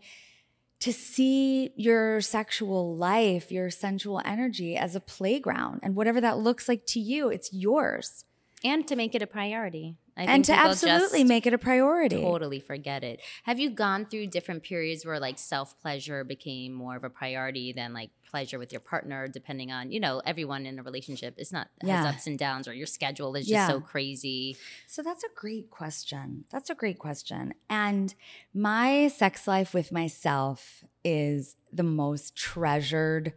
to 0.79 0.93
see 0.93 1.71
your 1.75 2.21
sexual 2.21 2.95
life 2.95 3.51
your 3.51 3.69
sensual 3.69 4.21
energy 4.23 4.77
as 4.77 4.95
a 4.95 4.99
playground 4.99 5.81
and 5.83 5.95
whatever 5.95 6.21
that 6.21 6.38
looks 6.38 6.69
like 6.69 6.86
to 6.86 6.99
you 6.99 7.29
it's 7.29 7.51
yours 7.51 8.23
and 8.63 8.88
to 8.88 8.95
make 8.95 9.13
it 9.13 9.21
a 9.21 9.27
priority. 9.27 9.95
I 10.17 10.23
and 10.23 10.43
to 10.45 10.53
absolutely 10.53 11.23
make 11.23 11.45
it 11.45 11.53
a 11.53 11.58
priority. 11.60 12.21
totally 12.21 12.60
forget 12.60 13.03
it. 13.03 13.21
Have 13.43 13.60
you 13.60 13.69
gone 13.69 14.06
through 14.08 14.27
different 14.27 14.63
periods 14.63 15.06
where 15.06 15.19
like 15.19 15.38
self 15.38 15.80
pleasure 15.80 16.23
became 16.23 16.73
more 16.73 16.95
of 16.95 17.03
a 17.03 17.10
priority 17.10 17.71
than 17.71 17.93
like 17.93 18.10
pleasure 18.30 18.58
with 18.60 18.71
your 18.73 18.82
partner, 18.82 19.27
depending 19.27 19.71
on 19.71 19.91
you 19.91 19.99
know 19.99 20.21
everyone 20.25 20.65
in 20.65 20.80
a 20.80 20.84
relationship 20.84 21.36
is 21.38 21.51
not 21.53 21.67
Yeah. 21.84 21.97
has 22.03 22.15
ups 22.15 22.27
and 22.27 22.38
downs 22.39 22.67
or 22.67 22.73
your 22.73 22.88
schedule 22.88 23.36
is 23.36 23.45
just 23.45 23.51
Yeah. 23.53 23.67
so 23.67 23.80
crazy. 23.80 24.58
So 24.88 25.03
that's 25.03 25.23
a 25.23 25.30
great 25.36 25.69
question. 25.69 26.45
That's 26.49 26.69
a 26.69 26.75
great 26.75 26.97
question. 26.97 27.53
And 27.69 28.13
my 28.53 29.08
sex 29.10 29.47
life 29.47 29.73
with 29.73 29.91
myself 29.91 30.84
is 31.06 31.56
the 31.71 31.84
most 31.84 32.36
treasured 32.36 33.34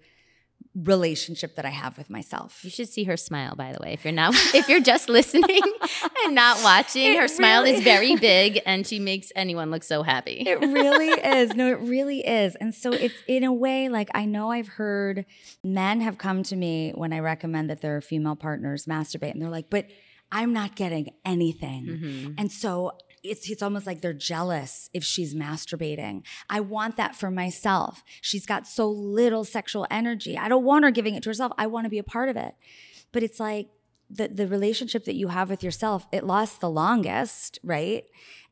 relationship 0.75 1.57
that 1.57 1.65
I 1.65 1.71
have 1.71 1.99
with 1.99 2.09
myself. 2.09 2.61
You 2.63 2.71
should 2.71 2.89
see 2.89 3.05
her 3.05 3.17
smile, 3.17 3.57
by 3.57 3.73
the 3.73 3.79
way. 3.83 3.93
If 3.93 4.05
you're 4.05 4.13
not, 4.13 4.35
if 4.55 4.69
you're 4.69 4.81
just 4.81 5.09
listening 5.09 5.61
and 6.25 6.35
not 6.35 6.63
watching, 6.63 7.07
It 7.13 7.19
her 7.21 7.27
smile 7.29 7.65
really- 7.65 7.77
is 7.79 7.83
very 7.85 8.15
big, 8.33 8.61
and 8.65 8.87
she 8.87 8.99
makes 9.01 9.33
anyone 9.35 9.71
look 9.71 9.83
so 9.83 10.03
happy. 10.03 10.45
It 10.47 10.61
really 10.61 11.09
is. 11.09 11.55
No, 11.55 11.67
it 11.69 11.81
really 11.81 12.21
is. 12.27 12.55
And 12.57 12.75
so 12.75 12.93
it's 12.93 13.15
in 13.27 13.43
a 13.45 13.53
way 13.53 13.89
like 13.89 14.11
I 14.15 14.25
know 14.27 14.51
I've 14.53 14.69
heard 14.69 15.27
men 15.65 16.01
have 16.03 16.19
come 16.19 16.43
to 16.45 16.57
me 16.57 16.93
when 16.95 17.13
I 17.13 17.19
recommend 17.19 17.69
that 17.71 17.81
their 17.81 18.01
female 18.01 18.37
partners 18.37 18.87
masturbate 18.87 19.33
and 19.33 19.43
they're 19.43 19.51
like, 19.51 19.71
"But 19.71 19.87
I'm 20.31 20.53
not 20.53 20.77
getting 20.77 21.11
anything." 21.25 21.87
Mhm. 21.87 22.35
And 22.39 22.53
so 22.53 22.93
it's 23.23 23.51
it's 23.51 23.63
almost 23.63 23.87
like 23.87 24.01
they're 24.01 24.13
jealous 24.13 24.89
if 24.95 25.05
she's 25.05 25.35
masturbating. 25.35 26.25
I 26.49 26.61
want 26.61 26.97
that 26.97 27.15
for 27.15 27.31
myself. 27.31 28.03
She's 28.21 28.47
got 28.47 28.67
so 28.67 28.89
little 28.91 29.45
sexual 29.45 29.87
energy. 29.91 30.39
I 30.39 30.49
don't 30.49 30.65
want 30.65 30.85
her 30.85 30.91
giving 30.91 31.15
it 31.15 31.23
to 31.25 31.31
herself. 31.31 31.53
I 31.59 31.67
want 31.67 31.85
to 31.85 31.91
be 31.91 31.99
a 31.99 32.05
part 32.05 32.29
of 32.29 32.37
it. 32.37 32.55
But 33.13 33.23
it's 33.23 33.41
like 33.41 33.69
the 34.09 34.29
the 34.29 34.47
relationship 34.47 35.05
that 35.05 35.15
you 35.15 35.29
have 35.29 35.51
with 35.51 35.63
yourself, 35.63 36.07
it 36.13 36.25
lasts 36.25 36.59
the 36.59 36.71
longest, 36.71 37.59
right? 37.63 38.05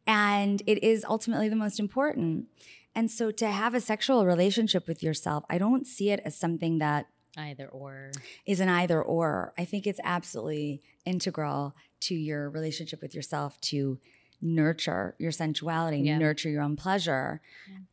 And 0.07 0.63
it 0.67 0.83
is 0.83 1.05
ultimately 1.09 1.49
the 1.49 1.57
most 1.57 1.79
important. 1.79 2.47
And 2.95 3.11
so 3.11 3.31
to 3.31 3.47
have 3.49 3.75
a 3.75 3.81
sexual 3.81 4.27
relationship 4.27 4.89
with 4.89 5.03
yourself, 5.03 5.45
I 5.49 5.59
don't 5.59 5.87
see 5.87 6.11
it 6.11 6.21
as 6.25 6.37
something 6.37 6.79
that 6.79 7.07
Either 7.37 7.69
or. 7.69 8.11
is 8.47 8.59
an 8.59 8.69
either 8.69 9.01
or. 9.01 9.53
I 9.57 9.65
think 9.65 9.87
it's 9.87 10.01
absolutely 10.03 10.83
integral 11.05 11.75
to 12.01 12.15
your 12.15 12.51
relationship 12.51 13.01
with 13.01 13.15
yourself 13.15 13.61
to 13.61 13.99
nurture 14.41 15.15
your 15.19 15.33
sensuality, 15.33 16.01
Yeah. 16.01 16.19
nurture 16.19 16.49
your 16.49 16.63
own 16.63 16.77
pleasure. 16.77 17.41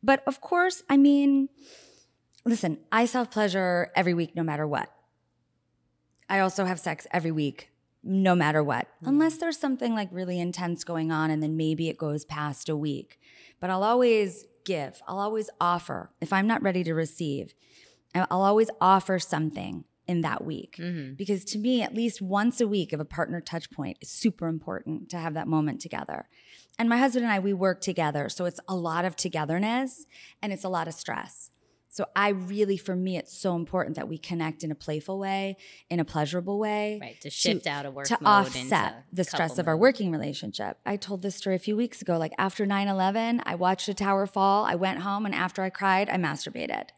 But 0.02 0.22
of 0.26 0.40
course, 0.40 0.82
I 0.88 0.96
mean, 0.96 1.48
listen, 2.44 2.78
I 2.92 3.06
self 3.06 3.30
pleasure 3.30 3.90
every 3.94 4.14
week, 4.14 4.34
no 4.36 4.42
matter 4.42 4.66
what. 4.66 4.90
I 6.28 6.40
also 6.40 6.64
have 6.64 6.80
sex 6.80 7.06
every 7.12 7.30
week, 7.30 7.70
no 8.02 8.34
matter 8.34 8.62
what, 8.62 8.88
unless 9.02 9.36
there's 9.38 9.58
something 9.58 9.94
like 9.94 10.08
really 10.12 10.40
intense 10.40 10.82
going 10.84 11.12
on 11.12 11.30
and 11.30 11.42
then 11.42 11.56
maybe 11.56 11.88
it 11.88 11.98
goes 11.98 12.24
past 12.24 12.68
a 12.68 12.76
week. 12.76 13.20
But 13.60 13.70
I'll 13.70 13.84
always 13.84 14.44
give, 14.64 15.00
I'll 15.06 15.20
always 15.20 15.48
offer. 15.60 16.10
If 16.20 16.32
I'm 16.32 16.46
not 16.48 16.62
ready 16.62 16.82
to 16.84 16.94
receive, 16.94 17.54
I'll 18.14 18.42
always 18.42 18.70
offer 18.80 19.18
something 19.18 19.84
in 20.06 20.20
that 20.22 20.44
week. 20.44 20.76
hmm 20.76 21.12
Because 21.14 21.44
to 21.46 21.58
me, 21.58 21.82
at 21.82 21.94
least 21.94 22.22
once 22.22 22.60
a 22.60 22.68
week 22.68 22.92
of 22.92 23.00
a 23.00 23.04
partner 23.04 23.40
touch 23.40 23.70
point 23.70 23.98
is 24.00 24.10
super 24.10 24.48
important 24.48 25.08
to 25.10 25.18
have 25.18 25.34
that 25.34 25.48
moment 25.48 25.80
together. 25.80 26.28
And 26.78 26.88
my 26.88 26.98
husband 26.98 27.24
and 27.24 27.32
I, 27.32 27.38
we 27.38 27.52
work 27.52 27.80
together. 27.80 28.28
So 28.28 28.44
it's 28.44 28.60
a 28.68 28.76
lot 28.76 29.04
of 29.04 29.16
togetherness 29.16 30.06
and 30.42 30.52
it's 30.52 30.64
a 30.64 30.68
lot 30.68 30.88
of 30.88 30.94
stress. 30.94 31.50
So 31.96 32.04
I 32.14 32.28
really, 32.28 32.76
for 32.76 32.94
me, 32.94 33.16
it's 33.16 33.34
so 33.34 33.56
important 33.56 33.96
that 33.96 34.06
we 34.06 34.18
connect 34.18 34.62
in 34.62 34.70
a 34.70 34.74
playful 34.74 35.18
way, 35.18 35.56
in 35.88 35.98
a 35.98 36.04
pleasurable 36.04 36.58
way. 36.58 36.98
Right. 37.00 37.18
To 37.22 37.30
shift 37.30 37.66
out 37.66 37.86
of 37.86 37.94
work 37.94 38.06
To 38.08 38.18
mode 38.20 38.48
offset 38.48 39.04
the 39.10 39.24
stress 39.24 39.52
couple 39.52 39.60
of 39.60 39.68
our 39.68 39.78
working 39.78 40.12
relationship. 40.12 40.76
I 40.84 40.96
told 40.98 41.22
this 41.22 41.36
story 41.36 41.56
a 41.56 41.58
few 41.58 41.74
weeks 41.74 42.02
ago. 42.02 42.18
Like 42.18 42.32
after 42.36 42.66
9 42.66 42.88
11, 42.88 43.40
I 43.46 43.54
watched 43.54 43.88
a 43.88 43.94
tower 43.94 44.26
fall. 44.26 44.66
I 44.66 44.74
went 44.74 45.00
home, 45.00 45.24
and 45.24 45.34
after 45.34 45.62
I 45.62 45.70
cried, 45.70 46.10
I 46.10 46.16
masturbated. 46.16 46.88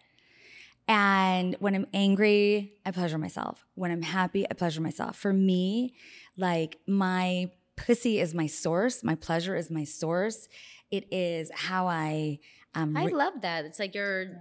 And 0.88 1.54
when 1.60 1.74
I'm 1.74 1.86
angry, 1.92 2.72
I 2.84 2.90
pleasure 2.90 3.18
myself. 3.18 3.66
When 3.74 3.90
I'm 3.90 4.02
happy, 4.02 4.46
I 4.50 4.54
pleasure 4.54 4.80
myself. 4.80 5.16
For 5.16 5.34
me, 5.34 5.94
like 6.36 6.78
my 6.86 7.50
pussy 7.76 8.18
is 8.18 8.34
my 8.34 8.46
source, 8.46 9.04
my 9.04 9.14
pleasure 9.14 9.54
is 9.54 9.70
my 9.70 9.84
source. 9.84 10.48
It 10.90 11.06
is 11.12 11.50
how 11.54 11.86
I. 11.86 12.38
Um, 12.74 12.96
I 12.96 13.06
love 13.06 13.42
that. 13.42 13.66
It's 13.66 13.78
like 13.78 13.94
you're 13.94 14.40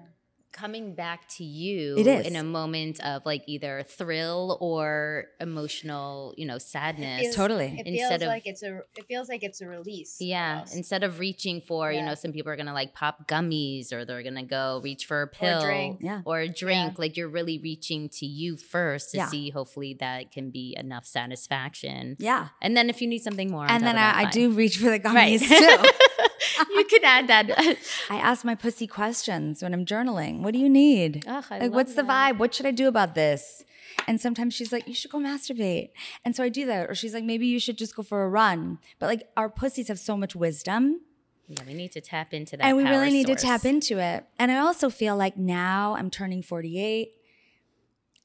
coming 0.58 0.96
back 0.96 1.28
to 1.38 1.43
you 1.43 1.98
It 1.98 2.08
is. 2.08 2.28
in 2.28 2.36
a 2.36 2.43
moment 2.43 3.00
of 3.02 3.26
like 3.26 3.43
either 3.48 3.84
thrill 3.88 4.58
or 4.60 5.26
emotional, 5.39 6.34
you 6.38 6.46
know, 6.46 6.58
sadness. 6.58 7.22
feels- 7.22 7.36
Totally. 7.36 7.76
It 7.80 7.88
Instead 7.88 8.10
feels 8.10 8.22
of- 8.24 8.28
like 8.28 8.48
it's 8.48 8.63
a. 8.63 8.80
It 8.96 9.06
feels 9.08 9.30
like 9.30 9.43
it's 9.43 9.62
a 9.62 9.67
release. 9.67 10.17
Yeah, 10.20 10.54
almost. 10.56 10.76
instead 10.76 11.04
of 11.04 11.20
reaching 11.20 11.62
for, 11.62 11.91
you 11.91 12.02
know, 12.02 12.15
some 12.15 12.32
people 12.32 12.52
are 12.52 12.56
gonna 12.56 12.74
like 12.74 12.93
pop 12.93 13.28
gummies 13.28 13.91
or 13.93 14.04
they're 14.06 14.24
gonna 14.24 14.46
go 14.46 14.82
reach 14.84 15.06
for 15.06 15.22
a 15.22 15.28
pill 15.28 15.62
drink. 15.63 16.00
Yeah. 16.02 16.22
or 16.26 16.39
a 16.39 16.48
drink. 16.50 16.98
Like 16.98 17.17
you're 17.17 17.30
really 17.30 17.60
reaching 17.60 18.10
to 18.20 18.26
you 18.26 18.58
first 18.58 19.12
to 19.12 19.17
Yeah. 19.17 19.28
see 19.28 19.50
hopefully 19.52 19.96
that 20.00 20.32
can 20.32 20.50
be 20.50 20.76
enough 20.78 21.06
satisfaction. 21.06 22.15
yeah. 22.20 22.48
And 22.62 22.76
then 22.76 22.89
if 22.89 23.02
you 23.02 23.08
need 23.08 23.20
something 23.20 23.52
more, 23.52 23.65
And 23.70 23.86
then 23.86 23.98
I, 23.98 24.24
I 24.24 24.30
do 24.30 24.50
reach 24.52 24.78
for 24.78 24.86
the 24.86 24.91
right 24.91 25.04
gummies 25.04 25.48
too. 25.48 25.89
you 26.69 26.86
can 26.86 27.04
add 27.04 27.28
that. 27.28 27.78
I 28.10 28.17
ask 28.17 28.43
my 28.45 28.56
pussy 28.56 28.88
questions 28.88 29.62
when 29.62 29.73
I'm 29.73 29.86
journaling. 29.86 30.41
What 30.41 30.54
do 30.54 30.60
you 30.60 30.69
need? 30.69 31.26
Ugh, 31.28 31.43
like, 31.52 31.71
what's 31.71 31.95
the 31.95 32.04
vibe? 32.04 32.38
What 32.38 32.54
should 32.54 32.65
I 32.65 32.71
do 32.71 32.88
about 32.88 33.15
this? 33.15 33.63
And 34.08 34.21
sometimes 34.21 34.54
she's 34.54 34.71
like, 34.71 34.88
you 34.88 34.93
should 34.93 35.12
go 35.12 35.19
masturbate. 35.19 35.89
And 36.23 36.36
so 36.36 36.43
I 36.43 36.50
do 36.50 36.65
that. 36.67 36.89
Or 36.89 36.95
she's 36.95 37.13
like, 37.13 37.23
maybe 37.23 37.47
you 37.47 37.60
should 37.60 37.78
just 37.78 37.95
go 37.95 38.04
for 38.04 38.23
a 38.23 38.30
run. 38.30 38.80
But 39.00 39.08
like, 39.08 39.28
our 39.36 39.50
pussies 39.50 39.88
have 39.88 40.00
so 40.00 40.15
much 40.15 40.36
wisdom. 40.36 41.02
Yeah, 41.47 41.63
we 41.65 41.73
need 41.73 41.93
to 41.93 42.02
tap 42.02 42.34
into 42.34 42.58
that. 42.58 42.65
and 42.65 42.76
we 42.76 42.84
really 42.84 43.10
need 43.10 43.28
source. 43.28 43.41
to 43.41 43.47
tap 43.47 43.65
into 43.65 44.00
it. 44.00 44.26
And 44.38 44.52
I 44.52 44.58
also 44.58 44.89
feel 44.89 45.15
like 45.15 45.38
now 45.38 45.95
I'm 45.97 46.10
turning 46.10 46.41
48. 46.41 47.10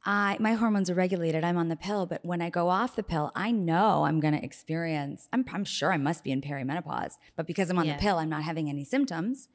I 0.04 0.36
my 0.40 0.54
hormones 0.54 0.90
are 0.90 0.94
regulated. 0.94 1.44
I'm 1.44 1.56
on 1.56 1.68
the 1.68 1.76
pill, 1.76 2.06
but 2.06 2.24
when 2.24 2.40
I 2.42 2.50
go 2.50 2.68
off 2.68 2.96
the 2.96 3.02
pill, 3.02 3.30
I 3.34 3.50
know 3.52 4.04
I'm 4.04 4.18
going 4.20 4.34
to 4.34 4.44
experience. 4.44 5.28
I'm, 5.32 5.44
I'm 5.52 5.64
sure 5.64 5.92
I 5.92 5.96
must 5.96 6.24
be 6.24 6.32
in 6.32 6.40
perimenopause, 6.40 7.14
but 7.36 7.46
because 7.46 7.70
I'm 7.70 7.78
on 7.78 7.86
Yeah. 7.86 7.96
the 7.96 8.00
pill, 8.00 8.18
I'm 8.18 8.28
not 8.28 8.42
having 8.42 8.68
any 8.68 8.84
symptoms. 8.84 9.48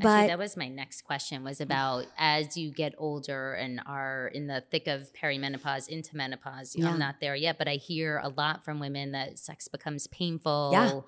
Actually, 0.00 0.10
But 0.12 0.26
that 0.28 0.38
was 0.38 0.56
my 0.56 0.68
next 0.68 1.02
question 1.02 1.42
was 1.42 1.60
about 1.60 2.06
as 2.16 2.56
you 2.56 2.70
get 2.70 2.94
older 2.98 3.54
and 3.54 3.80
are 3.84 4.28
in 4.32 4.46
the 4.46 4.62
thick 4.70 4.86
of 4.86 5.12
perimenopause 5.12 5.88
into 5.88 6.16
menopause. 6.16 6.76
You 6.76 6.82
know, 6.82 6.88
Yeah. 6.90 6.92
I'm 6.94 7.00
not 7.00 7.16
there 7.20 7.34
yet, 7.34 7.58
but 7.58 7.66
I 7.66 7.74
hear 7.74 8.18
a 8.22 8.28
lot 8.28 8.64
from 8.64 8.78
women 8.78 9.10
that 9.12 9.40
sex 9.40 9.66
becomes 9.66 10.06
painful. 10.06 10.70
Yeah. 10.72 11.00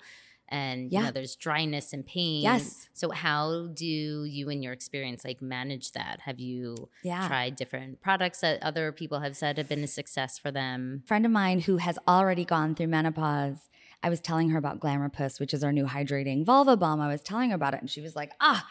And 0.51 0.91
you 0.91 0.99
Yeah. 0.99 1.05
know, 1.05 1.11
there's 1.11 1.35
dryness 1.35 1.93
and 1.93 2.05
pain. 2.05 2.43
Yes. 2.43 2.89
So 2.93 3.09
how 3.11 3.67
do 3.73 3.85
you 3.85 4.49
in 4.49 4.61
your 4.61 4.73
experience 4.73 5.23
like 5.23 5.41
manage 5.41 5.93
that? 5.93 6.19
Have 6.25 6.39
you 6.39 6.89
yeah, 7.03 7.25
tried 7.27 7.55
different 7.55 8.01
products 8.01 8.41
that 8.41 8.61
other 8.61 8.91
people 8.91 9.21
have 9.21 9.35
said 9.37 9.57
have 9.57 9.69
been 9.69 9.83
a 9.83 9.87
success 9.87 10.37
for 10.37 10.51
them? 10.51 11.03
friend 11.07 11.25
of 11.25 11.31
mine 11.31 11.61
who 11.61 11.77
has 11.77 11.97
already 12.07 12.43
gone 12.45 12.75
through 12.75 12.87
menopause. 12.87 13.69
I 14.03 14.09
was 14.09 14.19
telling 14.19 14.49
her 14.49 14.57
about 14.57 14.79
Glamour 14.79 15.09
Puss, 15.09 15.39
which 15.39 15.53
is 15.53 15.63
our 15.63 15.71
new 15.71 15.85
hydrating 15.85 16.43
vulva 16.45 16.75
balm. 16.75 16.99
I 16.99 17.07
was 17.07 17.21
telling 17.21 17.51
her 17.51 17.55
about 17.55 17.73
it, 17.73 17.79
and 17.81 17.89
she 17.89 18.01
was 18.01 18.15
like, 18.15 18.31
"Ah, 18.41 18.67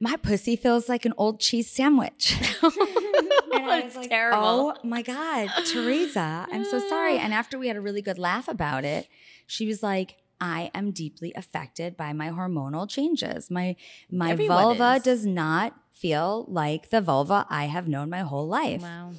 my 0.00 0.16
pussy 0.16 0.56
feels 0.56 0.88
like 0.88 1.04
an 1.04 1.12
old 1.18 1.40
cheese 1.40 1.70
sandwich." 1.70 2.36
And 2.62 3.66
I 3.70 3.76
was 3.76 3.84
It's 3.88 3.96
like, 3.96 4.08
terrible. 4.08 4.46
Oh 4.48 4.74
my 4.88 5.02
God, 5.02 5.50
Teresa, 5.66 6.46
I'm 6.50 6.64
so 6.64 6.78
sorry. 6.88 7.18
And 7.22 7.34
after 7.34 7.58
we 7.58 7.68
had 7.68 7.76
a 7.76 7.80
really 7.82 8.00
good 8.02 8.18
laugh 8.18 8.48
about 8.48 8.84
it, 8.84 9.08
she 9.46 9.66
was 9.66 9.82
like, 9.82 10.16
I 10.42 10.70
am 10.74 10.90
deeply 10.90 11.32
affected 11.36 11.96
by 11.96 12.12
my 12.12 12.28
hormonal 12.30 12.88
changes. 12.88 13.50
My 13.50 13.76
my 14.10 14.32
Everyone 14.32 14.62
vulva 14.62 14.94
is. 14.96 15.02
does 15.04 15.24
not 15.26 15.74
feel 15.90 16.44
like 16.48 16.90
the 16.90 17.00
vulva 17.00 17.46
I 17.48 17.66
have 17.66 17.86
known 17.86 18.10
my 18.10 18.20
whole 18.20 18.48
life. 18.48 18.82
Wow. 18.82 19.12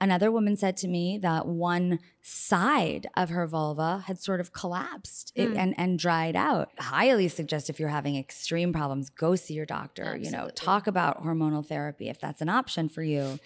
Another 0.00 0.30
woman 0.32 0.56
said 0.56 0.76
to 0.78 0.88
me 0.88 1.16
that 1.18 1.46
one 1.46 2.00
side 2.20 3.06
of 3.16 3.28
her 3.30 3.46
vulva 3.46 4.02
had 4.06 4.18
sort 4.18 4.40
of 4.40 4.52
collapsed 4.52 5.32
it- 5.36 5.50
Mm. 5.50 5.56
and, 5.58 5.74
and 5.78 5.98
dried 5.98 6.34
out. 6.34 6.70
Highly 6.78 7.28
suggest 7.28 7.70
if 7.70 7.78
you're 7.78 7.88
having 8.00 8.16
extreme 8.16 8.72
problems, 8.72 9.08
go 9.10 9.36
see 9.36 9.54
your 9.54 9.66
doctor. 9.66 10.16
You 10.16 10.30
know, 10.32 10.50
talk 10.54 10.86
about 10.88 11.22
hormonal 11.22 11.64
therapy 11.64 12.08
if 12.08 12.18
that's 12.20 12.40
an 12.42 12.48
option 12.48 12.88
for 12.88 13.02
you. 13.04 13.38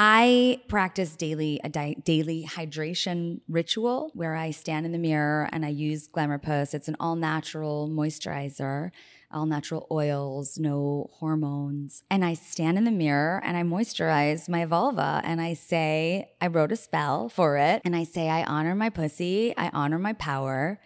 I 0.00 0.60
practice 0.68 1.16
daily 1.16 1.60
a 1.64 1.68
di- 1.68 1.96
daily 2.04 2.44
hydration 2.48 3.40
ritual 3.48 4.12
where 4.14 4.36
I 4.36 4.52
stand 4.52 4.86
in 4.86 4.92
the 4.92 4.98
mirror 4.98 5.48
and 5.50 5.66
I 5.66 5.70
use 5.70 6.06
Glamour 6.06 6.38
Puss. 6.38 6.72
It's 6.72 6.86
an 6.86 6.94
all 7.00 7.16
natural 7.16 7.88
moisturizer, 7.88 8.92
all 9.32 9.44
natural 9.44 9.88
oils, 9.90 10.56
no 10.56 11.10
hormones. 11.14 12.04
And 12.12 12.24
I 12.24 12.34
stand 12.34 12.78
in 12.78 12.84
the 12.84 12.92
mirror 12.92 13.42
and 13.44 13.56
I 13.56 13.64
moisturize 13.64 14.48
my 14.48 14.64
vulva 14.66 15.20
and 15.24 15.40
I 15.40 15.54
say 15.54 16.30
I 16.40 16.46
wrote 16.46 16.70
a 16.70 16.76
spell 16.76 17.28
for 17.28 17.56
it 17.56 17.82
and 17.84 17.96
I 17.96 18.04
say 18.04 18.28
I 18.28 18.44
honor 18.44 18.76
my 18.76 18.90
pussy, 18.90 19.52
I 19.56 19.68
honor 19.72 19.98
my 19.98 20.12
power. 20.12 20.78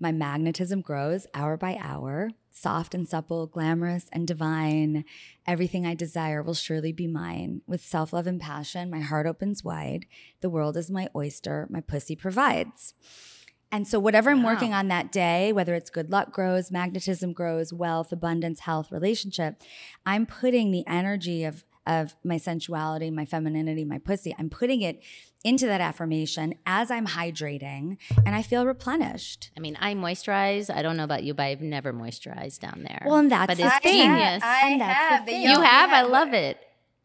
My 0.00 0.10
magnetism 0.10 0.80
grows 0.80 1.26
hour 1.34 1.58
by 1.58 1.76
hour, 1.78 2.30
soft 2.54 2.94
and 2.94 3.06
supple, 3.06 3.46
glamorous 3.46 4.06
and 4.12 4.26
divine. 4.26 5.04
Everything 5.46 5.84
I 5.84 5.94
desire 5.94 6.42
will 6.42 6.54
surely 6.54 6.92
be 6.92 7.06
mine. 7.06 7.60
With 7.66 7.82
self 7.84 8.12
love 8.12 8.26
and 8.26 8.40
passion, 8.40 8.88
my 8.90 9.00
heart 9.00 9.26
opens 9.26 9.64
wide. 9.64 10.06
The 10.40 10.48
world 10.48 10.76
is 10.76 10.90
my 10.90 11.08
oyster, 11.14 11.66
my 11.68 11.80
pussy 11.80 12.16
provides. 12.16 12.94
And 13.72 13.88
so, 13.88 13.98
whatever 13.98 14.30
I'm 14.30 14.44
Wow. 14.44 14.54
working 14.54 14.72
on 14.72 14.86
that 14.88 15.10
day, 15.10 15.52
whether 15.52 15.74
it's 15.74 15.90
good 15.90 16.10
luck 16.10 16.32
grows, 16.32 16.70
magnetism 16.70 17.32
grows, 17.32 17.72
wealth, 17.72 18.12
abundance, 18.12 18.60
health, 18.60 18.92
relationship, 18.92 19.60
I'm 20.06 20.24
putting 20.24 20.70
the 20.70 20.86
energy 20.86 21.44
of 21.44 21.64
of 21.86 22.16
my 22.24 22.38
sensuality, 22.38 23.10
my 23.10 23.26
femininity, 23.26 23.84
my 23.84 23.98
pussy. 23.98 24.34
I'm 24.38 24.48
putting 24.48 24.80
it 24.80 25.02
into 25.44 25.66
that 25.66 25.80
affirmation 25.80 26.54
as 26.66 26.90
I'm 26.90 27.06
hydrating, 27.06 27.98
and 28.24 28.34
I 28.34 28.42
feel 28.42 28.66
replenished. 28.66 29.50
I 29.56 29.60
mean, 29.60 29.76
I 29.80 29.94
moisturize. 29.94 30.74
I 30.74 30.80
don't 30.82 30.96
know 30.96 31.04
about 31.04 31.22
you, 31.22 31.34
but 31.34 31.42
I've 31.44 31.60
never 31.60 31.92
moisturized 31.92 32.60
down 32.60 32.82
there. 32.88 33.02
Well, 33.04 33.16
and 33.18 33.30
that's 33.30 33.46
but 33.48 33.56
the 33.58 33.64
it's 33.66 33.74
I 33.74 33.78
thing. 33.80 34.02
genius. 34.02 34.42
Have, 34.42 34.64
I 34.64 34.68
And 34.70 34.80
that's 34.80 34.98
the 34.98 35.04
have 35.16 35.26
the 35.26 35.32
thing. 35.32 35.42
you 35.42 35.60
have. 35.60 35.90
I 35.90 36.02
love 36.02 36.32
it. 36.32 36.58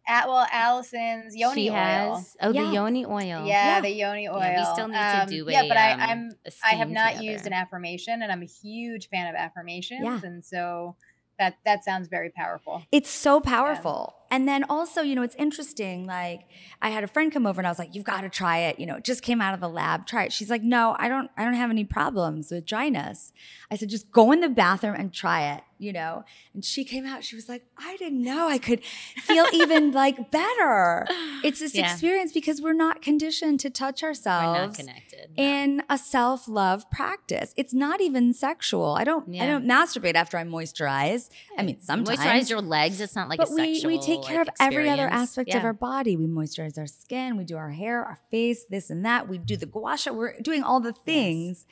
At, 0.08 0.28
well, 0.28 0.48
Allison's 0.52 1.36
yoni 1.36 1.66
she 1.66 1.70
oil. 1.70 1.76
has. 1.76 2.36
Oh, 2.42 2.52
Yeah. 2.52 2.64
the 2.64 2.74
yoni 2.74 3.06
oil. 3.06 3.22
Yeah, 3.22 3.44
Yeah. 3.46 3.82
the 3.82 3.92
yoni 3.92 4.28
oil. 4.28 4.40
Yeah, 4.40 4.60
we 4.68 4.74
still 4.74 4.88
need 4.88 4.98
Um, 4.98 5.28
to 5.28 5.34
do 5.36 5.48
a. 5.48 5.52
yeah, 5.52 5.64
but 5.68 5.78
I, 5.78 5.92
um, 5.92 6.00
I'm 6.02 6.32
a 6.48 6.52
I 6.66 6.70
have 6.76 6.90
not 6.90 7.10
together. 7.12 7.26
used 7.32 7.46
an 7.46 7.54
affirmation, 7.54 8.24
and 8.24 8.32
I'm 8.32 8.42
a 8.42 8.46
huge 8.48 9.10
fan 9.10 9.28
of 9.28 9.36
affirmations, 9.36 10.02
Yeah. 10.04 10.20
and 10.24 10.44
so 10.44 10.96
that 11.38 11.58
that 11.64 11.84
sounds 11.84 12.08
very 12.08 12.32
powerful. 12.32 12.82
It's 12.92 13.10
so 13.10 13.40
powerful. 13.40 14.16
And 14.32 14.48
then 14.48 14.64
also, 14.70 15.02
you 15.02 15.16
know, 15.16 15.22
it's 15.24 15.36
interesting. 15.36 16.06
Like, 16.06 16.42
I 16.82 16.90
had 16.90 17.04
a 17.04 17.08
friend 17.08 17.32
come 17.32 17.46
over 17.46 17.60
and 17.60 17.68
I 17.68 17.72
was 17.72 17.80
like, 17.80 17.96
"You've 17.96 18.06
got 18.06 18.22
to 18.22 18.30
try 18.30 18.60
it." 18.60 18.80
You 18.80 18.86
know, 18.86 18.96
it 18.98 19.04
just 19.04 19.22
came 19.24 19.42
out 19.42 19.54
of 19.54 19.60
the 19.60 19.70
lab. 19.70 20.06
Try 20.06 20.26
it. 20.26 20.34
She's 20.34 20.50
like, 20.50 20.64
"No, 20.64 20.96
I 21.00 21.08
don't. 21.10 21.30
I 21.38 21.44
don't 21.46 21.56
have 21.56 21.70
any 21.72 21.84
problems 21.84 22.52
with 22.52 22.66
dryness." 22.66 23.34
I 23.72 23.76
said, 23.76 23.90
"Just 23.90 24.12
go 24.12 24.32
in 24.32 24.42
the 24.42 24.50
bathroom 24.50 24.96
and 24.96 25.12
try 25.14 25.54
it." 25.54 25.64
You 25.82 25.94
know. 25.94 26.26
And 26.54 26.64
she 26.66 26.84
came 26.84 27.06
out. 27.06 27.24
She 27.24 27.36
was 27.36 27.48
like, 27.50 27.64
"I 27.78 27.96
didn't 27.98 28.22
know 28.22 28.48
I 28.48 28.58
could 28.58 28.84
feel 28.84 29.46
even 29.54 29.92
like 29.92 30.30
better." 30.32 31.08
It's 31.44 31.60
this 31.60 31.74
Yeah. 31.76 31.92
experience 31.92 32.32
because 32.32 32.62
we're 32.62 32.74
not 32.74 33.02
conditioned 33.02 33.60
to 33.62 33.70
touch 33.70 34.04
ourselves. 34.04 34.58
We're 34.60 34.66
not 34.68 34.76
connected. 34.76 35.30
no. 35.38 35.44
in 35.44 35.84
a 35.90 35.98
self-love 35.98 36.90
practice. 36.92 37.54
It's 37.58 37.74
not 37.74 38.02
even 38.02 38.34
sexual. 38.34 38.94
I 38.96 39.04
don't. 39.04 39.34
Yeah. 39.34 39.44
I 39.44 39.48
don't 39.48 39.66
masturbate 39.66 40.16
after 40.16 40.38
I 40.38 40.44
moisturize. 40.44 41.30
I 41.58 41.64
mean, 41.64 41.80
sometimes 41.80 42.20
moisturize 42.20 42.50
your 42.50 42.62
legs. 42.62 43.00
It's 43.02 43.16
not 43.16 43.30
like 43.30 43.40
but 43.40 43.50
a 43.50 43.54
we, 43.54 43.76
sexual. 43.76 43.92
we 43.92 44.00
take 44.00 44.19
care 44.24 44.40
like, 44.40 44.48
of 44.48 44.54
every 44.60 44.90
other 44.90 45.08
aspect 45.08 45.54
of 45.54 45.64
our 45.64 45.74
body. 45.74 46.16
We 46.16 46.26
moisturize 46.28 46.78
our 46.78 46.88
skin, 46.88 47.38
we 47.38 47.44
do 47.44 47.58
our 47.58 47.72
hair, 47.72 48.04
our 48.04 48.20
face, 48.30 48.66
this 48.70 48.90
and 48.90 49.06
that. 49.06 49.28
We 49.28 49.38
do 49.38 49.58
the 49.58 49.66
gua 49.66 49.98
sha. 49.98 50.12
We're 50.12 50.40
doing 50.42 50.64
all 50.64 50.80
the 50.80 50.94
things. 50.94 51.66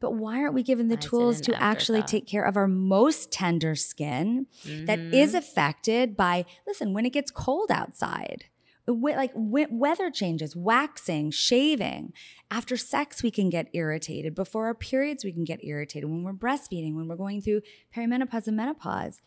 But 0.00 0.12
why 0.12 0.38
aren't 0.40 0.54
we 0.54 0.62
given 0.62 0.86
the 0.86 0.96
tools 0.96 1.40
to 1.42 1.60
actually 1.60 2.02
take 2.02 2.24
care 2.26 2.44
of 2.44 2.56
our 2.56 2.68
most 2.68 3.32
tender 3.32 3.74
skin 3.74 4.46
that 4.64 4.98
Mhm. 4.98 5.12
is 5.12 5.34
affected 5.34 6.16
by, 6.16 6.44
listen, 6.68 6.92
when 6.92 7.04
it 7.04 7.12
gets 7.12 7.32
cold 7.32 7.70
outside? 7.72 8.44
Like 8.86 9.32
weather 9.34 10.10
changes, 10.10 10.54
waxing, 10.56 11.30
shaving. 11.30 12.12
After 12.50 12.76
sex, 12.76 13.22
we 13.22 13.30
can 13.30 13.50
get 13.50 13.68
irritated. 13.74 14.34
Before 14.34 14.66
our 14.66 14.74
periods, 14.74 15.24
we 15.24 15.32
can 15.32 15.44
get 15.44 15.62
irritated. 15.64 16.08
When 16.08 16.22
we're 16.22 16.32
breastfeeding, 16.32 16.94
when 16.94 17.08
we're 17.08 17.16
going 17.16 17.42
through 17.42 17.62
perimenopause 17.94 18.46
and 18.46 18.56
menopause, 18.56 19.20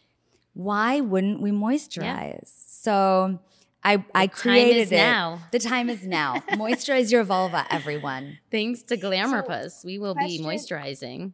why 0.53 0.99
wouldn't 1.01 1.41
we 1.41 1.51
moisturize? 1.51 2.51
So 2.67 3.39
I 3.83 4.03
I 4.13 4.27
The 4.27 4.31
time 4.31 4.31
created 4.33 4.77
is 4.81 4.91
it. 4.91 4.95
now. 4.97 5.39
The 5.51 5.59
time 5.59 5.89
is 5.89 6.05
now. 6.05 6.35
Moisturize 6.51 7.11
your 7.11 7.23
vulva, 7.23 7.65
everyone. 7.71 8.37
Thanks 8.51 8.83
to 8.83 8.97
Glamour 8.97 9.43
Puss, 9.43 9.83
we 9.83 9.97
will 9.97 10.13
question- 10.13 10.43
be 10.43 10.47
moisturizing. 10.47 11.33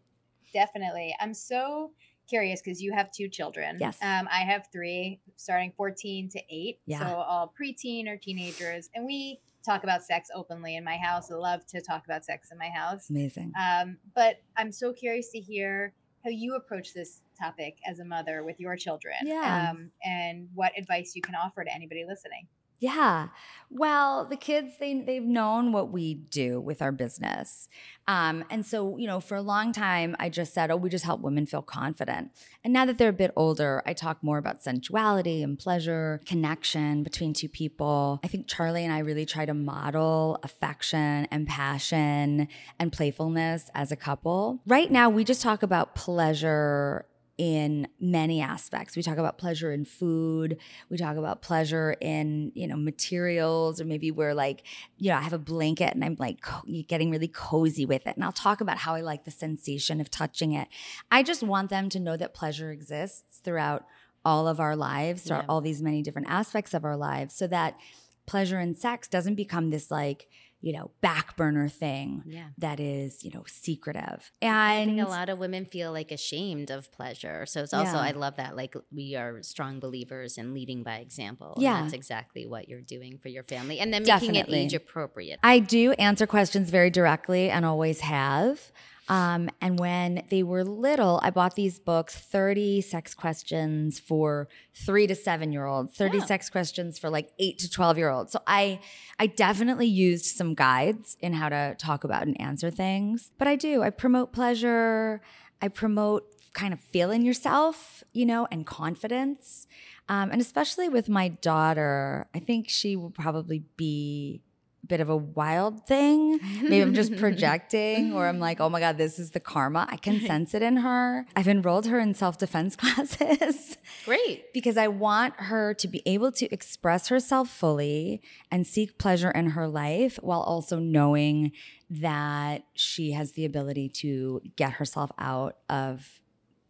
Definitely, 0.54 1.16
I'm 1.20 1.34
so 1.34 1.92
curious 2.30 2.62
because 2.62 2.82
you 2.82 2.92
have 2.94 3.12
two 3.12 3.28
children. 3.30 3.78
Yes. 3.80 3.98
um, 4.02 4.28
I 4.32 4.40
have 4.42 4.68
three, 4.72 5.20
starting 5.36 5.72
14 5.78 6.30
to 6.30 6.42
eight. 6.50 6.80
Yeah. 6.86 7.00
So 7.00 7.06
all 7.16 7.54
preteen 7.60 8.08
or 8.08 8.18
teenagers, 8.18 8.90
and 8.96 9.06
we 9.06 9.40
talk 9.66 9.84
about 9.84 10.04
sex 10.04 10.30
openly 10.34 10.76
in 10.78 10.84
my 10.84 10.98
house. 10.98 11.30
I 11.32 11.36
love 11.36 11.66
to 11.68 11.82
talk 11.82 12.06
about 12.06 12.24
sex 12.24 12.52
in 12.52 12.58
my 12.58 12.70
house. 12.70 13.10
Amazing. 13.10 13.52
Um, 13.60 13.98
but 14.16 14.42
I'm 14.56 14.72
so 14.72 14.94
curious 14.94 15.30
to 15.32 15.40
hear 15.40 15.94
how 16.24 16.30
you 16.30 16.56
approach 16.56 16.94
this 16.94 17.22
topic 17.38 17.78
as 17.88 18.00
a 18.00 18.06
mother 18.06 18.44
with 18.44 18.60
your 18.60 18.76
children. 18.76 19.16
Yeah. 19.24 19.70
Um, 19.72 19.92
and 20.04 20.50
what 20.54 20.72
advice 20.78 21.14
you 21.16 21.22
can 21.22 21.36
offer 21.36 21.64
to 21.64 21.74
anybody 21.74 22.06
listening. 22.08 22.48
Yeah. 22.80 23.30
Well, 23.70 24.26
the 24.26 24.38
kids 24.38 24.76
they 24.80 25.02
they've 25.02 25.24
known 25.24 25.72
what 25.72 25.92
we 25.92 26.14
do 26.14 26.62
with 26.62 26.82
our 26.82 26.92
business. 26.92 27.68
Um, 28.08 28.46
and 28.50 28.66
so, 28.66 28.98
you 28.98 29.08
know, 29.08 29.20
for 29.20 29.36
a 29.36 29.42
long 29.42 29.74
time 29.74 30.16
I 30.20 30.30
just 30.30 30.54
said, 30.54 30.70
"Oh, 30.70 30.78
we 30.78 30.90
just 30.90 31.04
help 31.04 31.22
women 31.22 31.48
feel 31.48 31.64
confident." 31.64 32.32
And 32.64 32.72
now 32.72 32.86
that 32.86 32.98
they're 32.98 33.10
a 33.10 33.14
bit 33.14 33.32
older, 33.36 33.82
I 33.86 33.94
talk 33.94 34.24
more 34.24 34.38
about 34.38 34.64
sensuality 34.64 35.42
and 35.44 35.58
pleasure, 35.58 36.22
connection 36.26 37.04
between 37.04 37.34
two 37.34 37.50
people. 37.50 38.20
I 38.24 38.28
think 38.28 38.48
Charlie 38.48 38.86
and 38.86 38.94
I 38.94 39.00
really 39.00 39.26
try 39.26 39.46
to 39.46 39.56
model 39.56 40.40
affection 40.44 41.28
and 41.32 41.48
passion 41.48 42.48
and 42.80 42.94
playfulness 42.94 43.72
as 43.74 43.92
a 43.92 43.96
couple. 43.96 44.62
Right 44.68 44.92
now, 44.92 45.10
we 45.10 45.24
just 45.24 45.42
talk 45.42 45.64
about 45.64 45.96
pleasure 45.96 47.06
in 47.38 47.88
many 48.00 48.42
aspects. 48.42 48.96
We 48.96 49.04
talk 49.04 49.18
about 49.18 49.38
pleasure 49.38 49.72
in 49.72 49.86
food. 49.86 50.58
We 50.90 50.98
talk 50.98 51.18
about 51.18 51.42
pleasure 51.42 51.96
in, 52.02 52.52
you 52.56 52.66
know, 52.68 52.76
materials, 52.76 53.80
or 53.80 53.86
maybe 53.86 54.10
we're 54.12 54.34
like, 54.34 54.64
you 54.98 55.12
know, 55.12 55.18
I 55.18 55.22
have 55.22 55.34
a 55.34 55.38
blanket 55.40 55.94
and 55.94 56.04
I'm 56.04 56.16
like 56.20 56.42
co- 56.42 56.64
getting 56.88 57.12
really 57.12 57.28
cozy 57.28 57.86
with 57.86 58.08
it. 58.08 58.16
And 58.16 58.24
I'll 58.26 58.32
talk 58.32 58.60
about 58.60 58.80
how 58.80 58.96
I 58.96 59.02
like 59.02 59.26
the 59.26 59.32
sensation 59.32 60.02
of 60.02 60.10
touching 60.10 60.54
it. 60.54 60.68
I 61.12 61.22
just 61.22 61.44
want 61.44 61.70
them 61.70 61.90
to 61.90 62.00
know 62.00 62.18
that 62.18 62.34
pleasure 62.34 62.72
exists 62.72 63.40
throughout 63.44 63.86
all 64.26 64.48
of 64.48 64.60
our 64.60 64.76
lives, 64.76 65.22
throughout 65.24 65.44
Yeah. 65.44 65.50
all 65.50 65.62
these 65.62 65.82
many 65.82 66.02
different 66.02 66.28
aspects 66.30 66.74
of 66.74 66.84
our 66.84 66.98
lives, 66.98 67.36
so 67.36 67.48
that 67.48 67.78
pleasure 68.26 68.60
in 68.60 68.74
sex 68.74 69.08
doesn't 69.08 69.36
become 69.36 69.70
this 69.70 69.90
like, 69.90 70.28
you 70.60 70.74
know, 70.74 70.90
back 71.02 71.36
burner 71.38 71.70
thing 71.70 72.24
Yeah. 72.26 72.48
that 72.58 72.80
is, 72.80 73.24
you 73.24 73.32
know, 73.32 73.44
secretive. 73.48 74.32
And 74.42 75.00
a 75.00 75.08
lot 75.08 75.30
of 75.30 75.38
women 75.38 75.66
feel 75.66 75.92
like 75.92 76.12
ashamed 76.12 76.72
of 76.72 76.92
pleasure. 76.92 77.46
So 77.46 77.62
it's 77.62 77.74
also, 77.74 77.94
Yeah. 77.94 78.00
I 78.02 78.12
love 78.12 78.38
that. 78.38 78.56
Like, 78.56 78.76
we 78.92 79.16
are 79.16 79.44
strong 79.44 79.80
believers 79.80 80.38
in 80.38 80.54
leading 80.54 80.84
by 80.84 80.98
example. 80.98 81.54
And 81.56 81.64
Yeah. 81.64 81.82
that's 81.82 81.94
exactly 81.94 82.46
what 82.48 82.68
you're 82.68 82.82
doing 82.82 83.18
for 83.20 83.30
your 83.30 83.44
family. 83.44 83.80
And 83.80 83.94
then 83.94 84.02
making 84.04 84.34
Definitely. 84.34 84.60
it 84.60 84.66
age 84.66 84.74
appropriate. 84.74 85.40
I 85.44 85.60
do 85.60 85.92
answer 85.94 86.26
questions 86.26 86.70
very 86.70 86.90
directly 86.90 87.50
and 87.50 87.64
always 87.64 88.00
have. 88.02 88.72
Um, 89.10 89.50
and 89.62 89.80
when 89.80 90.24
they 90.30 90.44
were 90.44 90.64
little, 90.64 91.20
I 91.24 91.30
bought 91.30 91.56
these 91.56 91.80
books 91.80 92.16
30 92.16 92.82
sex 92.82 93.14
questions 93.14 94.00
for 94.00 94.48
three 94.74 95.08
to 95.08 95.16
seven 95.16 95.52
year 95.54 95.66
olds, 95.66 95.96
30 95.96 96.20
Wow. 96.20 96.26
sex 96.26 96.50
questions 96.50 97.00
for 97.00 97.10
like 97.10 97.30
eight 97.40 97.58
to 97.60 97.70
12 97.70 97.98
year 97.98 98.10
olds. 98.10 98.32
So 98.34 98.42
I, 98.46 98.80
I 99.20 99.28
definitely 99.28 99.88
used 99.88 100.26
some 100.26 100.54
guides 100.54 101.16
in 101.22 101.34
how 101.34 101.50
to 101.50 101.76
talk 101.78 102.04
about 102.04 102.24
and 102.24 102.40
answer 102.42 102.70
things. 102.70 103.32
But 103.38 103.48
I 103.48 103.56
do, 103.56 103.82
I 103.82 103.90
promote 103.92 104.34
pleasure, 104.34 105.22
I 105.62 105.70
promote 105.70 106.26
kind 106.54 106.74
of 106.74 106.80
feeling 106.80 107.22
yourself, 107.22 108.04
you 108.14 108.26
know, 108.26 108.48
and 108.52 108.66
confidence. 108.66 109.68
Um, 110.10 110.32
and 110.32 110.42
especially 110.42 110.90
with 110.90 111.08
my 111.08 111.28
daughter, 111.28 112.28
I 112.34 112.40
think 112.40 112.68
she 112.70 112.96
will 112.96 113.12
probably 113.12 113.64
be 113.78 114.42
bit 114.88 115.00
of 115.00 115.10
a 115.10 115.18
wild 115.18 115.86
thing. 115.86 116.40
Maybe 116.62 116.82
I'm 116.82 116.94
just 116.94 117.16
projecting, 117.18 118.14
or 118.14 118.28
I'm 118.28 118.40
like, 118.40 118.60
oh 118.60 118.70
my 118.70 118.80
God, 118.80 118.98
this 118.98 119.20
is 119.20 119.32
the 119.32 119.40
karma. 119.40 119.88
I 119.90 119.98
can 119.98 120.22
sense 120.22 120.54
it 120.54 120.62
in 120.62 120.78
her. 120.78 121.26
I've 121.36 121.48
enrolled 121.48 121.88
her 121.88 122.00
in 122.00 122.14
self 122.14 122.38
defense 122.38 122.76
classes 122.78 123.78
Great. 124.06 124.54
because 124.54 124.78
I 124.78 124.88
want 124.88 125.36
her 125.38 125.74
to 125.76 125.88
be 125.88 126.02
able 126.06 126.32
to 126.34 126.52
express 126.54 127.10
herself 127.10 127.50
fully 127.50 128.22
and 128.52 128.66
seek 128.66 128.98
pleasure 128.98 129.32
in 129.32 129.52
her 129.52 129.68
life 129.68 130.20
while 130.22 130.42
also 130.42 130.80
knowing 130.80 131.52
that 131.90 132.64
she 132.74 133.12
has 133.12 133.34
the 133.34 133.46
ability 133.46 133.90
to 133.90 134.42
get 134.56 134.74
herself 134.74 135.12
out 135.18 135.58
of 135.70 136.22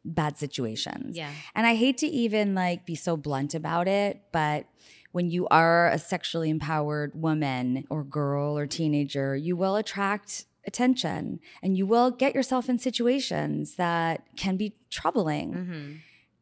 bad 0.06 0.38
situations. 0.38 1.18
Yeah. 1.18 1.32
And 1.54 1.68
I 1.68 1.76
hate 1.76 1.98
to 2.00 2.08
even 2.08 2.56
like 2.56 2.86
be 2.86 2.96
so 2.96 3.18
blunt 3.18 3.54
about 3.54 3.88
it, 3.88 4.22
but 4.32 4.66
when 5.18 5.32
you 5.32 5.48
are 5.48 5.90
a 5.90 5.98
sexually 5.98 6.52
empowered 6.52 7.12
woman 7.20 7.84
or 7.90 8.04
girl 8.04 8.56
or 8.56 8.68
teenager, 8.68 9.36
you 9.36 9.58
will 9.58 9.76
attract 9.76 10.46
attention 10.68 11.40
and 11.64 11.76
you 11.76 11.88
will 11.88 12.12
get 12.12 12.36
yourself 12.36 12.70
in 12.70 12.78
situations 12.78 13.78
that 13.78 14.22
can 14.36 14.58
be 14.58 14.76
troubling. 14.92 15.54
hmm 15.54 15.92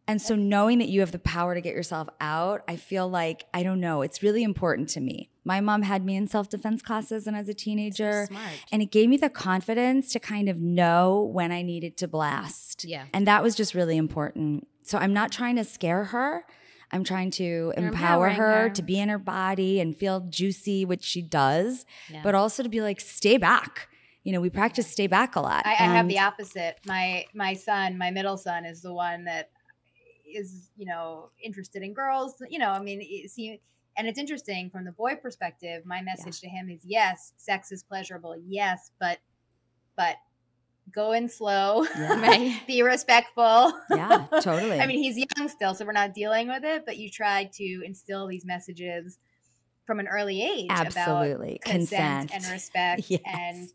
And 0.07 0.21
so 0.21 0.36
knowing 0.36 0.80
that 0.80 0.89
you 0.89 0.99
have 0.99 1.13
the 1.13 1.19
power 1.19 1.55
to 1.55 1.61
get 1.61 1.73
yourself 1.73 2.09
out, 2.19 2.63
I 2.67 2.76
feel 2.76 3.07
like 3.07 3.45
I 3.53 3.63
don't 3.63 3.80
know, 3.80 4.01
it's 4.01 4.21
really 4.21 4.43
important 4.43 4.89
to 4.89 4.99
me. 4.99 5.30
My 5.45 5.61
mom 5.61 5.84
had 5.84 6.03
me 6.03 6.17
in 6.17 6.28
self-defense 6.28 6.82
classes 6.82 7.28
and 7.28 7.36
as 7.41 7.47
a 7.47 7.53
teenager. 7.53 8.26
Smart. 8.28 8.55
And 8.73 8.82
it 8.82 8.91
gave 8.91 9.07
me 9.07 9.17
the 9.17 9.30
confidence 9.30 10.11
to 10.13 10.19
kind 10.19 10.49
of 10.49 10.59
know 10.59 11.21
when 11.38 11.51
I 11.53 11.61
needed 11.61 11.95
to 12.01 12.07
blast. 12.09 12.84
Yeah. 12.84 13.05
And 13.13 13.26
that 13.26 13.41
was 13.41 13.55
just 13.55 13.73
really 13.73 13.97
important. 14.05 14.67
So 14.84 14.97
I'm 14.97 15.13
not 15.13 15.32
trying 15.32 15.55
to 15.55 15.63
scare 15.63 16.05
her. 16.15 16.45
I'm 16.95 17.03
trying 17.03 17.29
to 17.31 17.43
You're 17.43 17.73
empower 17.75 18.29
her, 18.29 18.61
her. 18.63 18.69
to 18.69 18.81
be 18.81 18.97
in 18.99 19.09
her 19.09 19.17
body 19.19 19.79
and 19.79 19.95
feel 19.95 20.21
juicy, 20.21 20.85
which 20.85 21.03
she 21.03 21.21
does, 21.21 21.85
Yeah. 22.09 22.21
but 22.23 22.33
also 22.35 22.63
to 22.63 22.69
be 22.69 22.81
like, 22.81 22.99
stay 23.01 23.37
back. 23.37 23.89
You 24.23 24.31
know, 24.33 24.41
we 24.41 24.49
practice 24.49 24.87
stay 24.87 25.05
back 25.07 25.35
a 25.35 25.41
lot. 25.41 25.65
I, 25.67 25.71
I 25.71 25.73
have 25.97 26.07
the 26.07 26.17
opposite. 26.19 26.79
My 26.87 27.25
my 27.35 27.53
son, 27.53 27.97
my 27.97 28.09
middle 28.09 28.37
son, 28.37 28.65
is 28.65 28.81
the 28.81 28.93
one 28.93 29.25
that 29.25 29.51
is 30.27 30.71
you 30.75 30.85
know 30.87 31.29
interested 31.43 31.83
in 31.83 31.93
girls. 31.93 32.41
You 32.49 32.57
know, 32.57 32.69
I 32.71 32.79
mean, 32.81 33.01
it- 33.01 33.29
see, 33.29 33.61
and 33.97 34.07
it's 34.07 34.17
interesting 34.17 34.71
from 34.71 34.83
the 34.83 34.91
boy 34.91 35.15
perspective. 35.15 35.85
My 35.85 36.01
message 36.01 36.39
to 36.41 36.47
him 36.49 36.69
is 36.69 36.81
yes, 36.83 37.33
sex 37.37 37.71
is 37.71 37.83
pleasurable, 37.83 38.35
yes, 38.47 38.89
but 38.99 39.19
but 39.95 40.15
go 40.91 41.11
in 41.13 41.27
slow, 41.29 41.83
Yeah. 41.97 42.19
Right. 42.21 42.61
be 42.67 42.81
respectful. 42.81 43.73
Yeah, 43.89 44.25
totally. 44.41 44.79
I 44.79 44.88
mean, 44.88 45.01
he's 45.01 45.17
young 45.38 45.47
still, 45.49 45.73
so 45.73 45.86
we're 45.86 45.91
not 45.91 46.13
dealing 46.13 46.47
with 46.47 46.63
it, 46.63 46.86
but 46.86 46.97
you 46.97 47.09
try 47.09 47.49
to 47.53 47.81
instill 47.86 48.27
these 48.27 48.45
messages 48.45 49.17
from 49.86 49.99
an 49.99 50.07
early 50.07 50.41
age 50.41 50.65
about 50.71 50.88
Absolutely. 50.88 51.59
consent, 51.63 52.31
Consent. 52.31 52.33
and 52.33 52.51
respect 52.53 53.03
Yes. 53.07 53.21
and 53.25 53.69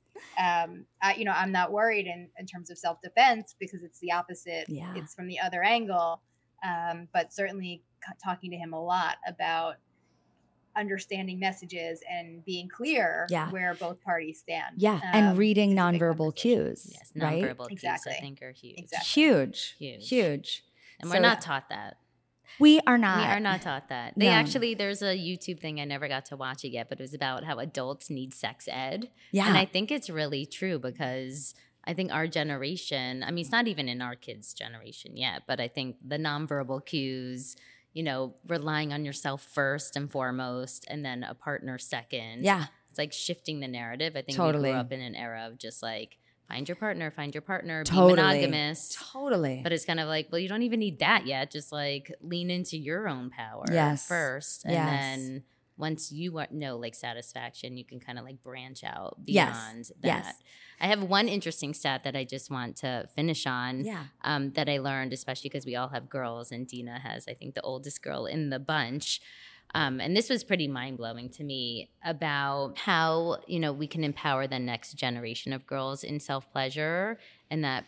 um 0.73 0.85
I, 1.01 1.15
you 1.15 1.25
know 1.25 1.31
i'm 1.31 1.53
not 1.53 1.71
worried 1.71 2.07
in, 2.09 2.29
in 2.37 2.47
terms 2.47 2.69
of 2.69 2.79
self-defense 2.79 3.55
because 3.61 3.85
it's 3.85 4.01
the 4.01 4.11
opposite 4.11 4.65
Yeah. 4.69 4.93
it's 4.97 5.15
from 5.15 5.29
the 5.29 5.39
other 5.39 5.63
angle 5.63 6.21
um 6.65 7.07
but 7.15 7.33
certainly 7.33 7.83
c- 8.05 8.13
talking 8.23 8.51
to 8.51 8.57
him 8.57 8.73
a 8.73 8.83
lot 8.83 9.19
about 9.25 9.77
understanding 10.77 11.39
messages 11.39 12.03
and 12.11 12.45
being 12.45 12.69
clear 12.69 13.27
Yeah. 13.31 13.51
where 13.51 13.75
both 13.75 14.01
parties 14.03 14.39
stand 14.39 14.77
yeah, 14.79 14.95
Um, 14.95 15.01
and 15.13 15.39
reading 15.39 15.73
it's 15.73 15.81
a 15.81 15.91
big 15.93 16.01
nonverbal 16.01 16.35
cues. 16.37 16.91
Yes, 16.93 17.13
right? 17.17 17.43
nonverbal 17.43 17.69
cues 17.69 17.73
Exactly. 17.73 18.13
I 18.17 18.21
think 18.21 18.43
are 18.43 18.53
huge. 18.53 18.79
Exactly. 18.79 19.23
Huge, 19.23 19.75
Huge. 19.79 20.09
huge. 20.09 20.65
And 21.01 21.11
we're 21.11 21.17
So- 21.17 21.23
not 21.23 21.41
taught 21.41 21.69
that. 21.71 21.97
We 22.59 22.81
are 22.87 22.99
not. 22.99 23.19
we 23.19 23.25
are 23.25 23.41
not 23.41 23.63
taught 23.63 23.89
that. 23.89 24.15
They 24.17 24.27
No. 24.27 24.33
actually, 24.33 24.75
there's 24.75 25.03
a 25.03 25.17
YouTube 25.17 25.61
thing. 25.61 25.81
I 25.81 25.85
never 25.85 26.09
got 26.09 26.25
to 26.27 26.37
watch 26.37 26.65
it 26.65 26.71
yet, 26.71 26.89
but 26.89 26.99
it 26.99 27.03
was 27.03 27.15
about 27.15 27.45
how 27.45 27.59
adults 27.59 28.11
need 28.11 28.35
sex 28.35 28.69
ed. 28.71 29.09
Yeah. 29.31 29.49
And 29.49 29.57
I 29.57 29.65
think 29.65 29.91
it's 29.91 30.11
really 30.11 30.45
true 30.47 30.79
because 30.79 31.55
I 31.85 31.95
think 31.95 32.13
our 32.13 32.27
generation, 32.27 33.23
I 33.23 33.31
mean, 33.31 33.43
it's 33.43 33.53
not 33.53 33.67
even 33.69 33.89
in 33.89 34.03
our 34.03 34.15
kids' 34.15 34.53
generation 34.53 35.17
yet, 35.17 35.43
but 35.47 35.61
I 35.61 35.69
think 35.69 35.97
the 36.07 36.19
nonverbal 36.19 36.85
cues, 36.85 37.57
you 37.93 38.03
know, 38.03 38.35
relying 38.47 38.93
on 38.93 39.05
yourself 39.05 39.43
first 39.43 39.97
and 39.97 40.11
foremost, 40.11 40.85
and 40.89 41.05
then 41.05 41.23
a 41.25 41.35
partner 41.35 41.79
second. 41.79 42.45
yeah. 42.45 42.67
It's 42.91 42.99
like 42.99 43.13
shifting 43.13 43.61
the 43.61 43.69
narrative. 43.69 44.17
I 44.17 44.23
think 44.23 44.37
Totally. 44.37 44.65
we 44.65 44.71
grew 44.73 44.81
up 44.81 44.91
in 44.93 45.01
an 45.01 45.15
era 45.15 45.47
of 45.47 45.59
just 45.59 45.81
like, 45.81 46.19
find 46.49 46.69
your 46.69 46.75
partner, 46.75 47.09
find 47.13 47.33
your 47.33 47.41
partner, 47.43 47.85
Totally. 47.85 48.15
be 48.15 48.17
monogamous. 48.23 48.97
Totally. 49.13 49.61
But 49.63 49.71
it's 49.73 49.85
kind 49.85 50.01
of 50.01 50.09
like, 50.09 50.27
well, 50.33 50.41
you 50.41 50.49
don't 50.49 50.63
even 50.63 50.81
need 50.81 50.99
that 50.99 51.25
yet. 51.25 51.53
Just 51.53 51.71
like 51.71 52.13
lean 52.21 52.51
into 52.51 52.77
your 52.77 53.09
own 53.09 53.31
power 53.31 53.65
Yes. 53.71 54.09
first. 54.09 54.65
And 54.65 54.73
Yes. 54.75 54.89
then 55.17 55.43
once 55.81 56.13
you 56.13 56.41
know 56.53 56.77
like 56.77 56.95
satisfaction, 56.95 57.77
you 57.77 57.85
can 57.85 57.99
kind 58.01 58.19
of 58.19 58.25
like 58.25 58.43
branch 58.43 58.85
out 58.85 59.17
Yes. 59.27 59.57
beyond 59.57 59.85
that. 60.03 60.25
Yes. 60.27 60.35
I 60.81 60.87
have 60.87 61.03
one 61.03 61.29
interesting 61.29 61.75
stat 61.75 62.05
that 62.05 62.15
I 62.17 62.25
just 62.25 62.51
want 62.51 62.77
to 62.77 63.07
finish 63.15 63.47
on 63.47 63.85
yeah. 63.85 64.05
um, 64.23 64.53
that 64.53 64.69
I 64.69 64.79
learned, 64.79 65.13
especially 65.13 65.49
because 65.51 65.67
we 65.67 65.77
all 65.77 65.89
have 65.89 66.09
girls, 66.09 66.53
and 66.53 66.67
Dina 66.67 66.99
has, 67.01 67.27
I 67.29 67.35
think, 67.35 67.55
the 67.55 67.63
oldest 67.63 68.03
girl 68.03 68.27
in 68.27 68.51
the 68.51 68.59
bunch. 68.59 69.21
Um, 69.75 70.01
and 70.01 70.17
this 70.17 70.29
was 70.29 70.43
pretty 70.43 70.67
mind 70.67 70.97
blowing 70.97 71.29
to 71.31 71.45
me 71.45 71.91
about 72.05 72.77
how 72.79 73.39
you 73.47 73.61
know 73.61 73.73
we 73.73 73.87
can 73.87 74.03
empower 74.05 74.47
the 74.49 74.59
next 74.59 74.95
generation 74.95 75.53
of 75.53 75.67
girls 75.67 76.03
in 76.03 76.19
self 76.19 76.51
pleasure, 76.51 77.19
and 77.51 77.63
that 77.63 77.85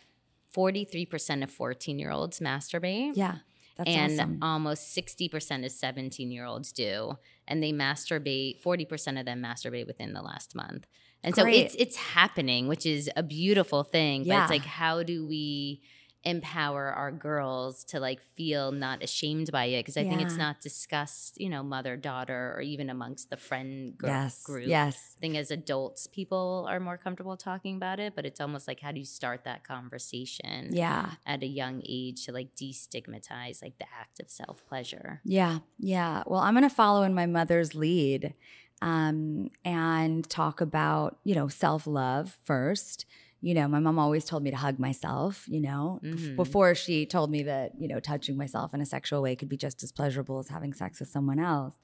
forty 0.51 0.85
three 0.85 1.05
percent 1.05 1.43
of 1.43 1.51
fourteen 1.51 1.99
year 1.99 2.11
olds 2.11 2.39
masturbate, 2.39 3.13
Yeah. 3.15 3.37
That's 3.75 3.89
and 3.89 4.13
awesome. 4.19 4.39
almost 4.41 4.93
sixty 4.93 5.27
percent 5.27 5.65
of 5.65 5.71
seventeen 5.71 6.31
year 6.31 6.45
olds 6.45 6.71
do, 6.71 7.17
and 7.47 7.61
they 7.63 7.71
masturbate. 7.71 8.61
Forty 8.61 8.85
percent 8.85 9.17
of 9.17 9.25
them 9.25 9.41
masturbate 9.41 9.87
within 9.87 10.13
the 10.13 10.21
last 10.21 10.55
month, 10.55 10.85
and 11.23 11.35
so 11.35 11.45
it's 11.47 11.75
it's 11.79 11.95
happening, 11.95 12.67
which 12.67 12.85
is 12.85 13.09
a 13.15 13.23
beautiful 13.23 13.83
thing. 13.83 14.21
But 14.21 14.27
Yeah. 14.27 14.41
it's 14.43 14.51
like, 14.51 14.65
how 14.65 15.03
do 15.03 15.25
we? 15.25 15.81
Empower 16.25 16.85
our 16.91 17.11
girls 17.11 17.83
to 17.83 17.99
like 17.99 18.21
feel 18.37 18.71
not 18.71 19.03
ashamed 19.03 19.51
by 19.51 19.65
it 19.65 19.81
because 19.81 19.97
I 19.97 20.03
think 20.07 20.21
it's 20.21 20.37
not 20.37 20.61
discussed, 20.61 21.39
you 21.39 21.49
know, 21.49 21.63
mother 21.63 21.97
daughter 21.97 22.53
or 22.55 22.61
even 22.61 22.89
amongst 22.89 23.29
the 23.29 23.35
friend 23.35 23.97
gr- 23.97 24.07
yes. 24.07 24.41
group. 24.43 24.67
Yes. 24.67 25.15
I 25.17 25.19
think 25.19 25.35
as 25.35 25.51
adults, 25.51 26.07
people 26.07 26.65
are 26.69 26.79
more 26.79 26.97
comfortable 26.97 27.35
talking 27.35 27.75
about 27.75 27.99
it, 27.99 28.15
but 28.15 28.25
it's 28.25 28.39
almost 28.39 28.67
like 28.67 28.79
how 28.79 28.91
do 28.93 28.99
you 28.99 29.05
start 29.05 29.43
that 29.43 29.65
conversation 29.65 30.69
Yeah. 30.71 31.11
at 31.25 31.43
a 31.43 31.47
young 31.47 31.81
age 31.87 32.25
to 32.25 32.31
like 32.31 32.55
destigmatize 32.55 33.61
like 33.61 33.77
the 33.77 33.85
act 33.99 34.21
of 34.21 34.29
self 34.29 34.65
pleasure? 34.65 35.19
Yeah, 35.25 35.59
yeah. 35.77 36.23
Well, 36.25 36.39
I'm 36.39 36.53
going 36.53 36.63
to 36.63 36.73
follow 36.73 37.03
in 37.03 37.13
my 37.13 37.25
mother's 37.25 37.75
lead 37.75 38.33
um, 38.81 39.49
and 39.65 40.29
talk 40.29 40.61
about, 40.61 41.19
you 41.23 41.35
know, 41.35 41.47
self 41.47 41.85
love 41.85 42.37
first. 42.43 43.05
You 43.43 43.53
know, 43.53 43.67
my 43.67 43.79
mom 43.79 43.99
always 43.99 44.23
told 44.23 44.41
me 44.41 44.51
to 44.51 44.55
hug 44.57 44.79
myself, 44.79 45.45
you 45.49 45.59
know, 45.59 45.99
Mhm. 46.01 46.37
before 46.37 46.73
she 46.75 47.05
told 47.05 47.29
me 47.29 47.43
that, 47.43 47.73
you 47.77 47.89
know, 47.89 47.99
touching 47.99 48.37
myself 48.37 48.73
in 48.73 48.79
a 48.79 48.85
sexual 48.85 49.21
way 49.21 49.35
could 49.35 49.49
be 49.49 49.57
just 49.57 49.83
as 49.83 49.91
pleasurable 49.91 50.39
as 50.39 50.47
having 50.47 50.73
sex 50.73 51.01
with 51.01 51.09
someone 51.09 51.39
else. 51.39 51.75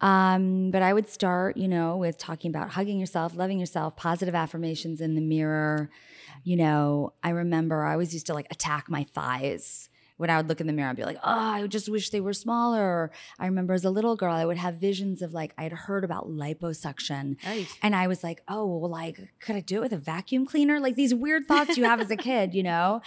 Um, 0.00 0.70
but 0.70 0.80
I 0.82 0.94
would 0.94 1.08
start, 1.08 1.56
you 1.58 1.68
know, 1.68 1.96
with 1.98 2.16
talking 2.16 2.50
about 2.50 2.70
hugging 2.70 2.98
yourself, 2.98 3.36
loving 3.36 3.58
yourself, 3.58 3.94
positive 3.96 4.34
affirmations 4.34 5.00
in 5.02 5.14
the 5.14 5.20
mirror. 5.20 5.90
You 6.44 6.56
know, 6.56 7.12
I 7.22 7.30
remember 7.30 7.82
I 7.84 7.92
always 7.92 8.14
used 8.14 8.26
to 8.26 8.34
like 8.34 8.46
attack 8.50 8.88
my 8.88 9.04
thighs 9.04 9.88
when 10.16 10.30
I 10.30 10.36
would 10.36 10.48
look 10.48 10.60
in 10.60 10.66
the 10.66 10.72
mirror, 10.72 10.90
I'd 10.90 10.96
be 10.96 11.04
like, 11.04 11.18
oh, 11.22 11.30
I 11.30 11.66
just 11.66 11.88
wish 11.88 12.10
they 12.10 12.20
were 12.20 12.32
smaller. 12.32 12.82
Or 12.82 13.10
I 13.38 13.46
remember 13.46 13.74
as 13.74 13.84
a 13.84 13.90
little 13.90 14.16
girl, 14.16 14.32
I 14.34 14.44
would 14.44 14.56
have 14.56 14.76
visions 14.76 15.22
of 15.22 15.32
like, 15.34 15.52
I'd 15.58 15.72
heard 15.72 16.04
about 16.04 16.28
liposuction. 16.28 17.36
Right. 17.44 17.66
And 17.82 17.94
I 17.94 18.06
was 18.06 18.22
like, 18.24 18.42
oh, 18.48 18.66
well, 18.66 18.90
like, 18.90 19.20
could 19.40 19.56
I 19.56 19.60
do 19.60 19.76
it 19.78 19.80
with 19.80 19.92
a 19.92 19.98
vacuum 19.98 20.46
cleaner? 20.46 20.80
Like 20.80 20.94
these 20.94 21.14
weird 21.14 21.46
thoughts 21.46 21.76
you 21.76 21.84
have 21.84 22.00
as 22.00 22.10
a 22.10 22.16
kid, 22.16 22.54
you 22.54 22.62
know? 22.62 23.02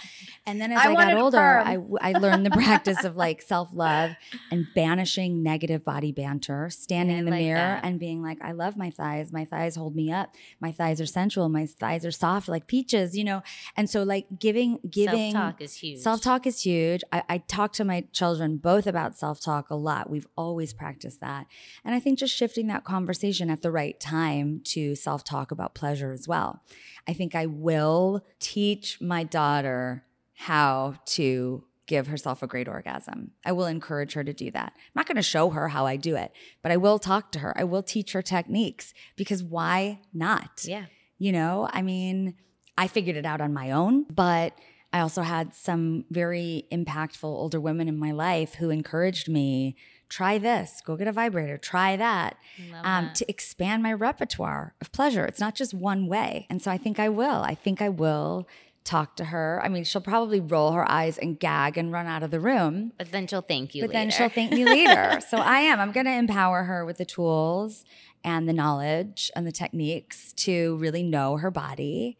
And 0.46 0.60
then 0.60 0.72
as 0.72 0.78
I 0.78 0.92
I, 0.92 0.94
got 0.94 1.14
older, 1.14 1.38
I, 1.38 1.74
I, 1.74 2.10
I 2.10 2.12
learned 2.12 2.46
the 2.46 2.50
practice 2.50 3.04
of 3.04 3.16
like 3.16 3.42
self 3.42 3.70
love 3.72 4.12
and 4.50 4.66
banishing 4.74 5.42
negative 5.42 5.84
body 5.84 6.12
banter, 6.12 6.70
standing 6.70 7.16
I 7.16 7.18
in 7.20 7.24
the 7.24 7.30
like 7.32 7.40
mirror 7.40 7.58
that. 7.58 7.84
and 7.84 7.98
being 7.98 8.22
like, 8.22 8.38
I 8.42 8.52
love 8.52 8.76
my 8.76 8.90
thighs. 8.90 9.32
My 9.32 9.44
thighs 9.44 9.76
hold 9.76 9.96
me 9.96 10.12
up. 10.12 10.34
My 10.60 10.72
thighs 10.72 11.00
are 11.00 11.06
sensual. 11.06 11.48
My 11.48 11.66
thighs 11.66 12.04
are 12.06 12.10
soft 12.10 12.48
like 12.48 12.66
peaches, 12.66 13.16
you 13.16 13.24
know? 13.24 13.42
And 13.76 13.88
so, 13.90 14.02
like, 14.02 14.26
giving, 14.38 14.78
giving, 14.88 15.32
Self 15.32 15.44
talk 15.52 15.60
is 15.60 15.74
huge. 15.74 15.98
Self 15.98 16.20
talk 16.20 16.46
is 16.46 16.62
huge. 16.62 16.99
I, 17.12 17.22
I 17.28 17.38
talk 17.38 17.72
to 17.74 17.84
my 17.84 18.06
children 18.12 18.56
both 18.56 18.86
about 18.86 19.18
self 19.18 19.40
talk 19.40 19.70
a 19.70 19.74
lot. 19.74 20.10
We've 20.10 20.26
always 20.36 20.72
practiced 20.72 21.20
that. 21.20 21.46
And 21.84 21.94
I 21.94 22.00
think 22.00 22.18
just 22.18 22.34
shifting 22.34 22.66
that 22.68 22.84
conversation 22.84 23.50
at 23.50 23.62
the 23.62 23.70
right 23.70 23.98
time 23.98 24.60
to 24.66 24.94
self 24.94 25.24
talk 25.24 25.50
about 25.50 25.74
pleasure 25.74 26.12
as 26.12 26.26
well. 26.28 26.62
I 27.08 27.12
think 27.12 27.34
I 27.34 27.46
will 27.46 28.24
teach 28.38 29.00
my 29.00 29.24
daughter 29.24 30.04
how 30.34 30.94
to 31.06 31.64
give 31.86 32.06
herself 32.06 32.40
a 32.40 32.46
great 32.46 32.68
orgasm. 32.68 33.32
I 33.44 33.50
will 33.50 33.66
encourage 33.66 34.12
her 34.12 34.22
to 34.22 34.32
do 34.32 34.50
that. 34.52 34.72
I'm 34.76 34.92
not 34.94 35.06
going 35.06 35.16
to 35.16 35.22
show 35.22 35.50
her 35.50 35.68
how 35.68 35.86
I 35.86 35.96
do 35.96 36.14
it, 36.14 36.30
but 36.62 36.70
I 36.70 36.76
will 36.76 37.00
talk 37.00 37.32
to 37.32 37.40
her. 37.40 37.52
I 37.58 37.64
will 37.64 37.82
teach 37.82 38.12
her 38.12 38.22
techniques 38.22 38.94
because 39.16 39.42
why 39.42 39.98
not? 40.14 40.64
Yeah. 40.64 40.84
You 41.18 41.32
know, 41.32 41.68
I 41.72 41.82
mean, 41.82 42.36
I 42.78 42.86
figured 42.86 43.16
it 43.16 43.26
out 43.26 43.40
on 43.40 43.52
my 43.52 43.72
own, 43.72 44.04
but 44.04 44.56
I 44.92 45.00
also 45.00 45.22
had 45.22 45.54
some 45.54 46.04
very 46.10 46.66
impactful 46.72 47.24
older 47.24 47.60
women 47.60 47.88
in 47.88 47.96
my 47.96 48.10
life 48.10 48.54
who 48.54 48.70
encouraged 48.70 49.28
me 49.28 49.76
try 50.08 50.36
this, 50.38 50.82
go 50.84 50.96
get 50.96 51.06
a 51.06 51.12
vibrator, 51.12 51.56
try 51.56 51.96
that, 51.96 52.36
um, 52.82 53.06
that. 53.06 53.14
to 53.14 53.30
expand 53.30 53.82
my 53.82 53.92
repertoire 53.92 54.74
of 54.80 54.90
pleasure. 54.90 55.24
It's 55.24 55.38
not 55.38 55.54
just 55.54 55.72
one 55.72 56.08
way. 56.08 56.46
And 56.50 56.60
so 56.60 56.70
I 56.70 56.76
think 56.78 56.98
I 56.98 57.08
will. 57.08 57.42
I 57.42 57.54
think 57.54 57.80
I 57.80 57.88
will 57.88 58.48
talk 58.82 59.14
to 59.16 59.26
her. 59.26 59.60
I 59.62 59.68
mean, 59.68 59.84
she'll 59.84 60.00
probably 60.00 60.40
roll 60.40 60.72
her 60.72 60.90
eyes 60.90 61.16
and 61.16 61.38
gag 61.38 61.78
and 61.78 61.92
run 61.92 62.06
out 62.06 62.24
of 62.24 62.32
the 62.32 62.40
room. 62.40 62.92
but 62.98 63.12
then 63.12 63.26
she'll 63.26 63.40
thank 63.40 63.74
you 63.74 63.82
But 63.84 63.92
then 63.92 64.10
she'll 64.10 64.28
thank 64.28 64.50
me 64.52 64.64
later. 64.64 65.20
so 65.28 65.38
I 65.38 65.60
am. 65.60 65.78
I'm 65.78 65.92
going 65.92 66.06
to 66.06 66.12
empower 66.12 66.64
her 66.64 66.84
with 66.84 66.98
the 66.98 67.04
tools 67.04 67.84
and 68.24 68.48
the 68.48 68.52
knowledge 68.52 69.30
and 69.36 69.46
the 69.46 69.52
techniques 69.52 70.32
to 70.32 70.76
really 70.78 71.04
know 71.04 71.36
her 71.36 71.50
body. 71.50 72.18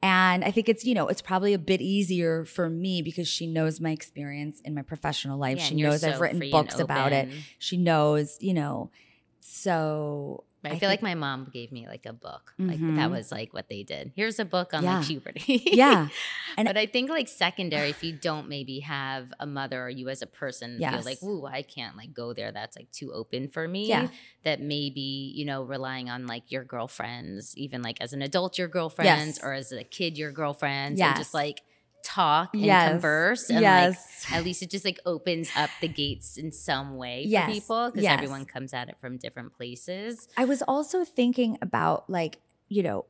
And 0.00 0.44
I 0.44 0.52
think 0.52 0.68
it's, 0.68 0.84
you 0.84 0.94
know, 0.94 1.08
it's 1.08 1.22
probably 1.22 1.54
a 1.54 1.58
bit 1.58 1.80
easier 1.80 2.44
for 2.44 2.70
me 2.70 3.02
because 3.02 3.26
she 3.26 3.46
knows 3.46 3.80
my 3.80 3.90
experience 3.90 4.60
in 4.60 4.74
my 4.74 4.82
professional 4.82 5.38
life. 5.38 5.58
Yeah, 5.58 5.64
she 5.64 5.74
knows 5.74 6.04
I've 6.04 6.20
written 6.20 6.50
books 6.50 6.78
about 6.78 7.12
it. 7.12 7.28
She 7.58 7.76
knows, 7.76 8.36
you 8.40 8.54
know. 8.54 8.90
So 9.40 10.44
I, 10.64 10.70
I 10.70 10.78
feel 10.78 10.88
like 10.88 11.02
my 11.02 11.14
mom 11.14 11.48
gave 11.52 11.70
me 11.70 11.86
like 11.86 12.04
a 12.04 12.12
book. 12.12 12.52
Like 12.58 12.80
that 12.80 12.84
Mhm. 13.08 13.10
was 13.10 13.30
like 13.30 13.54
what 13.54 13.68
they 13.68 13.82
did. 13.84 14.12
Here's 14.16 14.38
a 14.40 14.44
book 14.44 14.74
on 14.74 14.82
Yeah. 14.82 14.98
like 14.98 15.06
puberty. 15.06 15.62
yeah. 15.72 16.08
And- 16.56 16.66
but 16.66 16.76
I 16.76 16.86
think 16.86 17.08
like 17.10 17.28
secondary, 17.28 17.90
if 17.90 18.02
you 18.02 18.12
don't 18.12 18.48
maybe 18.48 18.80
have 18.80 19.32
a 19.38 19.46
mother 19.46 19.84
or 19.84 19.88
you 19.90 20.08
as 20.08 20.20
a 20.22 20.26
person 20.26 20.78
feel 20.78 21.02
like, 21.02 21.22
ooh, 21.22 21.46
I 21.46 21.62
can't 21.62 21.96
like 21.96 22.12
go 22.12 22.32
there. 22.32 22.50
That's 22.50 22.76
like 22.76 22.90
too 22.90 23.12
open 23.12 23.48
for 23.48 23.68
me. 23.68 23.86
Yeah. 23.88 24.08
That 24.44 24.60
maybe, 24.60 25.32
you 25.36 25.44
know, 25.44 25.62
relying 25.62 26.10
on 26.10 26.26
like 26.26 26.50
your 26.50 26.64
girlfriends, 26.64 27.56
even 27.56 27.82
like 27.82 28.00
as 28.00 28.12
an 28.12 28.22
adult, 28.22 28.58
your 28.58 28.68
girlfriends, 28.68 29.36
Yes. 29.38 29.44
or 29.44 29.52
as 29.52 29.70
a 29.72 29.84
kid, 29.84 30.18
your 30.18 30.32
girlfriends, 30.32 31.00
and 31.00 31.16
just 31.16 31.34
like 31.34 31.62
talk 32.08 32.54
and 32.54 32.64
Yes. 32.64 32.88
converse. 32.90 33.50
And 33.50 33.60
like 33.62 33.94
at 34.32 34.44
least 34.44 34.62
it 34.62 34.70
just 34.70 34.84
like 34.84 34.98
opens 35.06 35.50
up 35.56 35.70
the 35.80 35.88
gates 35.88 36.36
in 36.36 36.50
some 36.52 36.96
way 36.96 37.26
for 37.30 37.46
people 37.52 37.90
because 37.90 38.02
Yes. 38.02 38.14
everyone 38.14 38.44
comes 38.46 38.72
at 38.74 38.88
it 38.88 38.96
from 39.00 39.16
different 39.18 39.52
places. 39.52 40.28
I 40.36 40.44
was 40.44 40.62
also 40.62 41.04
thinking 41.04 41.58
about 41.62 42.08
like, 42.10 42.40
you 42.68 42.82
know, 42.82 43.06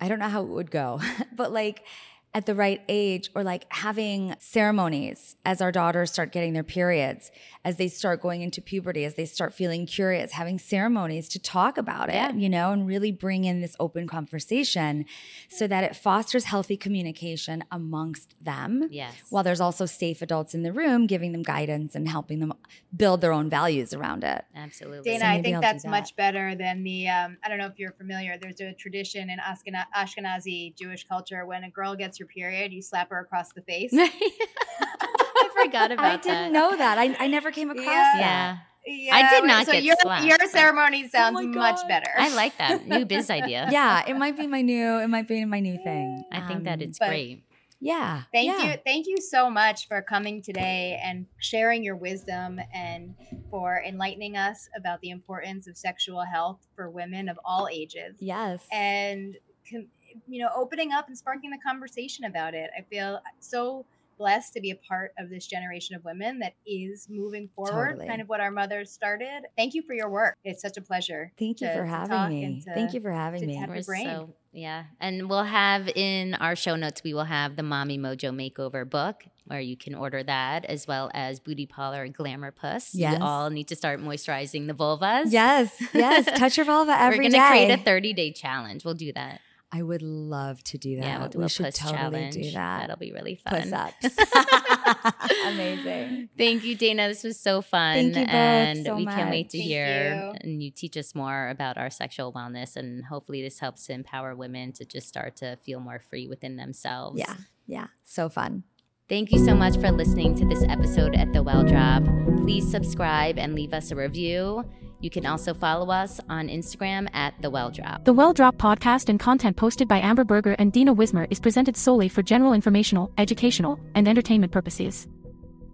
I 0.00 0.08
don't 0.08 0.18
know 0.18 0.28
how 0.28 0.42
it 0.42 0.48
would 0.48 0.70
go, 0.70 1.00
but 1.36 1.52
like 1.52 1.84
at 2.32 2.46
the 2.46 2.54
right 2.54 2.80
age 2.88 3.28
or 3.34 3.42
like 3.42 3.66
having 3.72 4.36
ceremonies 4.38 5.34
as 5.44 5.60
our 5.60 5.72
daughters 5.72 6.12
start 6.12 6.30
getting 6.30 6.52
their 6.52 6.62
periods 6.62 7.32
as 7.64 7.76
they 7.76 7.88
start 7.88 8.22
going 8.22 8.40
into 8.40 8.62
puberty 8.62 9.04
as 9.04 9.14
they 9.14 9.24
start 9.24 9.52
feeling 9.52 9.84
curious 9.84 10.30
having 10.32 10.56
ceremonies 10.56 11.28
to 11.28 11.40
talk 11.40 11.76
about 11.76 12.08
it 12.08 12.14
Yeah. 12.14 12.32
you 12.32 12.48
know 12.48 12.70
and 12.70 12.86
really 12.86 13.10
bring 13.10 13.44
in 13.44 13.60
this 13.60 13.74
open 13.80 14.06
conversation 14.06 15.06
so 15.48 15.66
that 15.66 15.82
it 15.82 15.96
fosters 15.96 16.44
healthy 16.44 16.76
communication 16.76 17.64
amongst 17.72 18.36
them 18.44 18.86
Yes. 18.92 19.14
while 19.30 19.42
there's 19.42 19.60
also 19.60 19.84
safe 19.86 20.22
adults 20.22 20.54
in 20.54 20.62
the 20.62 20.72
room 20.72 21.08
giving 21.08 21.32
them 21.32 21.42
guidance 21.42 21.96
and 21.96 22.08
helping 22.08 22.38
them 22.38 22.52
build 22.96 23.22
their 23.22 23.32
own 23.32 23.50
values 23.50 23.92
around 23.92 24.22
it 24.22 24.44
Absolutely. 24.54 25.10
Dana, 25.10 25.20
So 25.20 25.26
I 25.26 25.42
think 25.42 25.54
I'll 25.56 25.60
that's 25.62 25.82
that. 25.82 25.90
much 25.90 26.14
better 26.16 26.54
than 26.54 26.84
the. 26.84 27.08
Um, 27.08 27.38
I 27.42 27.48
don't 27.48 27.58
know 27.58 27.66
if 27.66 27.78
you're 27.78 27.92
familiar. 27.92 28.36
There's 28.38 28.60
a 28.60 28.72
tradition 28.74 29.30
in 29.30 29.38
Ashkenazi 29.38 30.76
Jewish 30.76 31.04
culture 31.08 31.46
when 31.46 31.64
a 31.64 31.70
girl 31.70 31.96
gets 31.96 32.19
her 32.20 32.26
period, 32.26 32.72
you 32.72 32.82
slap 32.82 33.10
her 33.10 33.18
across 33.20 33.52
the 33.52 33.62
face. 33.62 33.90
I 33.94 35.50
forgot 35.64 35.90
about 35.92 36.04
i 36.04 36.16
that. 36.16 36.20
I 36.20 36.22
didn't 36.22 36.52
know 36.52 36.76
that 36.76 36.98
i, 36.98 37.16
I 37.18 37.26
never 37.26 37.50
came 37.50 37.70
across 37.70 37.86
Yeah. 37.86 38.12
that 38.16 38.20
Yeah. 38.20 38.58
Yeah, 38.86 39.14
I 39.14 39.30
did 39.30 39.46
not 39.46 39.66
so 39.66 39.72
get 39.72 39.82
your, 39.84 39.94
slapped, 40.00 40.24
Your 40.26 40.38
ceremony 40.48 41.06
sounds 41.08 41.34
my 41.34 41.42
much 41.42 41.86
better. 41.86 42.10
I 42.16 42.34
like 42.34 42.56
that. 42.56 42.86
New 42.88 43.04
biz 43.04 43.28
idea. 43.40 43.68
yeah 43.70 44.04
it 44.08 44.16
might 44.16 44.36
be 44.38 44.46
my 44.46 44.62
new 44.62 44.98
it 44.98 45.08
might 45.08 45.28
be 45.28 45.44
my 45.44 45.60
new 45.60 45.76
thing 45.84 46.24
I 46.32 46.40
think 46.48 46.64
that 46.64 46.74
Um, 46.78 46.88
it's 46.88 46.98
great. 46.98 47.44
yeah 47.78 48.22
Thank 48.32 48.46
yeah. 48.58 48.64
you. 48.72 48.78
Thank 48.84 49.06
you 49.06 49.18
so 49.20 49.50
much 49.50 49.86
for 49.86 50.00
coming 50.00 50.40
today 50.42 50.98
and 51.04 51.26
sharing 51.38 51.84
your 51.84 51.96
wisdom 51.96 52.58
and 52.74 53.14
for 53.50 53.82
enlightening 53.86 54.36
us 54.38 54.68
about 54.74 55.00
the 55.02 55.10
importance 55.10 55.66
of 55.68 55.76
sexual 55.76 56.22
health 56.22 56.66
for 56.74 56.88
women 56.88 57.28
of 57.28 57.38
all 57.44 57.68
ages. 57.70 58.16
yes 58.18 58.64
And 58.72 59.36
com- 59.70 59.88
you 60.28 60.42
know, 60.42 60.50
opening 60.54 60.92
up 60.92 61.08
and 61.08 61.16
sparking 61.16 61.50
the 61.50 61.58
conversation 61.58 62.24
about 62.24 62.54
it. 62.54 62.70
I 62.76 62.82
feel 62.82 63.20
so 63.40 63.84
blessed 64.18 64.52
to 64.52 64.60
be 64.60 64.70
a 64.70 64.76
part 64.76 65.12
of 65.18 65.30
this 65.30 65.46
generation 65.46 65.96
of 65.96 66.04
women 66.04 66.40
that 66.40 66.52
is 66.66 67.08
moving 67.08 67.48
forward, 67.56 67.92
Totally. 67.92 68.06
kind 68.06 68.20
of 68.20 68.28
what 68.28 68.38
our 68.38 68.50
mothers 68.50 68.90
started. 68.90 69.44
Thank 69.56 69.72
you 69.72 69.80
for 69.80 69.94
your 69.94 70.10
work. 70.10 70.36
It's 70.44 70.60
such 70.60 70.76
a 70.76 70.82
pleasure. 70.82 71.32
Thank 71.38 71.62
you 71.62 71.68
to- 71.68 71.74
for 71.74 71.84
having 71.86 72.28
me. 72.28 72.60
to- 72.66 72.74
Thank 72.74 72.92
you 72.92 73.00
for 73.00 73.10
having 73.12 73.46
me. 73.46 73.64
We're 73.66 73.82
brain. 73.82 74.04
so 74.06 74.34
yeah, 74.52 74.84
and 75.00 75.30
we'll 75.30 75.44
have 75.44 75.88
in 75.94 76.34
our 76.34 76.54
show 76.54 76.76
notes 76.76 77.02
we 77.02 77.14
will 77.14 77.24
have 77.24 77.56
the 77.56 77.62
Mommy 77.62 77.96
Mojo 77.98 78.30
Makeover 78.34 78.88
book 78.88 79.24
where 79.46 79.60
you 79.60 79.76
can 79.76 79.94
order 79.94 80.22
that 80.22 80.64
as 80.66 80.86
well 80.86 81.10
as 81.14 81.40
Booty 81.40 81.64
Parlor 81.66 82.02
and 82.04 82.14
Glamour 82.14 82.50
Puss. 82.50 82.94
Yes. 82.94 83.18
You 83.18 83.24
all 83.24 83.48
need 83.50 83.68
to 83.68 83.74
start 83.76 84.00
moisturizing 84.00 84.66
the 84.66 84.74
vulvas. 84.74 85.26
Yes, 85.32 85.74
yes. 85.94 86.26
Touch 86.38 86.56
your 86.58 86.66
vulva 86.66 86.92
every 87.00 87.18
We're 87.18 87.30
gonna 87.30 87.48
create 87.48 87.70
a 87.70 87.78
30 87.82 88.12
day 88.12 88.32
challenge. 88.32 88.84
We'll 88.84 88.94
do 88.94 89.12
that. 89.14 89.40
I 89.72 89.82
would 89.82 90.02
love 90.02 90.62
to 90.64 90.78
do 90.78 90.96
that. 90.96 91.04
Yeah, 91.04 91.18
we'll 91.20 91.28
do 91.28 91.38
we 91.38 91.44
a 91.44 91.48
should 91.48 91.66
puss 91.66 91.78
totally 91.78 91.96
challenge. 91.96 92.34
do 92.34 92.50
that. 92.52 92.80
That'll 92.80 92.96
be 92.96 93.12
really 93.12 93.36
fun. 93.36 93.62
Puss 93.62 93.72
ups. 93.72 94.16
Amazing. 95.46 96.28
Thank 96.36 96.64
you, 96.64 96.74
Dana. 96.74 97.08
This 97.08 97.22
was 97.22 97.38
so 97.38 97.62
fun. 97.62 97.94
Thank 97.94 98.16
you 98.16 98.24
both 98.24 98.34
and 98.34 98.86
so 98.86 98.96
we 98.96 99.06
can't 99.06 99.30
wait 99.30 99.50
to. 99.50 99.58
Thank 99.58 99.68
hear 99.68 100.14
you. 100.14 100.32
and 100.40 100.62
you 100.62 100.70
teach 100.70 100.96
us 100.96 101.14
more 101.14 101.48
about 101.48 101.78
our 101.78 101.90
sexual 101.90 102.32
wellness 102.32 102.76
and 102.76 103.04
hopefully 103.04 103.42
this 103.42 103.60
helps 103.60 103.86
to 103.86 103.92
empower 103.92 104.34
women 104.34 104.72
to 104.72 104.84
just 104.84 105.08
start 105.08 105.36
to 105.36 105.56
feel 105.56 105.78
more 105.78 106.00
free 106.00 106.26
within 106.26 106.56
themselves. 106.56 107.18
Yeah, 107.18 107.34
yeah. 107.66 107.86
So 108.04 108.28
fun. 108.28 108.64
Thank 109.08 109.32
you 109.32 109.44
so 109.44 109.54
much 109.54 109.74
for 109.74 109.90
listening 109.90 110.36
to 110.36 110.46
this 110.46 110.62
episode 110.68 111.16
at 111.16 111.32
The 111.32 111.42
Well 111.42 111.64
Drop. 111.64 112.04
Please 112.38 112.70
subscribe 112.70 113.38
and 113.38 113.54
leave 113.56 113.72
us 113.72 113.90
a 113.90 113.96
review. 113.96 114.64
You 115.00 115.08
can 115.10 115.24
also 115.24 115.54
follow 115.54 115.90
us 115.90 116.20
on 116.28 116.48
Instagram 116.48 117.08
at 117.14 117.34
The 117.40 117.48
Well 117.48 117.70
Drop. 117.70 118.04
The 118.04 118.12
Well 118.12 118.34
Drop 118.34 118.56
podcast 118.56 119.08
and 119.08 119.18
content 119.18 119.56
posted 119.56 119.88
by 119.88 119.98
Amber 119.98 120.24
Berger 120.24 120.54
and 120.58 120.72
Dina 120.72 120.94
Wizmur 120.94 121.26
is 121.30 121.40
presented 121.40 121.76
solely 121.76 122.08
for 122.08 122.22
general 122.22 122.52
informational, 122.52 123.10
educational, 123.16 123.80
and 123.94 124.06
entertainment 124.06 124.52
purposes. 124.52 125.08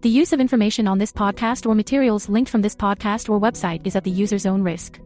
The 0.03 0.11
use 0.11 0.33
of 0.33 0.41
information 0.41 0.87
on 0.87 0.99
this 0.99 1.13
podcast 1.13 1.67
or 1.67 1.75
materials 1.75 2.29
linked 2.29 2.51
from 2.51 2.63
this 2.63 2.77
podcast 2.77 3.29
or 3.29 3.41
website 3.41 3.85
is 3.85 3.97
at 3.97 4.05
the 4.05 4.11
user's 4.11 4.47
own 4.47 4.63
risk. 4.63 5.01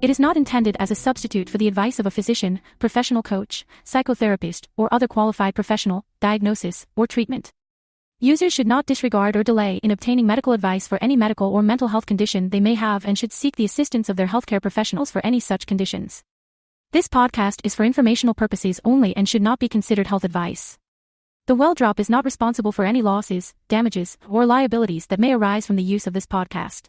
It 0.00 0.08
is 0.08 0.18
not 0.18 0.38
intended 0.38 0.78
as 0.80 0.90
a 0.90 0.94
substitute 0.94 1.50
for 1.50 1.58
the 1.58 1.68
advice 1.68 1.98
of 1.98 2.06
a 2.06 2.10
physician, 2.10 2.62
professional 2.78 3.22
coach, 3.22 3.66
psychotherapist, 3.84 4.68
or 4.78 4.88
other 4.90 5.06
qualified 5.06 5.54
professional, 5.54 6.06
diagnosis, 6.20 6.86
or 6.96 7.06
treatment. 7.06 7.52
Users 8.22 8.52
should 8.52 8.66
not 8.66 8.84
disregard 8.84 9.34
or 9.34 9.42
delay 9.42 9.80
in 9.82 9.90
obtaining 9.90 10.26
medical 10.26 10.52
advice 10.52 10.86
for 10.86 11.02
any 11.02 11.16
medical 11.16 11.48
or 11.48 11.62
mental 11.62 11.88
health 11.88 12.04
condition 12.04 12.50
they 12.50 12.60
may 12.60 12.74
have 12.74 13.06
and 13.06 13.18
should 13.18 13.32
seek 13.32 13.56
the 13.56 13.64
assistance 13.64 14.10
of 14.10 14.16
their 14.16 14.26
healthcare 14.26 14.60
professionals 14.60 15.10
for 15.10 15.24
any 15.24 15.40
such 15.40 15.64
conditions. 15.64 16.22
This 16.92 17.08
podcast 17.08 17.62
is 17.64 17.74
for 17.74 17.82
informational 17.82 18.34
purposes 18.34 18.78
only 18.84 19.16
and 19.16 19.26
should 19.26 19.40
not 19.40 19.58
be 19.58 19.70
considered 19.70 20.06
health 20.06 20.24
advice. 20.24 20.76
The 21.46 21.54
Well 21.54 21.72
Drop 21.72 21.98
is 21.98 22.10
not 22.10 22.26
responsible 22.26 22.72
for 22.72 22.84
any 22.84 23.00
losses, 23.00 23.54
damages, 23.68 24.18
or 24.28 24.44
liabilities 24.44 25.06
that 25.06 25.18
may 25.18 25.32
arise 25.32 25.66
from 25.66 25.76
the 25.76 25.82
use 25.82 26.06
of 26.06 26.12
this 26.12 26.26
podcast. 26.26 26.88